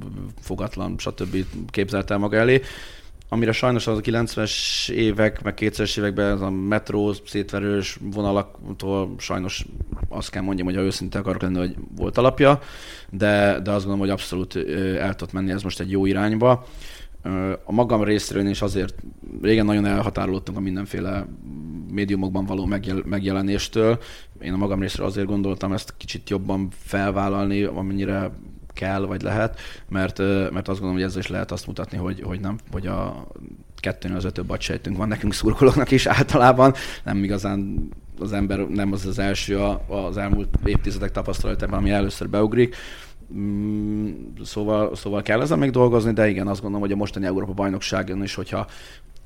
fogatlan, 0.42 0.96
stb. 0.98 1.46
képzelt 1.70 2.12
el 2.12 2.18
maga 2.18 2.38
elé 2.38 2.62
amire 3.30 3.52
sajnos 3.52 3.88
az 3.88 3.98
a 3.98 4.02
90-es 4.02 4.90
évek, 4.90 5.44
meg 5.44 5.58
2000-es 5.60 5.98
években 5.98 6.32
ez 6.36 6.42
a 6.42 6.50
metró 6.50 7.14
szétverős 7.26 7.98
vonalaktól 8.02 9.16
sajnos 9.18 9.66
azt 10.10 10.30
kell 10.30 10.42
mondjam, 10.42 10.68
hogy 10.68 10.76
ha 10.76 10.82
őszinte 10.82 11.20
akarok 11.20 11.42
lenni, 11.42 11.58
hogy 11.58 11.76
volt 11.96 12.18
alapja, 12.18 12.60
de, 13.10 13.60
de 13.64 13.72
azt 13.72 13.86
gondolom, 13.86 14.00
hogy 14.00 14.10
abszolút 14.10 14.56
el 14.98 15.16
tudott 15.16 15.34
menni 15.34 15.52
ez 15.52 15.64
most 15.64 15.80
egy 15.80 15.92
jó 15.92 16.06
irányba. 16.06 16.66
A 17.64 17.72
magam 17.72 18.04
részéről 18.04 18.48
is 18.48 18.62
azért 18.62 18.96
régen 19.42 19.66
nagyon 19.66 19.86
elhatárolódtunk 19.86 20.58
a 20.58 20.62
mindenféle 20.62 21.26
médiumokban 21.92 22.46
való 22.46 22.66
megjel- 22.66 23.06
megjelenéstől. 23.06 24.00
Én 24.42 24.54
a 24.54 24.58
magam 24.58 24.80
részéről 24.80 25.08
azért 25.08 25.28
gondoltam 25.28 25.74
ezt 25.74 25.94
kicsit 25.98 26.30
jobban 26.30 26.68
felvállalni, 26.72 27.64
amennyire 27.64 28.32
kell, 28.74 29.06
vagy 29.06 29.22
lehet, 29.22 29.60
mert, 29.90 30.18
mert 30.52 30.68
azt 30.68 30.80
gondolom, 30.80 30.94
hogy 30.94 31.04
ezzel 31.04 31.20
is 31.20 31.28
lehet 31.28 31.52
azt 31.52 31.68
mutatni, 31.68 31.98
hogy, 31.98 32.22
hogy 32.22 32.40
nem, 32.40 32.58
hogy 32.72 32.88
a 32.88 33.28
kettőnél 33.76 34.18
az 34.18 34.26
ötöbb 34.26 34.56
sejtünk 34.60 34.98
van 34.98 35.08
nekünk 35.08 35.34
szurkolóknak 35.34 35.92
is 35.92 36.06
általában, 36.06 36.74
nem 37.04 37.24
igazán 37.24 37.90
az 38.20 38.34
ember 38.34 38.60
nem 38.60 38.92
az 38.92 39.06
az 39.06 39.20
első 39.20 39.60
az 39.88 40.18
elmúlt 40.18 40.50
évtizedek 40.66 41.12
tapasztalatában, 41.12 41.80
ami 41.80 41.90
először 41.90 42.30
beugrik, 42.30 42.76
mm, 43.34 44.12
Szóval, 44.44 44.96
szóval 44.96 45.22
kell 45.22 45.42
ezzel 45.42 45.58
még 45.58 45.72
dolgozni, 45.72 46.14
de 46.14 46.30
igen, 46.30 46.48
azt 46.48 46.62
gondolom, 46.62 46.86
hogy 46.86 46.96
a 46.96 47.00
mostani 47.00 47.26
Európa 47.26 47.54
bajnokságon 47.54 48.24
is, 48.24 48.36
hogyha 48.36 48.68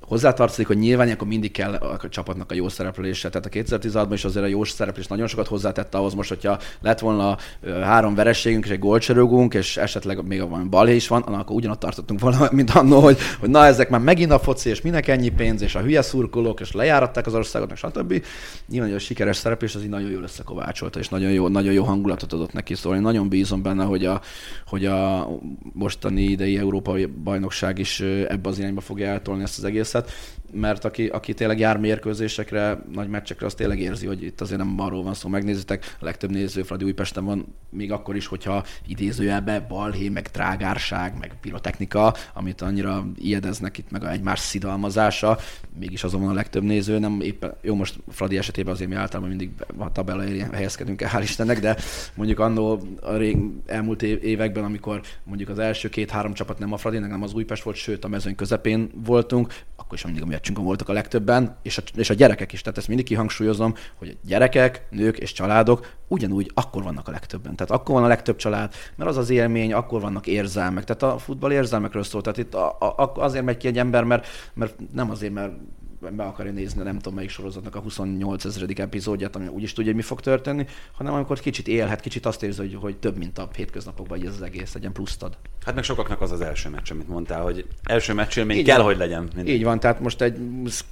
hozzátartozik, 0.07 0.67
hogy 0.67 0.77
nyilván 0.77 1.09
akkor 1.09 1.27
mindig 1.27 1.51
kell 1.51 1.73
a 1.73 2.09
csapatnak 2.09 2.51
a 2.51 2.55
jó 2.55 2.69
szereplése. 2.69 3.29
Tehát 3.29 3.45
a 3.45 3.77
2016-ban 3.77 4.13
is 4.13 4.25
azért 4.25 4.45
a 4.45 4.47
jó 4.47 4.63
szereplés 4.63 5.07
nagyon 5.07 5.27
sokat 5.27 5.47
hozzátette 5.47 5.97
ahhoz 5.97 6.13
most, 6.13 6.29
hogyha 6.29 6.59
lett 6.81 6.99
volna 6.99 7.37
három 7.81 8.15
verességünk 8.15 8.65
és 8.65 8.71
egy 8.71 8.79
gólcserőgünk, 8.79 9.53
és 9.53 9.77
esetleg 9.77 10.25
még 10.27 10.41
a 10.41 10.47
balhé 10.47 10.95
is 10.95 11.07
van, 11.07 11.21
akkor 11.21 11.55
ugyanott 11.55 11.79
tartottunk 11.79 12.19
volna, 12.19 12.47
mint 12.51 12.69
annó, 12.69 12.99
hogy, 12.99 13.17
hogy 13.39 13.49
na 13.49 13.65
ezek 13.65 13.89
már 13.89 14.01
megint 14.01 14.31
a 14.31 14.39
foci, 14.39 14.69
és 14.69 14.81
minek 14.81 15.07
ennyi 15.07 15.29
pénz, 15.29 15.61
és 15.61 15.75
a 15.75 15.79
hülye 15.79 16.01
szurkolók, 16.01 16.59
és 16.59 16.71
lejáratták 16.71 17.25
az 17.25 17.33
országot, 17.33 17.67
meg 17.67 17.77
stb. 17.77 18.23
Nyilván, 18.67 18.89
hogy 18.89 18.97
a 18.97 19.01
sikeres 19.01 19.37
szereplés 19.37 19.75
az 19.75 19.83
így 19.83 19.89
nagyon 19.89 20.11
jól 20.11 20.23
összekovácsolta, 20.23 20.99
és 20.99 21.09
nagyon 21.09 21.31
jó, 21.31 21.47
nagyon 21.47 21.73
jó 21.73 21.83
hangulatot 21.83 22.33
adott 22.33 22.53
neki. 22.53 22.75
Szóval 22.75 22.97
én 22.97 23.03
nagyon 23.03 23.29
bízom 23.29 23.61
benne, 23.61 23.83
hogy 23.83 24.05
a, 24.05 24.21
hogy 24.67 24.85
a 24.85 25.27
mostani 25.73 26.23
idei 26.23 26.57
Európai 26.57 27.05
Bajnokság 27.05 27.79
is 27.79 27.99
ebbe 28.27 28.49
az 28.49 28.59
irányba 28.59 28.81
fogja 28.81 29.07
eltolni 29.07 29.43
ezt 29.43 29.57
az 29.57 29.63
egészet 29.63 29.96
egészet, 29.97 30.35
mert 30.51 30.85
aki, 30.85 31.07
aki 31.07 31.33
tényleg 31.33 31.59
jár 31.59 31.77
mérkőzésekre, 31.77 32.83
nagy 32.93 33.07
meccsekre, 33.09 33.45
az 33.45 33.53
tényleg 33.53 33.79
érzi, 33.79 34.05
hogy 34.05 34.23
itt 34.23 34.41
azért 34.41 34.59
nem 34.59 34.75
arról 34.79 35.03
van 35.03 35.13
szó. 35.13 35.29
Megnézitek, 35.29 35.95
a 35.99 36.05
legtöbb 36.05 36.31
néző 36.31 36.63
Fradi 36.63 36.85
Újpesten 36.85 37.25
van, 37.25 37.55
még 37.69 37.91
akkor 37.91 38.15
is, 38.15 38.27
hogyha 38.27 38.63
idézőjelbe 38.87 39.59
balhé, 39.59 40.09
meg 40.09 40.31
trágárság, 40.31 41.17
meg 41.19 41.31
pirotechnika, 41.41 42.13
amit 42.33 42.61
annyira 42.61 43.05
ijedeznek 43.17 43.77
itt, 43.77 43.91
meg 43.91 44.03
a 44.03 44.11
egymás 44.11 44.39
szidalmazása, 44.39 45.37
mégis 45.79 46.03
azon 46.03 46.21
van 46.21 46.29
a 46.29 46.33
legtöbb 46.33 46.63
néző, 46.63 46.99
nem 46.99 47.21
éppen, 47.21 47.53
jó, 47.61 47.75
most 47.75 47.99
Fradi 48.09 48.37
esetében 48.37 48.73
azért 48.73 48.89
mi 48.89 48.95
általában 48.95 49.29
mindig 49.29 49.51
a 49.77 49.91
tabella 49.91 50.23
helyezkedünk 50.51 51.01
el, 51.01 51.11
hál' 51.13 51.21
Istennek, 51.23 51.59
de 51.59 51.77
mondjuk 52.15 52.39
annó 52.39 52.81
a 53.01 53.15
rég, 53.15 53.37
elmúlt 53.65 54.01
években, 54.03 54.63
amikor 54.63 55.01
mondjuk 55.23 55.49
az 55.49 55.59
első 55.59 55.89
két-három 55.89 56.33
csapat 56.33 56.59
nem 56.59 56.73
a 56.73 56.77
Fradi, 56.77 56.97
nem 56.97 57.23
az 57.23 57.33
Újpest 57.33 57.63
volt, 57.63 57.75
sőt 57.75 58.03
a 58.03 58.07
mezőny 58.07 58.35
közepén 58.35 58.89
voltunk, 59.05 59.53
akkor 59.87 59.99
is 59.99 60.05
mindig 60.05 60.23
a 60.23 60.25
meccsünkön 60.25 60.63
voltak 60.63 60.89
a 60.89 60.93
legtöbben, 60.93 61.57
és 61.61 61.77
a, 61.77 61.81
és 61.95 62.09
a 62.09 62.13
gyerekek 62.13 62.53
is. 62.53 62.61
Tehát 62.61 62.77
ezt 62.77 62.87
mindig 62.87 63.05
kihangsúlyozom, 63.05 63.73
hogy 63.95 64.09
a 64.09 64.27
gyerekek, 64.27 64.87
nők 64.89 65.17
és 65.17 65.31
családok 65.31 65.93
ugyanúgy 66.07 66.51
akkor 66.53 66.83
vannak 66.83 67.07
a 67.07 67.11
legtöbben. 67.11 67.55
Tehát 67.55 67.71
akkor 67.71 67.95
van 67.95 68.03
a 68.03 68.07
legtöbb 68.07 68.35
család, 68.35 68.73
mert 68.95 69.09
az 69.09 69.17
az 69.17 69.29
élmény, 69.29 69.73
akkor 69.73 70.01
vannak 70.01 70.27
érzelmek. 70.27 70.83
Tehát 70.83 71.15
a 71.15 71.17
futball 71.17 71.51
érzelmekről 71.51 72.03
szól. 72.03 72.21
Tehát 72.21 72.37
itt 72.37 72.53
a, 72.53 72.77
a, 72.79 73.11
azért 73.15 73.45
megy 73.45 73.57
ki 73.57 73.67
egy 73.67 73.77
ember, 73.77 74.03
mert, 74.03 74.27
mert 74.53 74.75
nem 74.93 75.09
azért, 75.09 75.33
mert 75.33 75.53
be 75.99 76.23
akarja 76.23 76.51
nézni, 76.51 76.83
nem 76.83 76.95
tudom 76.95 77.13
melyik 77.13 77.29
sorozatnak 77.29 77.75
a 77.75 77.79
28 77.79 78.45
ezredik 78.45 78.79
epizódját, 78.79 79.35
ami 79.35 79.47
úgyis 79.47 79.73
tudja, 79.73 79.91
hogy 79.91 80.01
mi 80.01 80.07
fog 80.07 80.21
történni, 80.21 80.65
hanem 80.91 81.13
amikor 81.13 81.39
kicsit 81.39 81.67
élhet, 81.67 81.99
kicsit 81.99 82.25
azt 82.25 82.43
érzi, 82.43 82.59
hogy, 82.59 82.75
hogy 82.75 82.97
több, 82.97 83.17
mint 83.17 83.37
a 83.37 83.49
hétköznapokban, 83.55 84.17
hogy 84.17 84.27
ez 84.27 84.33
az 84.33 84.41
egész 84.41 84.73
legyen 84.73 84.91
pluszt 84.91 85.23
ad. 85.23 85.37
Hát 85.65 85.75
meg 85.75 85.83
sokaknak 85.83 86.21
az 86.21 86.31
az 86.31 86.41
első 86.41 86.69
meccs, 86.69 86.91
amit 86.91 87.07
mondtál, 87.07 87.41
hogy 87.41 87.65
első 87.83 88.13
meccsélmény 88.13 88.63
kell, 88.63 88.77
van. 88.77 88.85
hogy 88.85 88.97
legyen. 88.97 89.29
Mindig. 89.35 89.53
Így 89.53 89.63
van, 89.63 89.79
tehát 89.79 89.99
most 89.99 90.21
egy 90.21 90.37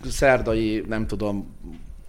szerdai, 0.09 0.83
nem 0.87 1.07
tudom, 1.07 1.55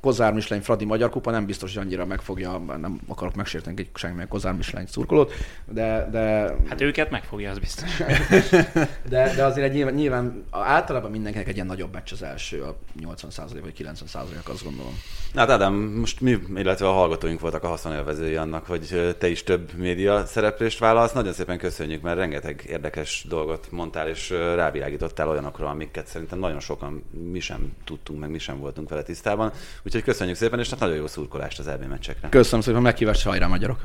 Kozár 0.01 0.33
Mislány 0.33 0.61
Fradi 0.61 0.85
Magyar 0.85 1.11
Kupa 1.11 1.31
nem 1.31 1.47
biztos, 1.47 1.75
hogy 1.75 1.85
annyira 1.85 2.05
megfogja, 2.05 2.59
nem 2.59 3.01
akarok 3.07 3.35
megsérteni 3.35 3.81
egy 3.81 3.89
semmilyen 3.95 4.29
Kozár 4.29 4.55
Mislány 4.55 4.87
szurkolót, 4.87 5.33
de, 5.65 6.09
de, 6.11 6.55
Hát 6.69 6.81
őket 6.81 7.11
megfogja, 7.11 7.51
az 7.51 7.59
biztos. 7.59 7.97
de, 9.09 9.35
de 9.35 9.45
azért 9.45 9.67
egy 9.67 9.73
nyilván, 9.73 9.95
nyilván, 9.95 10.45
általában 10.51 11.11
mindenkinek 11.11 11.49
egy 11.49 11.55
ilyen 11.55 11.67
nagyobb 11.67 11.93
meccs 11.93 12.13
az 12.13 12.23
első, 12.23 12.63
a 12.63 12.77
80% 13.01 13.59
vagy 13.63 13.87
90% 14.03 14.45
azt 14.45 14.65
gondolom. 14.65 14.99
Na 15.33 15.41
hát 15.41 15.51
Ádám, 15.51 15.75
most 15.75 16.21
mi, 16.21 16.39
illetve 16.55 16.89
a 16.89 16.93
hallgatóink 16.93 17.41
voltak 17.41 17.65
a 17.65 17.69
haszonélvezői 17.69 18.37
annak, 18.37 18.67
hogy 18.67 19.15
te 19.19 19.29
is 19.29 19.43
több 19.43 19.73
média 19.73 20.27
szereplést 20.27 20.79
vállalsz. 20.79 21.13
Nagyon 21.13 21.33
szépen 21.33 21.59
köszönjük, 21.59 22.03
mert 22.03 22.17
rengeteg 22.17 22.65
érdekes 22.69 23.27
dolgot 23.29 23.71
mondtál, 23.71 24.09
és 24.09 24.31
rávilágítottál 24.31 25.29
olyanokra, 25.29 25.69
amiket 25.69 26.07
szerintem 26.07 26.39
nagyon 26.39 26.61
sokan 26.61 27.05
mi 27.31 27.41
sem 27.41 27.73
tudtunk, 27.85 28.21
meg 28.21 28.31
mi 28.31 28.39
sem 28.39 28.59
voltunk 28.59 28.89
vele 28.89 29.03
tisztában. 29.03 29.53
Úgyhogy 29.83 29.96
köszönjük 30.03 30.37
szépen, 30.37 30.59
és 30.59 30.71
hát 30.71 30.79
nagyon 30.79 30.97
jó 30.97 31.07
szurkolást 31.07 31.59
az 31.59 31.67
EB 31.69 31.85
meccsekre. 31.85 32.29
Köszönöm 32.29 32.61
szépen 32.61 32.83
meghívást, 32.83 33.25
hajrá 33.25 33.47
magyarok! 33.47 33.81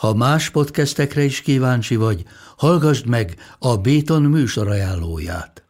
Ha 0.00 0.14
más 0.14 0.50
podcastekre 0.50 1.22
is 1.22 1.40
kíváncsi 1.40 1.96
vagy, 1.96 2.22
hallgassd 2.56 3.06
meg 3.06 3.34
a 3.58 3.76
Béton 3.76 4.22
műsor 4.22 4.68
ajánlóját. 4.68 5.69